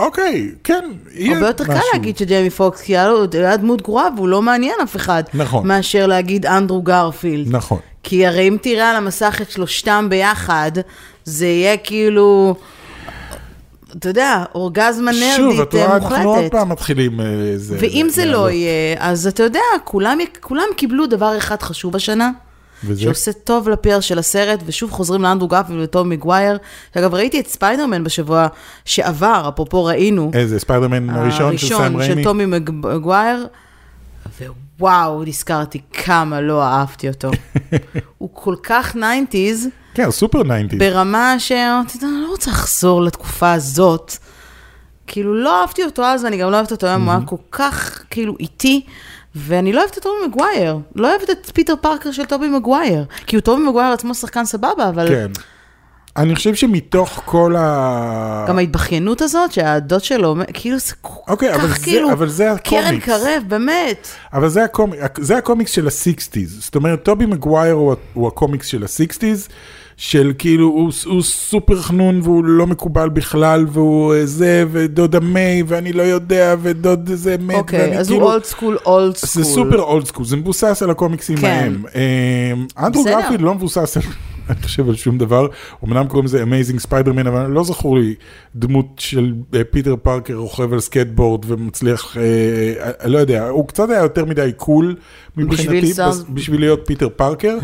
אוקיי, 0.01 0.51
כן, 0.65 0.85
יהיה 1.15 1.35
הרבה 1.35 1.47
יותר 1.47 1.65
קל 1.65 1.73
משהו. 1.73 1.85
להגיד 1.93 2.17
שג'יימי 2.17 2.51
פוקס, 2.51 2.81
כי 2.81 2.97
היה 2.97 3.57
דמות 3.57 3.83
גרועה 3.83 4.09
והוא 4.17 4.29
לא 4.29 4.43
מעניין 4.43 4.75
אף 4.83 4.97
אחד. 4.97 5.23
נכון. 5.35 5.67
מאשר 5.69 6.07
להגיד 6.07 6.47
אנדרו 6.47 6.83
גרפילד. 6.83 7.57
נכון. 7.57 7.79
כי 8.03 8.27
הרי 8.27 8.49
אם 8.49 8.57
תראה 8.63 8.91
על 8.91 8.97
המסך 8.97 9.39
את 9.43 9.51
שלושתם 9.51 10.07
ביחד, 10.11 10.73
זה 11.25 11.47
יהיה 11.47 11.77
כאילו, 11.77 12.55
אתה 13.99 14.09
יודע, 14.09 14.45
אורגזמה 14.55 15.11
שוב, 15.15 15.47
נרדית 15.53 15.61
את 15.69 15.75
רואה, 15.75 15.87
אה, 15.87 15.97
אנחנו 15.97 16.17
עוד 16.17 16.25
מוחלטת. 16.27 16.53
פעם 16.53 16.69
מתחילים... 16.69 17.21
אה, 17.21 17.27
זה- 17.57 17.77
ואם 17.81 18.07
זה 18.11 18.25
לעלות. 18.25 18.43
לא 18.43 18.51
יהיה, 18.51 18.71
אז 18.99 19.27
אתה 19.27 19.43
יודע, 19.43 19.61
כולם, 19.85 20.19
כולם 20.41 20.65
קיבלו 20.77 21.07
דבר 21.07 21.39
אחד 21.39 21.63
חשוב 21.63 21.97
השנה, 21.97 22.31
וזה? 22.85 23.01
שעושה 23.01 23.33
טוב 23.33 23.69
לפר 23.69 24.01
של 24.01 24.19
הסרט, 24.19 24.61
ושוב 24.67 24.91
חוזרים 24.91 25.23
לאנדרו 25.23 25.49
גרפילד 25.49 25.81
וטום 25.83 26.09
מגווייר. 26.09 26.59
אגב, 26.99 27.15
ראיתי 27.15 27.41
את 27.41 27.47
ספיידרמן 27.47 28.05
בשבוע 28.05 28.47
שעבר, 28.85 29.51
אפרופו 29.55 29.85
ראינו. 29.85 30.31
איזה, 30.35 30.59
ספיידרמן 30.61 31.11
הראשון 31.11 31.59
של 31.59 31.67
סם 31.69 31.75
הראשון 31.75 32.01
של 32.03 32.07
ריימי? 32.07 32.25
טומי 32.25 32.47
מגווייר, 32.47 33.47
ווואו, 34.79 35.25
נזכרתי 35.25 35.81
כמה 35.93 36.41
לא 36.41 36.63
אהבתי 36.63 37.09
אותו. 37.09 37.31
הוא 38.19 38.31
כל 38.33 38.55
כך 38.63 38.97
90's, 38.97 39.69
כן, 39.95 40.11
סופר 40.11 40.43
90. 40.43 40.69
ברמה 40.79 41.39
שאתה 41.39 41.83
יודע, 41.95 42.07
אני 42.07 42.23
לא 42.23 42.29
רוצה 42.29 42.51
לחזור 42.51 43.03
לתקופה 43.03 43.53
הזאת. 43.53 44.13
כאילו, 45.07 45.35
לא 45.35 45.61
אהבתי 45.61 45.85
אותו 45.85 46.05
אז, 46.05 46.25
ואני 46.25 46.37
גם 46.37 46.51
לא 46.51 46.57
אוהבת 46.57 46.73
אותו 46.73 46.87
היום, 46.87 47.03
הוא 47.03 47.13
היה 47.13 47.21
כל 47.27 47.37
כך, 47.53 48.03
כאילו, 48.11 48.37
איטי, 48.41 48.85
ואני 49.35 49.73
לא 49.73 49.81
אוהבת 49.81 49.99
את 49.99 50.03
טובי 50.03 50.27
מגווייר. 50.27 50.79
לא 50.95 51.11
אוהבת 51.11 51.31
את 51.31 51.51
פיטר 51.55 51.75
פארקר 51.81 52.13
של 52.13 52.25
טובי 52.25 52.49
מגווייר. 52.49 53.05
כי 53.27 53.37
הוא 53.37 53.41
טובי 53.43 53.63
מגווייר 53.63 53.93
עצמו 53.93 54.15
שחקן 54.15 54.45
סבבה, 54.45 54.89
אבל 54.89 55.09
כן. 55.09 55.31
אני 56.17 56.35
חושב 56.35 56.55
שמתוך 56.55 57.23
כל 57.25 57.55
ה... 57.59 58.45
גם 58.49 58.59
ההתבכיינות 58.59 59.23
הזאת, 59.23 59.53
שהדוד 59.53 60.05
שלו, 60.05 60.37
כאילו, 60.53 60.79
זה 60.79 60.93
כל 61.01 61.33
אוקיי, 61.33 61.55
אבל 61.55 61.69
כך, 61.69 61.79
זה- 61.79 61.85
כאילו, 61.85 62.13
אבל 62.13 62.29
זה 62.29 62.49
קרן 62.65 62.79
הקומיקס. 62.85 63.07
קרב, 63.07 63.43
באמת. 63.49 64.09
אבל 64.33 64.49
זה, 64.49 64.65
הקומ... 64.65 64.91
זה 65.21 65.37
הקומיקס 65.37 65.71
של 65.71 65.87
ה-60's. 65.87 66.49
זאת 66.49 66.75
אומרת, 66.75 67.03
טובי 67.03 67.27
מגווייר 67.27 67.75
הוא, 67.75 67.95
הוא 68.15 68.29
הקומיקס 68.29 68.67
של 68.67 68.83
ה-60's, 68.83 69.51
של 69.97 70.33
כאילו, 70.39 70.67
הוא, 70.67 70.93
הוא 71.07 71.23
סופר 71.23 71.83
חנון 71.83 72.21
והוא 72.23 72.45
לא 72.45 72.67
מקובל 72.67 73.09
בכלל, 73.09 73.67
והוא 73.73 74.15
אה, 74.15 74.27
זה, 74.27 74.65
ודודה 74.73 75.21
מיי, 75.21 75.63
ואני 75.67 75.93
לא 75.93 76.03
יודע, 76.03 76.55
ודוד 76.63 77.11
זה 77.15 77.37
מת, 77.41 77.55
אוקיי, 77.55 77.81
ואני 77.81 77.99
אז 77.99 78.09
כאילו... 78.09 78.23
הוא 78.23 78.31
old 78.33 78.45
school, 78.45 78.79
old 78.87 79.17
school. 79.17 79.45
זה 79.45 79.51
סופר 79.51 79.81
old 79.83 80.07
school, 80.07 80.25
זה 80.25 80.37
מבוסס 80.37 80.83
על 80.83 80.91
הקומיקסים 80.91 81.37
כן. 81.37 81.47
ההם. 81.47 81.83
אה, 81.95 82.85
אנדרו 82.87 83.05
בסדר. 83.05 83.21
גרפילד 83.21 83.41
לא 83.41 83.55
מבוסס 83.55 83.97
על... 83.97 84.03
אני 84.51 84.63
חושב 84.63 84.89
על 84.89 84.95
שום 84.97 85.19
דבר, 85.19 85.47
אמנם 85.85 86.07
קוראים 86.09 86.25
לזה 86.27 86.43
Amazing 86.43 86.81
Spider-Man, 86.81 87.27
אבל 87.27 87.47
לא 87.51 87.65
זכור 87.65 87.97
לי 87.99 88.15
דמות 88.57 88.87
של 88.99 89.33
אה, 89.55 89.65
פיטר 89.71 89.95
פארקר 90.03 90.35
רוכב 90.35 90.73
על 90.73 90.81
סקייטבורד 90.81 91.45
ומצליח, 91.49 92.17
אה, 92.17 92.23
אה, 93.03 93.09
לא 93.09 93.19
יודע, 93.19 93.49
הוא 93.49 93.69
קצת 93.69 93.91
היה 93.91 94.03
יותר 94.03 94.25
מדי 94.25 94.51
cool 94.57 94.97
מבחינתי, 95.37 95.93
בס- 96.09 96.25
בשביל 96.29 96.61
להיות 96.61 96.81
פיטר 96.87 97.09
פארקר. 97.17 97.59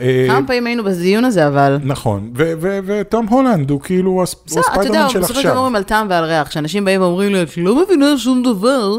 אה, 0.00 0.24
כמה 0.28 0.46
פעמים 0.46 0.66
היינו 0.66 0.84
בדיון 0.84 1.24
הזה, 1.24 1.46
אבל... 1.48 1.78
נכון, 1.84 2.30
ו- 2.36 2.52
ו- 2.60 2.78
ותום 2.86 3.26
הולנד 3.28 3.70
הוא 3.70 3.80
כאילו 3.80 4.10
הוא 4.10 4.22
הס- 4.22 4.34
הוא 4.34 4.42
בסדר, 4.46 4.60
אתה 4.60 4.70
יודע, 4.72 4.80
הספיידרמן 4.82 5.08
של 5.10 5.18
בסופו 5.20 5.34
של 5.34 5.40
דבר 5.40 5.48
עכשיו. 5.50 5.56
אומרים 5.58 5.76
על 5.76 5.82
טעם 5.82 6.06
ועל 6.10 6.24
ריח, 6.24 6.50
שאנשים 6.50 6.84
באים 6.84 7.00
ואומרים 7.00 7.32
לי, 7.32 7.42
את 7.42 7.56
לא 7.56 7.82
מבינה 7.84 8.18
שום 8.18 8.42
דבר. 8.42 8.90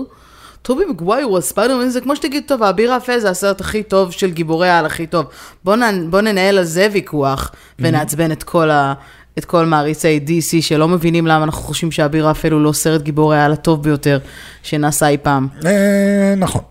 טובי 0.65 0.86
מגווייר 0.86 1.25
הוא 1.25 1.38
הספיידרמן, 1.38 1.89
זה 1.89 2.01
כמו 2.01 2.15
שתגיד, 2.15 2.43
טוב, 2.47 2.63
האביר 2.63 2.93
האפל 2.93 3.19
זה 3.19 3.30
הסרט 3.30 3.62
הכי 3.62 3.84
טוב 3.84 4.12
של 4.12 4.32
גיבורי 4.32 4.69
העל 4.69 4.86
הכי 4.86 5.08
טוב. 5.08 5.25
בוא, 5.63 5.75
נ, 5.75 6.12
בוא 6.12 6.21
ננהל 6.21 6.58
על 6.58 6.63
זה 6.63 6.88
ויכוח, 6.91 7.51
ונעצבן 7.80 8.32
את 8.32 8.43
כל, 8.43 8.69
ה, 8.69 8.93
את 9.38 9.45
כל 9.45 9.65
מעריצי 9.65 10.19
DC 10.28 10.62
שלא 10.62 10.88
מבינים 10.88 11.28
למה 11.28 11.43
אנחנו 11.43 11.62
חושבים 11.62 11.91
שהאביר 11.91 12.28
האפל 12.28 12.51
הוא 12.51 12.62
לא 12.62 12.71
סרט 12.71 13.01
גיבורי 13.01 13.38
העל 13.38 13.51
הטוב 13.51 13.84
ביותר 13.84 14.19
שנעשה 14.63 15.08
אי 15.08 15.17
פעם. 15.17 15.47
אה, 15.65 16.34
נכון, 16.38 16.62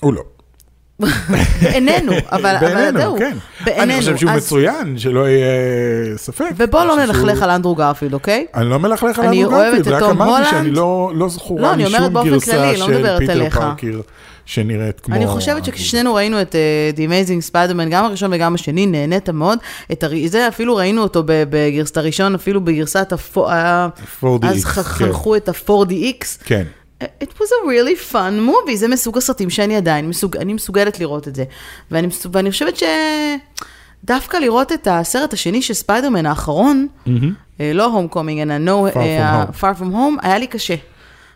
הוא 0.00 0.14
לא. 0.14 0.22
בעינינו, 1.62 2.12
אבל, 2.32 2.56
אבל 2.60 2.98
זהו, 2.98 3.18
כן. 3.18 3.36
בעינינו. 3.64 3.82
אני 3.92 4.00
חושב 4.00 4.16
שהוא 4.16 4.30
אז- 4.30 4.36
מצוין, 4.44 4.98
שלא 4.98 5.28
יהיה 5.28 5.46
ספק. 6.16 6.44
ובוא 6.56 6.84
לא 6.84 6.96
נלכלך 6.96 7.16
שהוא- 7.36 7.44
על 7.44 7.50
אנדרו 7.50 7.74
גרפילד, 7.74 8.14
אוקיי? 8.14 8.46
אני 8.54 8.70
לא 8.70 8.78
מלכלך 8.78 9.18
על 9.18 9.24
אנדרו 9.26 9.50
גרפילד, 9.50 9.88
רק 9.88 10.02
אמרתי. 10.02 10.50
שאני 10.50 10.70
לא 10.70 10.76
לא 11.14 11.18
לא, 11.18 11.28
זכורה 11.28 11.72
אני 11.72 11.82
לי 11.82 11.88
אומרת 11.88 12.02
שום 12.02 12.12
באופן 12.14 12.30
גרסה 12.30 12.52
כללי, 12.52 12.76
לא 12.76 12.86
של 12.86 13.18
פיטר. 13.18 13.50
פארקר 13.50 14.00
שנראית 14.46 15.00
כמו... 15.00 15.14
אני 15.14 15.26
חושבת 15.26 15.64
שכששנינו 15.64 16.14
ראינו 16.14 16.40
את 16.42 16.54
uh, 16.54 16.98
The 16.98 17.10
Amazing 17.10 17.50
Spider-Man, 17.52 17.88
גם 17.90 18.04
הראשון 18.04 18.30
וגם 18.32 18.54
השני, 18.54 18.86
נהנית 18.86 19.28
מאוד. 19.30 19.58
את 19.92 20.04
הר... 20.04 20.10
זה 20.26 20.48
אפילו 20.48 20.76
ראינו 20.76 21.02
אותו 21.02 21.22
בגרסת 21.26 21.96
הראשון, 21.96 22.34
אפילו 22.34 22.60
בגרסת 22.60 23.12
הפו... 23.12 23.50
ה- 23.50 23.88
4DX, 24.22 24.26
אז 24.46 24.64
ח- 24.64 24.74
כן. 24.74 24.82
חנכו 25.06 25.36
את 25.36 25.48
ה-4DX. 25.48 26.24
כן. 26.44 26.62
It 27.00 27.30
was 27.38 27.50
a 27.62 27.66
really 27.66 28.12
fun 28.12 28.48
movie, 28.48 28.74
זה 28.74 28.88
מסוג 28.88 29.16
הסרטים 29.16 29.50
שאני 29.50 29.76
עדיין, 29.76 30.08
מסוג, 30.08 30.36
אני 30.36 30.54
מסוגלת 30.54 31.00
לראות 31.00 31.28
את 31.28 31.34
זה. 31.34 31.44
ואני, 31.90 32.08
ואני 32.32 32.50
חושבת 32.50 32.74
שדווקא 34.02 34.36
לראות 34.36 34.72
את 34.72 34.88
הסרט 34.90 35.32
השני 35.32 35.62
של 35.62 35.74
ספיידרמן 35.74 36.26
האחרון, 36.26 36.86
אה, 37.60 37.72
לא 37.74 37.84
Homecoming, 37.84 38.40
אלא 38.40 38.54
no, 38.66 38.92
Far 38.92 38.96
From 38.96 39.00
Home. 39.52 39.60
Far 39.60 39.80
From 39.80 39.94
Home, 39.94 40.26
היה 40.26 40.38
לי 40.38 40.46
קשה. 40.46 40.74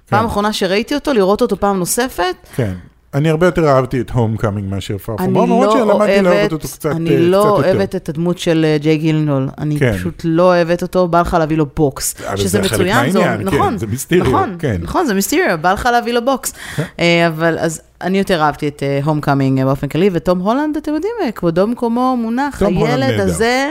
פעם 0.09 0.27
אחרונה 0.27 0.53
שראיתי 0.53 0.95
אותו, 0.95 1.13
לראות 1.13 1.43
אותו 1.43 1.57
פעם 1.57 1.79
נוספת, 1.79 2.35
כן. 2.57 2.75
אני 3.15 3.31
הרבה 3.31 3.47
יותר 3.47 3.69
אהבתי 3.69 4.01
את 4.01 4.11
Homecoming 4.11 4.71
מאשר 4.71 4.99
Far 4.99 5.09
From. 5.09 5.27
אני 5.27 5.35
למרות 5.35 5.67
לא 5.67 5.73
שלמדתי 5.73 6.23
לאהוב 6.23 6.27
אוהבת, 6.27 6.53
אותו 6.53 6.69
קצת 6.69 6.87
אני 6.87 7.11
אה, 7.11 7.19
לא 7.21 7.37
יותר. 7.37 7.51
אוהבת 7.51 7.97
את 7.97 8.09
הדמות 8.09 8.39
של 8.39 8.65
אה, 8.69 8.79
ג'ייק 8.79 8.97
ג'ילנהול, 8.97 9.49
אני 9.59 9.79
כן. 9.79 9.93
פשוט 9.93 10.21
לא 10.25 10.43
אוהבת 10.43 10.83
אותו, 10.83 11.09
בא 11.09 11.21
לך 11.21 11.37
להביא 11.41 11.57
לו 11.57 11.67
בוקס. 11.77 12.15
שזה 12.37 12.61
מצוין, 12.61 12.97
מהעניין, 12.97 13.39
כן, 13.39 13.57
נכון, 13.57 13.79
זה 13.79 13.87
מיסטריו, 13.87 14.25
נכון, 14.25 14.57
כן. 14.59 14.77
נכון, 14.83 15.07
זה 15.07 15.15
מיסטריו, 15.15 15.59
בא 15.61 15.73
לך 15.73 15.89
להביא 15.93 16.13
לו 16.13 16.25
בוקס. 16.25 16.53
אה, 16.99 17.27
אבל 17.27 17.59
אז 17.59 17.81
אני 18.01 18.19
יותר 18.19 18.43
אהבתי 18.43 18.69
את 18.69 18.83
Homecoming 19.05 19.65
באופן 19.65 19.89
כללי, 19.89 20.11
ותום 20.13 20.39
הולנד, 20.39 20.77
אתם 20.77 20.95
יודעים, 20.95 21.13
כבודו 21.35 21.67
במקומו 21.67 22.17
מונח, 22.17 22.63
הילד. 22.63 23.21
הזה, 23.21 23.71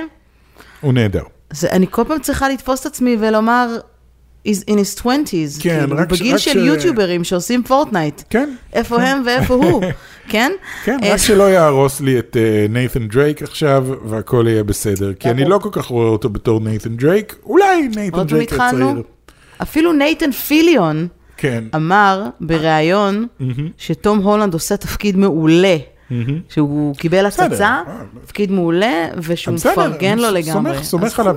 הוא 0.81 0.93
נהדר. 0.93 1.23
אני 1.63 1.85
כל 1.89 2.03
פעם 2.07 2.19
צריכה 2.19 2.49
לתפוס 2.49 2.81
את 2.81 2.85
עצמי 2.85 3.17
ולומר, 3.19 3.77
in 4.47 4.51
his 4.69 5.01
20's, 5.01 5.05
כן, 5.61 5.79
כאילו, 5.79 5.97
רק 5.97 6.09
בגיל 6.11 6.33
רק 6.33 6.39
של 6.39 6.51
ש- 6.51 6.55
יוטיוברים 6.67 7.23
שעושים 7.23 7.63
פורטנייט. 7.63 8.21
כן. 8.29 8.49
איפה 8.73 9.01
הם 9.01 9.23
ואיפה 9.25 9.53
הוא, 9.53 9.83
כן? 10.31 10.51
כן, 10.83 10.97
אה, 11.03 11.13
רק 11.13 11.17
שלא 11.17 11.43
יהרוס 11.49 12.01
לי 12.01 12.19
את 12.19 12.37
נייתן 12.69 13.07
דרייק 13.07 13.41
עכשיו, 13.43 13.85
והכל 14.05 14.45
יהיה 14.49 14.63
בסדר. 14.63 15.13
כי 15.13 15.29
אני. 15.29 15.45
לא 15.45 15.57
כל 15.57 15.69
כך 15.71 15.85
רואה 15.85 16.07
אותו 16.07 16.29
בתור 16.29 16.59
נייתן 16.61 16.95
דרייק, 16.97 17.35
אולי 17.45 17.87
נייתן 17.95 18.17
עוד 18.17 18.27
דרייק? 18.27 18.53
הצעיר. 18.53 19.03
אפילו 19.61 19.93
נייתן 19.93 20.31
פיליון 20.31 21.07
כן. 21.37 21.63
אמר 21.75 22.25
בריאיון 22.41 23.27
שתום 23.77 24.19
הולנד 24.19 24.53
עושה 24.53 24.77
תפקיד 24.77 25.17
מעולה. 25.17 25.77
שהוא 26.49 26.95
קיבל. 26.95 27.25
הצצה, 27.25 27.65
אה, 27.65 27.83
תפקיד 28.25 28.51
מעולה, 28.51 29.07
ושהוא 29.17 29.55
מפרגן 29.55 30.19
לו 30.19 30.31
לגמרי. 30.31 30.73
סומך, 30.73 30.83
סומך 30.83 31.19
עליו. 31.19 31.35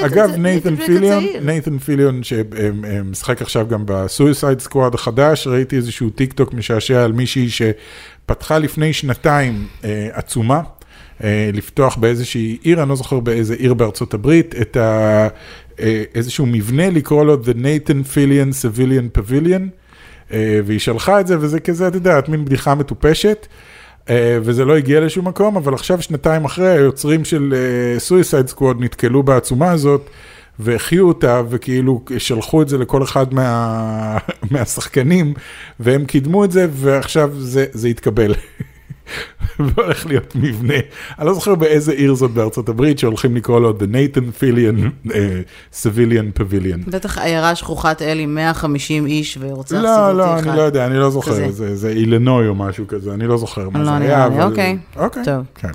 אגב, 0.00 0.36
נייתן 0.36 0.76
פיליון. 0.76 1.24
נייתן 1.42 1.78
פיליון 1.78 2.20
שמשחק 2.22 3.42
עכשיו 3.42 3.66
גם 3.68 3.82
בסויסייד 3.86 4.60
סקוואד 4.60 4.94
החדש, 4.94 5.46
ראיתי 5.46 5.76
איזשהו 5.76 6.10
טיק 6.10 6.32
טוק 6.32 6.54
משעשע 6.54 7.04
על 7.04 7.12
מישהי 7.12 7.48
שפתחה 7.50 8.58
לפני 8.58 8.92
שנתיים 8.92 9.66
אה, 9.84 10.08
עצומה. 10.12 10.60
אה, 11.24 11.50
לפתוח 11.52 11.96
באיזושהי 11.96 12.58
עיר, 12.62 12.82
אני 12.82 12.88
לא 12.88 12.96
זוכר 12.96 13.20
באיזה 13.20 13.54
עיר 13.54 13.74
בארצות 13.74 14.14
הברית, 14.14 14.54
את 14.60 14.76
ה, 14.76 15.28
איזשהו 16.14 16.46
מבנה, 16.46 16.90
לקרוא 16.90 17.24
לו 17.24 17.34
The 17.34 17.54
Nathan 17.56 18.14
Fillion 18.14 18.52
Civilian 18.62 19.18
Pavilion, 19.18 19.62
והיא 20.64 20.78
שלחה 20.78 21.20
את 21.20 21.26
זה, 21.26 21.36
וזה 21.40 21.60
כזה, 21.60 21.88
את 21.88 21.94
יודעת, 21.94 22.28
מין 22.28 22.44
בדיחה 22.44 22.74
מטופשת. 22.74 23.46
אה, 24.10 24.38
וזה 24.42 24.64
לא 24.64 24.76
הגיע 24.76 25.00
לשום 25.00 25.28
מקום, 25.28 25.56
אבל 25.56 25.74
עכשיו 25.74 26.02
שנתיים 26.02 26.44
אחרי, 26.44 26.68
היוצרים 26.68 27.24
של 27.24 27.54
סויסייד 27.98 28.48
סקווד 28.48 28.80
נתקלו 28.80 29.22
בעצומה 29.22 29.70
הזאת, 29.70 30.10
והחיו 30.58 31.08
אותה, 31.08 31.42
וכאילו 31.50 32.04
שלחו 32.18 32.62
את 32.62 32.68
זה 32.68 32.78
לכל 32.78 33.02
אחד 33.02 33.34
מה, 33.34 34.18
מהשחקנים, 34.50 35.34
והם 35.80 36.04
קידמו 36.04 36.44
את 36.44 36.52
זה, 36.52 36.66
ועכשיו 36.70 37.30
זה, 37.38 37.66
זה 37.72 37.88
התקבל. 37.88 38.34
והולך 39.58 40.06
להיות 40.06 40.36
מבנה, 40.36 40.74
אני 41.18 41.26
לא 41.26 41.34
זוכר 41.34 41.54
באיזה 41.54 41.92
עיר 41.92 42.14
זאת 42.14 42.30
בארצות 42.30 42.68
הברית, 42.68 42.98
שהולכים 42.98 43.36
לקרוא 43.36 43.60
לו 43.60 43.70
The 43.78 43.82
Nathan 43.92 44.42
Fillion 44.42 45.10
אה, 45.14 45.40
Civilian 45.82 46.38
Pavilion. 46.40 46.90
בטח 46.90 47.18
עיירה 47.18 47.54
שכוחת 47.54 48.02
אל 48.02 48.18
עם 48.18 48.34
150 48.34 49.06
איש 49.06 49.38
ורוצח 49.40 49.76
לא, 49.76 49.88
סיבותי 49.96 50.16
לא, 50.18 50.38
אחד. 50.38 50.48
אני 50.48 50.56
לא 50.56 50.62
יודע, 50.62 50.86
אני 50.86 50.98
לא 50.98 51.10
זוכר, 51.10 51.30
כזה. 51.32 51.50
זה, 51.50 51.76
זה 51.76 51.90
אילנוי 51.90 52.48
או 52.48 52.54
משהו 52.54 52.86
כזה, 52.88 53.14
אני 53.14 53.26
לא 53.26 53.36
זוכר 53.38 53.68
מה 53.68 53.78
לא 53.78 53.84
זה 53.84 53.90
היה, 53.96 54.28
לי, 54.28 54.34
אבל... 54.34 54.42
אוקיי. 54.42 54.78
אוקיי. 54.96 55.22
טוב. 55.24 55.44
כן. 55.54 55.68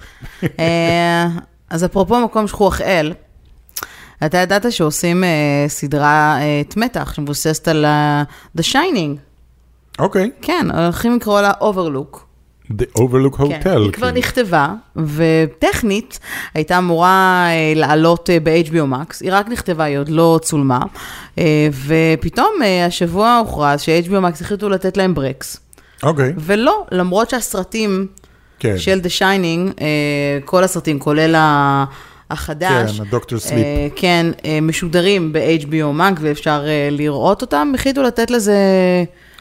אה, 0.59 1.27
אז 1.69 1.85
אפרופו 1.85 2.19
מקום 2.25 2.47
שכוח 2.47 2.81
אל, 2.81 3.13
אתה 4.25 4.37
ידעת 4.37 4.71
שעושים 4.71 5.23
אה, 5.23 5.29
סדרת 5.67 6.77
מתח 6.77 7.13
שמבוססת 7.13 7.67
על 7.67 7.85
ה- 7.85 8.23
The 8.57 8.61
Shining. 8.61 9.17
אוקיי, 9.99 10.31
כן, 10.41 10.67
הולכים 10.73 11.15
לקרוא 11.15 11.41
לה 11.41 11.51
Overlook. 11.61 12.17
The 12.71 12.99
Overlook 12.99 13.37
כן, 13.37 13.43
Hotel. 13.43 13.79
היא 13.79 13.91
כבר 13.91 14.07
כאילו. 14.11 14.11
נכתבה, 14.11 14.69
וטכנית 14.95 16.19
הייתה 16.53 16.77
אמורה 16.77 17.45
אה, 17.49 17.73
לעלות 17.75 18.29
אה, 18.29 18.37
ב-HBO 18.43 18.71
Max, 18.93 19.17
היא 19.21 19.29
רק 19.33 19.47
נכתבה, 19.49 19.83
היא 19.83 19.97
עוד 19.97 20.09
לא 20.09 20.39
צולמה, 20.41 20.79
אה, 21.39 21.67
ופתאום 21.85 22.51
השבוע 22.87 23.37
הוכרז 23.37 23.81
ש-HBO 23.81 24.09
Max 24.11 24.41
החליטו 24.41 24.69
לתת 24.69 24.97
להם 24.97 25.13
ברקס, 25.13 25.59
אוקיי, 26.03 26.33
ולא, 26.37 26.85
למרות 26.91 27.29
שהסרטים, 27.29 28.07
כן. 28.59 28.77
של 28.77 28.99
The 29.03 29.19
Shining, 29.19 29.79
כל 30.45 30.63
הסרטים, 30.63 30.99
כולל 30.99 31.35
ה- 31.35 31.85
החדש. 32.31 32.97
כן, 32.97 33.03
הדוקטור 33.07 33.39
סליפ. 33.39 33.65
אה, 33.65 33.87
כן, 33.95 34.25
אה, 34.45 34.59
משודרים 34.61 35.33
ב-HBO 35.33 35.99
Max 35.99 36.19
ואפשר 36.21 36.63
אה, 36.67 36.87
לראות 36.91 37.41
אותם. 37.41 37.71
החליטו 37.75 38.03
לתת 38.03 38.31
לזה, 38.31 38.53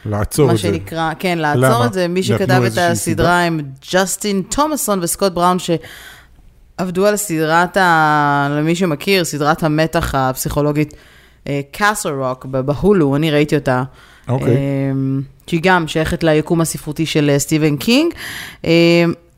לעצור 0.05 0.47
מה 0.47 0.53
את 0.53 0.57
זה. 0.57 0.63
שנקרא, 0.63 1.11
כן, 1.19 1.37
לעצור 1.37 1.63
למה? 1.63 1.85
את 1.85 1.93
זה. 1.93 2.07
מי 2.07 2.23
שכתב 2.23 2.61
את 2.67 2.77
הסדרה 2.77 3.41
הם 3.41 3.59
ג'סטין 3.93 4.41
תומסון 4.49 4.99
וסקוט 5.01 5.33
בראון, 5.33 5.57
שעבדו 5.59 7.05
על 7.05 7.15
סדרת 7.15 7.77
ה... 7.77 8.47
למי 8.51 8.75
שמכיר, 8.75 9.23
סדרת 9.23 9.63
המתח 9.63 10.15
הפסיכולוגית 10.15 10.93
קאסל 11.71 12.09
רוק 12.09 12.45
בהולו, 12.45 13.15
אני 13.15 13.31
ראיתי 13.31 13.55
אותה. 13.55 13.83
אוקיי. 14.29 14.47
אה, 14.47 14.91
שהיא 15.47 15.59
גם 15.63 15.87
שייכת 15.87 16.23
ליקום 16.23 16.61
הספרותי 16.61 17.05
של 17.05 17.29
אה, 17.29 17.39
סטיבן 17.39 17.77
קינג. 17.77 18.13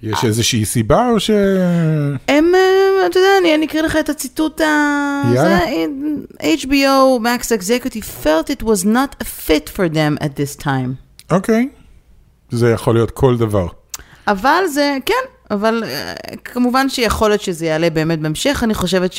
יש 0.04 0.26
איזושהי 0.26 0.66
סיבה 0.66 1.10
או 1.10 1.20
ש... 1.20 1.30
הם, 2.28 2.56
אה, 2.56 3.08
אתה 3.08 3.20
יודע, 3.20 3.30
אני 3.42 3.56
אני 3.56 3.66
אקריא 3.66 3.82
לך 3.82 3.96
את 4.00 4.10
הציטוט 4.10 4.62
ה... 4.62 4.66
יאללה. 5.36 5.60
זה, 5.60 5.86
אה, 6.42 6.54
HBO 6.54 7.22
Max 7.24 7.44
Executive 7.44 8.24
felt 8.24 8.50
it 8.50 8.64
was 8.64 8.86
not 8.86 9.24
a 9.24 9.26
fit 9.26 9.70
for 9.76 9.94
them 9.94 10.24
at 10.24 10.30
this 10.40 10.64
time. 10.64 10.92
אוקיי. 11.32 11.70
זה 12.52 12.70
יכול 12.70 12.96
להיות 12.96 13.12
כל 13.12 13.38
דבר. 13.38 13.68
אבל 14.28 14.64
זה, 14.68 14.98
כן, 15.06 15.14
אבל 15.52 15.84
אה, 15.86 16.14
כמובן 16.44 16.90
שיכול 16.90 17.30
להיות 17.30 17.42
שזה 17.42 17.66
יעלה 17.66 17.90
באמת 17.90 18.20
בהמשך. 18.20 18.60
אני 18.64 18.74
חושבת 18.74 19.12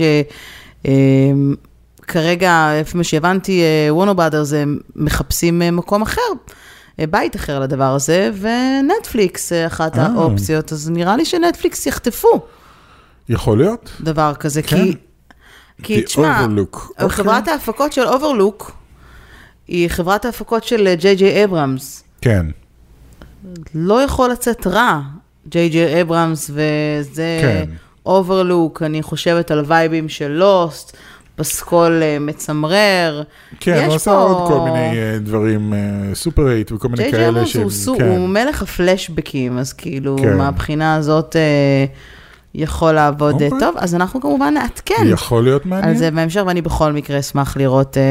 שכרגע, 2.05 2.71
לפי 2.81 2.97
מה 2.97 3.05
שהבנתי, 3.05 3.63
וורנר 3.91 4.13
בראדרס 4.13 4.53
מחפשים 4.97 5.63
אה, 5.63 5.71
מקום 5.71 6.03
אחר. 6.03 6.21
בית 7.07 7.37
אחר 7.37 7.61
לדבר 7.61 7.95
הזה, 7.95 8.31
ונטפליקס 8.41 9.53
אה, 9.53 9.67
אחת 9.67 9.99
אה. 9.99 10.07
האופציות, 10.07 10.73
אז 10.73 10.91
נראה 10.91 11.17
לי 11.17 11.25
שנטפליקס 11.25 11.87
יחטפו 11.87 12.41
יכול 13.29 13.59
להיות. 13.59 13.91
דבר 14.01 14.33
כזה, 14.35 14.63
כן. 14.63 14.77
כי, 14.77 14.95
כי 15.83 16.03
תשמע, 16.03 16.47
Overlook, 16.47 16.79
אוקיי. 16.89 17.09
חברת 17.09 17.49
ההפקות 17.49 17.93
של 17.93 18.07
אוברלוק 18.07 18.73
היא 19.69 19.89
חברת 19.89 20.25
ההפקות 20.25 20.65
של 20.65 20.95
ג'יי 20.95 21.15
ג'יי 21.15 21.45
אברהמס. 21.45 22.05
כן. 22.21 22.47
לא 23.75 24.03
יכול 24.03 24.31
לצאת 24.31 24.67
רע, 24.67 25.01
ג'יי 25.49 25.69
ג'יי 25.69 26.03
אברהמס 26.03 26.51
וזה 26.51 27.39
כן. 27.43 27.71
אוברלוק, 28.07 28.83
אני 28.83 29.03
חושבת 29.03 29.51
על 29.51 29.65
וייבים 29.67 30.09
של 30.09 30.29
לוסט, 30.29 30.97
פסקול 31.39 32.03
אה, 32.03 32.17
מצמרר. 32.21 33.23
כן, 33.61 33.85
הוא 33.87 33.95
עשה 33.95 34.11
פה- 34.11 34.17
עוד 34.23 34.49
כל 34.53 34.61
מיני 34.61 34.99
אה, 34.99 35.19
דברים, 35.21 35.73
אה, 35.75 35.79
סופר 36.15 36.51
אייט 36.51 36.73
וכל 36.73 36.89
מיני 36.89 37.03
ג'יי 37.03 37.11
ג'יי 37.13 37.21
כאלה 37.21 37.47
שהם, 37.47 37.63
הוא, 37.63 37.71
סו- 37.71 37.95
כן. 37.99 38.09
הוא 38.09 38.29
מלך 38.29 38.63
הפלשבקים, 38.63 39.59
אז 39.59 39.73
כאילו, 39.73 40.17
כן. 40.23 40.37
מהבחינה 40.37 40.95
הזאת 40.95 41.37
אה, 41.37 41.85
יכול 42.55 42.93
לעבוד 42.93 43.43
אה, 43.43 43.49
אוקיי. 43.49 43.61
טוב, 43.61 43.75
אז 43.79 43.95
אנחנו 43.95 44.21
כמובן 44.21 44.55
נעדכן. 44.55 45.03
יכול 45.07 45.45
להיות 45.45 45.63
על 45.65 45.69
מעניין. 45.71 45.97
זה 45.97 46.11
בהמשך, 46.11 46.43
ואני 46.47 46.63
בכל 46.63 46.93
מקרה 46.93 47.19
אשמח 47.19 47.57
לראות 47.57 47.97
אה, 47.97 48.03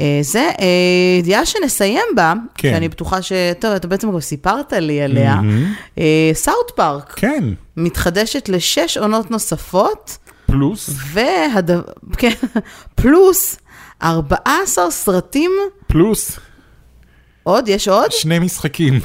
אה, 0.00 0.18
זה. 0.22 0.50
אה, 0.60 0.66
ידיעה 1.18 1.46
שנסיים 1.46 2.04
בה, 2.16 2.32
כן. 2.54 2.70
שאני 2.70 2.88
בטוחה 2.88 3.22
ש... 3.22 3.32
טוב, 3.58 3.70
אתה 3.72 3.88
בעצם 3.88 4.10
כבר 4.10 4.20
סיפרת 4.20 4.72
לי 4.72 5.02
עליה, 5.02 5.34
מהמם. 5.34 5.72
אה, 5.98 6.30
סאוט 6.34 6.70
פארק 6.76 7.12
כן, 7.16 7.44
מתחדשת 7.76 8.48
לשש 8.48 8.96
עונות 8.96 9.30
נוספות, 9.30 10.18
פלוס, 10.50 10.90
והד... 11.12 11.70
כן, 12.16 12.30
פלוס 12.94 13.58
14 14.02 14.90
סרטים, 14.90 15.50
פלוס 15.86 16.38
עוד? 17.42 17.68
יש 17.68 17.88
עוד? 17.88 18.12
שני 18.12 18.38
משחקים. 18.38 19.00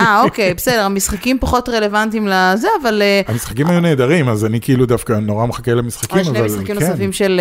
אה, 0.00 0.22
אוקיי, 0.22 0.54
בסדר, 0.54 0.84
המשחקים 0.84 1.38
פחות 1.40 1.68
רלוונטיים 1.68 2.28
לזה, 2.28 2.68
אבל... 2.82 3.02
אה, 3.02 3.20
המשחקים 3.28 3.66
היו 3.66 3.80
נהדרים, 3.80 4.28
אז 4.28 4.44
אני 4.44 4.60
כאילו 4.60 4.86
דווקא 4.86 5.12
נורא 5.12 5.46
מחכה 5.46 5.74
למשחקים, 5.74 6.16
עוד 6.16 6.26
שני 6.26 6.38
אבל 6.38 6.46
משחקים 6.46 6.66
כן, 6.66 6.86
נוספים 6.86 7.12
של 7.12 7.40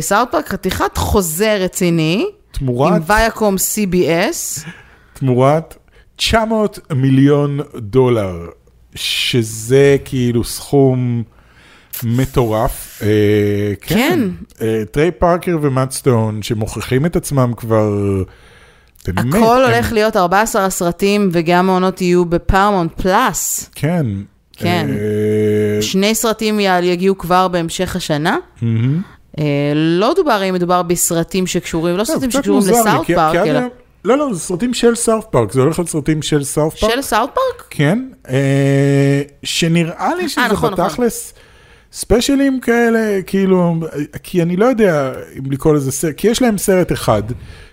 סאוט 0.00 0.30
פארק, 0.30 0.48
חתיכת 0.48 0.96
חוזה 0.96 1.54
רציני. 1.60 2.26
תמורת, 2.50 2.92
עם 2.92 3.02
ויאקום 3.06 3.54
CBS, 3.56 4.68
תמורת 5.12 5.76
900 6.16 6.78
מיליון 6.94 7.60
דולר, 7.76 8.46
שזה 8.94 9.96
כאילו 10.04 10.44
סכום 10.44 11.22
מטורף. 12.02 13.02
אה, 13.02 13.08
כן. 13.80 14.20
אה, 14.62 14.82
טריי 14.90 15.10
פארקר 15.10 15.56
ומאט 15.62 15.90
סטון, 15.90 16.42
שמוכיחים 16.42 17.06
את 17.06 17.16
עצמם 17.16 17.52
כבר, 17.56 17.90
באמת, 19.06 19.18
הכל 19.34 19.36
הם- 19.64 19.70
הולך 19.72 19.92
להיות 19.92 20.16
14 20.16 20.64
הסרטים, 20.64 21.28
וגם 21.32 21.70
העונות 21.70 22.00
יהיו 22.00 22.24
בפרמונט 22.24 23.00
פלאס. 23.02 23.70
כן. 23.74 24.06
כן. 24.56 24.86
אה, 24.90 25.82
שני 25.82 26.14
סרטים 26.14 26.60
יגיעו 26.82 27.18
כבר 27.18 27.48
בהמשך 27.48 27.96
השנה. 27.96 28.36
מהמם. 28.62 29.02
אה, 29.38 29.44
לא 29.74 30.12
דובר 30.16 30.42
אם 30.48 30.54
מדובר 30.54 30.82
בסרטים 30.82 31.46
שקשורים, 31.46 31.96
לא 31.96 32.04
סרטים 32.04 32.28
קצת 32.30 32.38
שקשורים 32.38 32.62
לסאוט 32.68 33.10
פארק, 33.10 33.36
אלא 33.46 33.60
לא, 34.04 34.18
לא, 34.18 34.34
זה 34.34 34.40
סרטים 34.40 34.74
של 34.74 34.94
סאוף 34.94 35.24
פארק, 35.30 35.52
זה 35.52 35.60
הולך 35.60 35.78
להיות 35.78 35.88
סרטים 35.88 36.22
של 36.22 36.44
סאוף 36.44 36.74
פארק. 36.74 36.90
של 36.94 37.02
סאוט 37.02 37.30
פארק? 37.34 37.64
כן, 37.70 38.08
אה, 38.28 39.22
שנראה 39.42 40.14
לי 40.14 40.28
שזה 40.28 40.40
נכון, 40.50 40.72
נכון. 40.72 40.86
בתכלס 40.86 41.34
ספיישלים 41.94 42.60
כאלה, 42.60 43.22
כאילו, 43.26 43.76
כי 44.22 44.42
אני 44.42 44.56
לא 44.56 44.66
יודע 44.66 45.12
אם 45.38 45.50
לקרוא 45.50 45.74
לזה 45.74 45.92
סרט, 45.92 46.14
כי 46.16 46.28
יש 46.28 46.42
להם 46.42 46.58
סרט 46.58 46.92
אחד, 46.92 47.22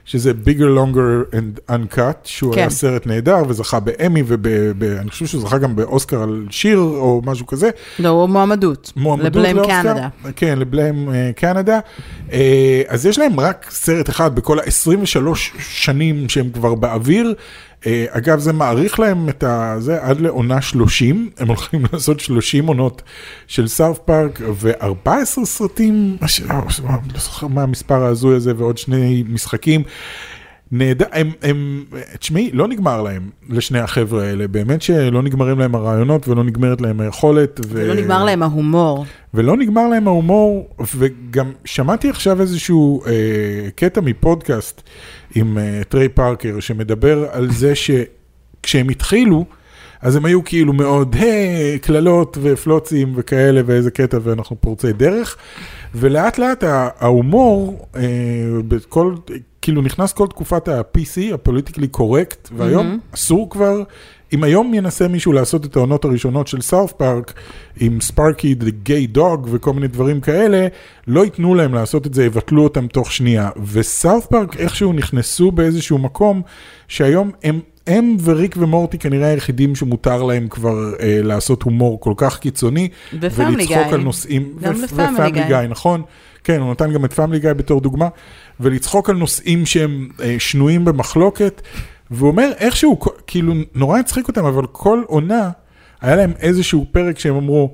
שזה 0.05 0.31
bigger, 0.45 0.77
longer 0.77 1.35
and 1.35 1.71
uncut, 1.71 2.17
שהוא 2.23 2.53
כן. 2.53 2.59
היה 2.59 2.69
סרט 2.69 3.07
נהדר 3.07 3.43
וזכה 3.47 3.79
באמי 3.79 4.23
ואני 4.25 5.09
חושב 5.09 5.25
שהוא 5.25 5.41
זכה 5.41 5.57
גם 5.57 5.75
באוסקר 5.75 6.23
על 6.23 6.45
שיר 6.49 6.77
או 6.77 7.21
משהו 7.25 7.47
כזה. 7.47 7.69
לא, 7.99 8.09
הוא 8.09 8.29
מועמדות. 8.29 8.93
מועמדות 8.95 9.35
לבליים 9.35 9.57
לאוסקר. 9.57 9.83
קנדה. 9.83 10.07
כן, 10.35 10.59
לבליים 10.59 11.09
אה, 11.13 11.31
קנדה. 11.35 11.79
אה, 12.33 12.81
אז 12.87 13.05
יש 13.05 13.19
להם 13.19 13.39
רק 13.39 13.67
סרט 13.69 14.09
אחד 14.09 14.35
בכל 14.35 14.59
ה-23 14.59 15.35
שנים 15.59 16.29
שהם 16.29 16.49
כבר 16.49 16.75
באוויר. 16.75 17.33
אה, 17.85 18.05
אגב, 18.09 18.39
זה 18.39 18.53
מעריך 18.53 18.99
להם 18.99 19.29
את. 19.29 19.43
זה 19.77 20.03
עד 20.03 20.21
לעונה 20.21 20.61
30, 20.61 21.29
הם 21.37 21.47
הולכים 21.47 21.83
לעשות 21.93 22.19
30 22.19 22.67
עונות 22.67 23.01
של 23.47 23.67
סאוף 23.67 23.99
פארק 23.99 24.41
ו-14 24.53 25.45
סרטים, 25.45 26.17
אה, 26.21 26.59
לא 27.13 27.19
זוכר 27.19 27.47
מה 27.47 27.63
המספר 27.63 28.03
ההזוי 28.03 28.35
הזה 28.35 28.53
ועוד 28.57 28.77
שני 28.77 29.23
משחקים. 29.27 29.83
נהדר, 30.71 31.05
הם, 31.11 31.31
הם, 31.41 31.85
תשמעי, 32.19 32.49
לא 32.53 32.67
נגמר 32.67 33.01
להם, 33.01 33.29
לשני 33.49 33.79
החבר'ה 33.79 34.23
האלה, 34.23 34.47
באמת 34.47 34.81
שלא 34.81 35.21
נגמרים 35.21 35.59
להם 35.59 35.75
הרעיונות 35.75 36.27
ולא 36.27 36.43
נגמרת 36.43 36.81
להם 36.81 37.01
היכולת. 37.01 37.59
ו... 37.59 37.69
ולא 37.69 37.95
נגמר 37.95 38.23
להם 38.23 38.43
ההומור. 38.43 39.05
ולא 39.33 39.57
נגמר 39.57 39.87
להם 39.87 40.07
ההומור, 40.07 40.69
וגם 40.95 41.51
שמעתי 41.65 42.09
עכשיו 42.09 42.41
איזשהו 42.41 43.01
אה, 43.05 43.11
קטע 43.75 44.01
מפודקאסט 44.01 44.81
עם 45.35 45.57
אה, 45.57 45.81
טריי 45.89 46.09
פארקר, 46.09 46.59
שמדבר 46.59 47.25
על 47.31 47.51
זה 47.51 47.73
שכשהם 47.83 48.89
התחילו, 48.89 49.45
אז 50.01 50.15
הם 50.15 50.25
היו 50.25 50.43
כאילו 50.43 50.73
מאוד, 50.73 51.15
קללות 51.81 52.37
ופלוצים 52.41 53.13
וכאלה, 53.15 53.61
ואיזה 53.65 53.91
קטע, 53.91 54.17
ואנחנו 54.23 54.55
פורצי 54.61 54.93
דרך, 54.93 55.37
ולאט 55.95 56.37
לאט 56.37 56.63
ההומור, 56.99 57.87
אה, 57.95 58.01
בכל, 58.67 59.15
כאילו 59.61 59.81
נכנס 59.81 60.13
כל 60.13 60.27
תקופת 60.27 60.67
ה-PC, 60.67 61.33
הפוליטיקלי 61.33 61.87
קורקט, 61.87 62.49
והיום 62.57 62.99
אסור 63.13 63.49
כבר, 63.49 63.83
אם 64.33 64.43
היום 64.43 64.73
ינסה 64.73 65.07
מישהו 65.07 65.31
לעשות 65.31 65.65
את 65.65 65.75
העונות 65.75 66.05
הראשונות 66.05 66.47
של 66.47 66.61
סאוף 66.61 66.91
פארק, 66.91 67.33
עם 67.79 68.01
ספארקי, 68.01 68.55
the 68.55 68.69
gay 68.69 69.07
dog 69.07 69.47
וכל 69.51 69.73
מיני 69.73 69.87
דברים 69.87 70.21
כאלה, 70.21 70.67
לא 71.07 71.23
ייתנו 71.23 71.55
להם 71.55 71.73
לעשות 71.73 72.07
את 72.07 72.13
זה, 72.13 72.25
יבטלו 72.25 72.63
אותם 72.63 72.87
תוך 72.87 73.11
שנייה. 73.11 73.49
וסאוף 73.71 74.25
פארק 74.25 74.57
איכשהו 74.57 74.93
נכנסו 74.93 75.51
באיזשהו 75.51 75.97
מקום, 75.97 76.41
שהיום 76.87 77.31
הם... 77.43 77.59
הם 77.87 78.17
וריק 78.23 78.55
ומורטי 78.59 78.97
כנראה 78.97 79.27
היחידים 79.27 79.75
שמותר 79.75 80.23
להם 80.23 80.47
כבר 80.47 80.93
אה, 80.99 81.19
לעשות 81.23 81.63
הומור 81.63 81.99
כל 81.99 82.13
כך 82.17 82.39
קיצוני, 82.39 82.89
ולצחוק 83.13 83.67
גיא. 83.67 83.77
על 83.77 84.01
נושאים, 84.01 84.53
גם 84.61 84.73
ו- 84.75 84.83
בפמילי 84.83 85.13
ופמילי 85.13 85.47
גיא. 85.47 85.57
נכון? 85.69 86.01
כן, 86.43 86.61
הוא 86.61 86.71
נתן 86.71 86.93
גם 86.93 87.05
את 87.05 87.13
פמילי 87.13 87.39
גיא 87.39 87.53
בתור 87.53 87.81
דוגמה, 87.81 88.07
ולצחוק 88.61 89.09
על 89.09 89.15
נושאים 89.15 89.65
שהם 89.65 90.09
אה, 90.23 90.35
שנויים 90.39 90.85
במחלוקת, 90.85 91.61
והוא 92.11 92.29
אומר 92.29 92.51
איכשהו, 92.57 92.99
כאילו 93.27 93.53
נורא 93.75 93.99
הצחיק 93.99 94.27
אותם, 94.27 94.45
אבל 94.45 94.65
כל 94.71 95.03
עונה, 95.07 95.49
היה 96.01 96.15
להם 96.15 96.33
איזשהו 96.39 96.85
פרק 96.91 97.19
שהם 97.19 97.35
אמרו, 97.35 97.73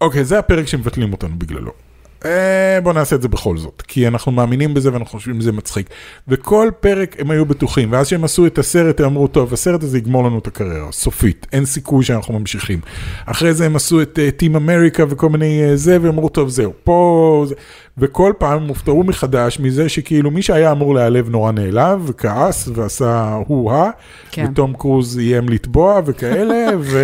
אוקיי, 0.00 0.24
זה 0.24 0.38
הפרק 0.38 0.66
שמבטלים 0.66 1.12
אותנו 1.12 1.38
בגללו. 1.38 1.83
אה, 2.24 2.80
בוא 2.82 2.92
נעשה 2.92 3.16
את 3.16 3.22
זה 3.22 3.28
בכל 3.28 3.56
זאת, 3.56 3.82
כי 3.88 4.08
אנחנו 4.08 4.32
מאמינים 4.32 4.74
בזה 4.74 4.92
ואנחנו 4.92 5.18
חושבים 5.18 5.40
שזה 5.40 5.52
מצחיק. 5.52 5.88
וכל 6.28 6.70
פרק 6.80 7.16
הם 7.18 7.30
היו 7.30 7.46
בטוחים, 7.46 7.92
ואז 7.92 8.08
שהם 8.08 8.24
עשו 8.24 8.46
את 8.46 8.58
הסרט, 8.58 9.00
הם 9.00 9.06
אמרו, 9.06 9.26
טוב, 9.26 9.52
הסרט 9.52 9.82
הזה 9.82 9.98
יגמור 9.98 10.24
לנו 10.24 10.38
את 10.38 10.46
הקריירה, 10.46 10.92
סופית, 10.92 11.46
אין 11.52 11.64
סיכוי 11.64 12.04
שאנחנו 12.04 12.38
ממשיכים. 12.38 12.80
אחרי 13.26 13.54
זה 13.54 13.66
הם 13.66 13.76
עשו 13.76 14.02
את 14.02 14.18
טים 14.36 14.54
uh, 14.54 14.58
אמריקה 14.58 15.04
וכל 15.08 15.28
מיני 15.28 15.72
uh, 15.72 15.76
זה, 15.76 15.98
והם 16.00 16.12
אמרו, 16.12 16.28
טוב, 16.28 16.48
זהו, 16.48 16.72
פה... 16.84 17.44
זה... 17.48 17.54
וכל 17.98 18.32
פעם 18.38 18.62
הם 18.62 18.68
הופתעו 18.68 19.04
מחדש 19.04 19.60
מזה 19.60 19.88
שכאילו 19.88 20.30
מי 20.30 20.42
שהיה 20.42 20.72
אמור 20.72 20.94
להיעלב 20.94 21.28
נורא 21.28 21.52
נעלב, 21.52 22.02
וכעס 22.06 22.68
ועשה 22.74 23.38
הו-הא, 23.46 23.90
כן. 24.30 24.46
ותום 24.52 24.72
קרוז 24.78 25.18
איים 25.18 25.48
לתבוע 25.48 26.00
וכאלה, 26.04 26.66
ו... 26.80 26.98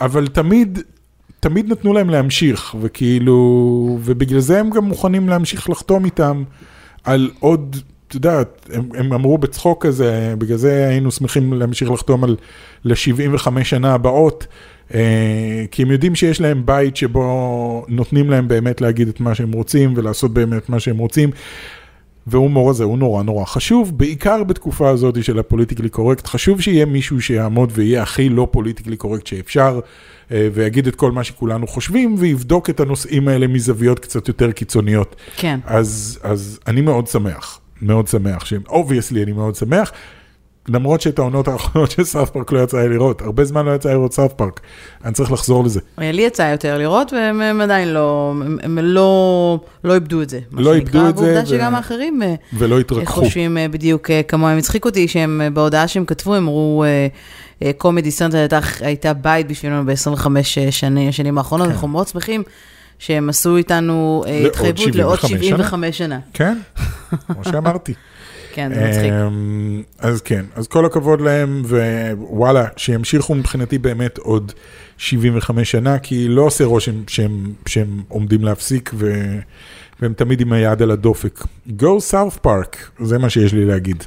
אבל 0.00 0.26
תמיד, 0.26 0.78
תמיד 1.42 1.72
נתנו 1.72 1.92
להם 1.92 2.10
להמשיך, 2.10 2.74
וכאילו, 2.80 3.98
ובגלל 4.02 4.40
זה 4.40 4.60
הם 4.60 4.70
גם 4.70 4.84
מוכנים 4.84 5.28
להמשיך 5.28 5.70
לחתום 5.70 6.04
איתם 6.04 6.42
על 7.04 7.30
עוד, 7.40 7.76
את 8.08 8.14
יודעת, 8.14 8.70
הם, 8.72 8.88
הם 8.94 9.12
אמרו 9.12 9.38
בצחוק 9.38 9.86
כזה, 9.86 10.34
בגלל 10.38 10.56
זה 10.56 10.88
היינו 10.88 11.10
שמחים 11.10 11.52
להמשיך 11.52 11.90
לחתום 11.90 12.24
על 12.24 12.36
ל-75 12.84 13.64
שנה 13.64 13.94
הבאות, 13.94 14.46
אה, 14.94 15.64
כי 15.70 15.82
הם 15.82 15.90
יודעים 15.90 16.14
שיש 16.14 16.40
להם 16.40 16.66
בית 16.66 16.96
שבו 16.96 17.84
נותנים 17.88 18.30
להם 18.30 18.48
באמת 18.48 18.80
להגיד 18.80 19.08
את 19.08 19.20
מה 19.20 19.34
שהם 19.34 19.52
רוצים 19.52 19.92
ולעשות 19.96 20.34
באמת 20.34 20.68
מה 20.68 20.80
שהם 20.80 20.98
רוצים. 20.98 21.30
והומור 22.26 22.70
הזה 22.70 22.84
הוא 22.84 22.98
נורא 22.98 23.22
נורא 23.22 23.44
חשוב, 23.44 23.98
בעיקר 23.98 24.44
בתקופה 24.44 24.88
הזאת 24.88 25.24
של 25.24 25.38
הפוליטיקלי 25.38 25.88
קורקט. 25.88 26.26
חשוב 26.26 26.60
שיהיה 26.60 26.86
מישהו 26.86 27.22
שיעמוד 27.22 27.72
ויהיה 27.74 28.02
הכי 28.02 28.28
לא 28.28 28.48
פוליטיקלי 28.50 28.96
קורקט 28.96 29.26
שאפשר, 29.26 29.80
אה, 30.32 30.48
ויגיד 30.52 30.86
את 30.86 30.96
כל 30.96 31.12
מה 31.12 31.24
שכולנו 31.24 31.66
חושבים, 31.66 32.14
ויבדוק 32.18 32.70
את 32.70 32.80
הנושאים 32.80 33.28
האלה 33.28 33.46
מזוויות 33.46 33.98
קצת 33.98 34.28
יותר 34.28 34.52
קיצוניות. 34.52 35.16
כן. 35.36 35.60
אז, 35.66 36.18
אז 36.22 36.60
אני 36.66 36.80
מאוד 36.80 37.06
שמח, 37.06 37.60
מאוד 37.82 38.08
שמח, 38.08 38.44
שהם, 38.44 38.62
obviously 38.68 39.22
אני 39.22 39.32
מאוד 39.32 39.54
שמח. 39.54 39.92
למרות 40.68 41.00
שאת 41.00 41.18
העונות 41.18 41.48
האחרונות 41.48 41.90
של 41.90 42.04
סאות' 42.04 42.28
פארק 42.28 42.52
לא 42.52 42.58
יצא 42.58 42.78
לי 42.78 42.88
לראות, 42.88 43.22
הרבה 43.22 43.44
זמן 43.44 43.66
לא 43.66 43.74
יצא 43.74 43.88
לי 43.88 43.94
לראות 43.94 44.12
סאות' 44.12 44.32
פארק, 44.32 44.60
אני 45.04 45.14
צריך 45.14 45.32
לחזור 45.32 45.64
לזה. 45.64 45.80
לי 45.98 46.22
יצא 46.22 46.42
יותר 46.42 46.78
לראות, 46.78 47.12
והם 47.12 47.40
הם 47.40 47.60
עדיין 47.60 47.88
לא, 47.88 48.34
הם, 48.62 48.78
לא, 48.82 49.58
לא 49.84 49.94
איבדו 49.94 50.22
את 50.22 50.30
זה. 50.30 50.40
לא 50.52 50.74
איבדו 50.74 51.08
את 51.08 51.16
זה, 51.16 51.24
ועובדה 51.24 51.46
שגם 51.46 51.74
האחרים 51.74 52.22
אה, 52.22 52.34
ולא 52.52 52.80
התרככו. 52.80 53.20
חושבים 53.20 53.58
אה, 53.58 53.68
בדיוק 53.68 54.10
אה, 54.10 54.22
כמוהם. 54.22 54.58
הצחיק 54.58 54.84
אותי 54.84 55.08
שהם, 55.08 55.40
אה, 55.40 55.50
בהודעה 55.50 55.88
שהם 55.88 56.04
כתבו, 56.04 56.34
הם 56.34 56.42
אמרו, 56.42 56.84
קומדי 57.78 58.10
סנטרל 58.10 58.38
הייתה, 58.38 58.60
הייתה 58.80 59.12
בית 59.12 59.48
בשבילנו 59.48 59.86
ב-25 59.86 60.26
שנים, 60.70 61.08
השנים 61.08 61.38
האחרונות, 61.38 61.66
כן. 61.66 61.72
אנחנו 61.72 61.88
מאוד 61.88 62.08
שמחים 62.08 62.42
שהם 63.02 63.28
עשו 63.28 63.56
איתנו 63.56 64.24
אה, 64.26 64.46
התחייבות 64.46 64.94
לעוד 64.94 65.18
75 65.20 65.38
שנה? 65.48 65.56
75 65.56 65.98
שנה. 65.98 66.18
כן, 66.32 66.58
כמו 67.26 67.44
שאמרתי. 67.44 67.94
כן, 68.52 68.74
זה 68.74 68.88
מצחיק. 68.88 69.12
אמ, 69.12 69.82
אז 69.98 70.20
כן, 70.20 70.44
אז 70.56 70.68
כל 70.68 70.86
הכבוד 70.86 71.20
להם, 71.20 71.62
ווואלה, 71.64 72.64
שימשיכו 72.76 73.34
מבחינתי 73.34 73.78
באמת 73.78 74.18
עוד 74.18 74.52
75 74.96 75.70
שנה, 75.70 75.98
כי 75.98 76.28
לא 76.28 76.42
עושה 76.42 76.64
רושם 76.64 76.92
שהם, 77.06 77.52
שהם 77.66 78.02
עומדים 78.08 78.44
להפסיק, 78.44 78.90
ו, 78.94 79.36
והם 80.00 80.12
תמיד 80.12 80.40
עם 80.40 80.52
היד 80.52 80.82
על 80.82 80.90
הדופק. 80.90 81.44
Go 81.68 82.12
South 82.12 82.46
Park, 82.46 83.04
זה 83.04 83.18
מה 83.18 83.30
שיש 83.30 83.52
לי 83.52 83.64
להגיד. 83.64 84.04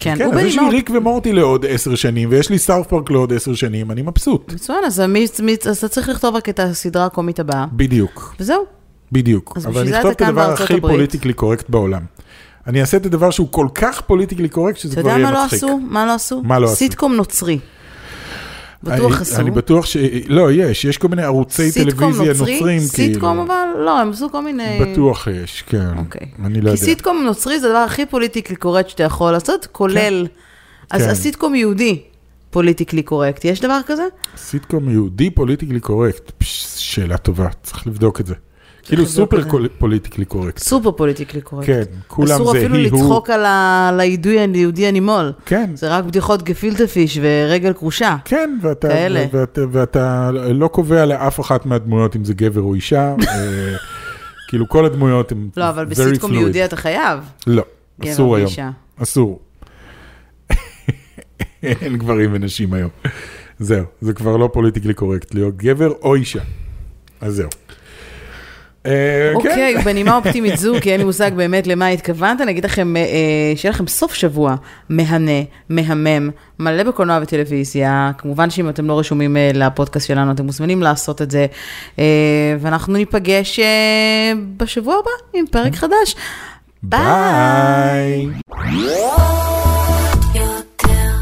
כן, 0.00 0.14
כן, 0.18 0.32
אז 0.32 0.44
יש 0.44 0.58
לי 0.58 0.70
ריק 0.70 0.90
ומורטי 0.94 1.32
לעוד 1.32 1.66
10 1.66 1.94
שנים, 1.94 2.28
ויש 2.30 2.50
לי 2.50 2.58
סאוף 2.58 2.86
פארק 2.86 3.10
לעוד 3.10 3.32
10 3.32 3.54
שנים, 3.54 3.90
אני 3.90 4.02
מבסוט. 4.02 4.52
מצוין, 4.52 4.84
אז 4.84 5.78
אתה 5.78 5.88
צריך 5.88 6.08
לכתוב 6.08 6.34
רק 6.34 6.48
את 6.48 6.60
הסדרה 6.60 7.06
הקומית 7.06 7.40
הבאה, 7.40 7.66
בדיוק, 7.72 8.34
וזהו. 8.40 8.64
בדיוק. 9.12 9.56
אבל 9.64 9.80
אני 9.80 9.96
אכתוב 9.96 10.10
את 10.10 10.22
הדבר 10.22 10.52
הכי. 10.52 10.80
פוליטיקלי 10.80 11.32
קורקט 11.32 11.70
בעולם. 11.70 12.02
אני 12.66 12.80
אעשה 12.80 12.96
את 12.96 13.06
הדבר 13.06 13.30
שהוא 13.30 13.48
כל 13.50 13.66
כך 13.74 14.00
פוליטיקלי 14.00 14.48
קורקט, 14.48 14.78
שזה 14.78 14.92
אתה 14.92 15.00
כבר 15.00 15.10
יודע 15.10 15.22
יהיה 15.22 15.32
מה 15.32 15.44
מצחיק. 15.44 15.62
לא 15.62 15.68
עשו? 15.68 15.78
מה 15.78 16.06
לא 16.06 16.14
עשו? 16.14 16.42
מה 16.42 16.58
לא 16.58 16.66
עשו? 16.66 16.76
סיטקום 16.76 17.14
נוצרי. 17.14 17.58
בטוח 18.82 19.12
אני- 19.12 19.20
עשו. 19.20 19.36
אני 19.36 19.50
בטוח 19.50 19.86
ש... 19.86 19.96
לא, 20.26 20.52
יש, 20.52 20.84
יש 20.84 20.98
כל 20.98 21.08
מיני 21.08 21.22
ערוצי 21.22 21.72
טלוויזיה 21.72 22.28
נוצרי? 22.28 22.54
נוצרים, 22.54 22.60
כאילו. 22.78 22.88
סיטקום 22.88 23.38
אבל, 23.38 23.64
לא, 23.84 24.00
הם 24.00 24.10
עשו 24.10 24.30
כל 24.30 24.42
מיני... 24.42 24.78
בטוח 24.80 25.26
יש, 25.42 25.64
כן. 25.66 25.98
אוקיי. 25.98 26.26
אני 26.44 26.54
לא 26.60 26.64
כי 26.64 26.68
יודע. 26.70 26.76
סיטקום 26.76 27.22
נוצרי 27.24 27.60
זה 27.60 27.66
הדבר 27.66 27.78
הכי 27.78 28.06
פוליטיקלי 28.06 28.56
קורקט 28.56 28.88
שאתה 28.88 29.02
יכול 29.02 29.32
לעשות, 29.32 29.66
כולל... 29.72 30.26
אז 30.90 31.02
כן. 31.02 31.08
הסיטקום 31.08 31.54
יהודי 31.54 32.02
פוליטיקלי 32.50 33.02
קורקט, 33.02 33.44
יש 33.44 33.60
דבר 33.60 33.80
כזה? 33.86 34.02
סיטקום 34.36 34.90
יהודי 34.90 35.30
פוליטיקלי 35.30 35.80
קורקט, 35.80 36.32
שאלה 36.76 37.16
טובה, 37.16 37.48
צריך 37.62 37.86
לבדוק 37.86 38.20
את 38.20 38.26
זה. 38.26 38.34
כאילו 38.84 39.06
סופר 39.06 39.40
פוליטיקלי 39.78 40.24
קורקט. 40.24 40.58
סופר 40.58 40.90
פוליטיקלי 40.92 41.40
קורקט. 41.40 41.66
כן, 41.66 41.82
כולם 42.06 42.28
זה 42.28 42.34
אסור 42.34 42.56
אפילו 42.56 42.74
היא, 42.76 42.90
הוא. 42.90 43.00
לצחוק 43.00 43.30
על 43.30 43.44
ה- 43.44 43.88
על 43.88 44.00
היהודי 44.00 44.38
היהודי 44.54 44.86
הנימול. 44.86 45.32
כן, 45.46 45.70
זה 45.74 45.96
רק 45.96 46.04
בדיחות 46.04 46.42
גפילטה 46.42 46.86
פיש 46.86 47.18
ורגל 47.22 47.72
קרושה. 47.72 48.16
כן, 48.24 48.58
ואתה, 48.62 48.88
כאלה. 48.88 49.24
ואתה, 49.32 49.60
ואתה 49.72 50.30
לא 50.32 50.68
קובע 50.68 51.04
לאף 51.06 51.40
אחת 51.40 51.66
מהדמויות 51.66 52.16
אם 52.16 52.24
זה 52.24 52.34
גבר 52.34 52.60
או 52.60 52.74
אישה, 52.74 53.14
אה, 53.28 53.74
כאילו 54.48 54.68
כל 54.68 54.84
הדמויות 54.86 55.32
הן 55.32 55.48
לא, 55.56 55.68
אבל 55.68 55.84
בסיטקום. 55.84 56.34
יהודי 56.34 56.64
אתה 56.64 56.76
חייב. 56.76 57.20
לא, 57.46 57.62
אסור 58.04 58.36
היום. 58.36 58.50
אסור. 59.02 59.40
אין 61.62 61.96
גברים 61.98 62.30
ונשים 62.32 62.72
היום. 62.72 62.90
זהו, 63.58 63.84
זה 64.00 64.12
כבר 64.12 64.36
לא 64.36 64.50
פוליטיקלי 64.52 64.94
קורקט 64.94 65.34
להיות 65.34 65.56
גבר 65.56 65.92
או 66.02 66.14
אישה. 66.14 66.40
אז 67.20 67.34
זהו. 67.34 67.48
אה, 68.86 68.90
כן. 69.32 69.34
אוקיי, 69.34 69.76
בנימה 69.84 70.16
אופטימית 70.16 70.56
זו, 70.58 70.74
כי 70.80 70.92
אין 70.92 71.00
לי 71.00 71.04
מושג 71.04 71.30
באמת 71.34 71.66
למה 71.66 71.86
התכוונת, 71.86 72.40
אני 72.40 72.50
אגיד 72.50 72.64
לכם, 72.64 72.96
אה, 72.96 73.02
שיהיה 73.56 73.72
לכם 73.74 73.86
סוף 73.86 74.14
שבוע 74.14 74.54
מהנה, 74.88 75.40
מהמם, 75.68 76.30
מלא 76.58 76.82
בקולנוע 76.82 77.18
וטלוויזיה. 77.22 78.10
כמובן 78.18 78.50
שאם 78.50 78.68
אתם 78.68 78.86
לא 78.86 78.98
רשומים 78.98 79.36
אה, 79.36 79.50
לפודקאסט 79.54 80.08
שלנו, 80.08 80.32
אתם 80.32 80.46
מוזמנים 80.46 80.82
לעשות 80.82 81.22
את 81.22 81.30
זה. 81.30 81.46
ואנחנו 82.60 82.92
ניפגש 82.92 83.60
בשבוע 84.56 84.94
הבא 84.94 85.10
עם 85.34 85.44
פרק 85.50 85.74
חדש. 85.74 86.16
ביי. 86.82 88.26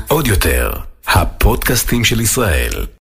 עוד 0.09 0.27
יותר, 0.27 0.73
הפודקאסטים 1.07 2.05
של 2.05 2.21
ישראל. 2.21 2.87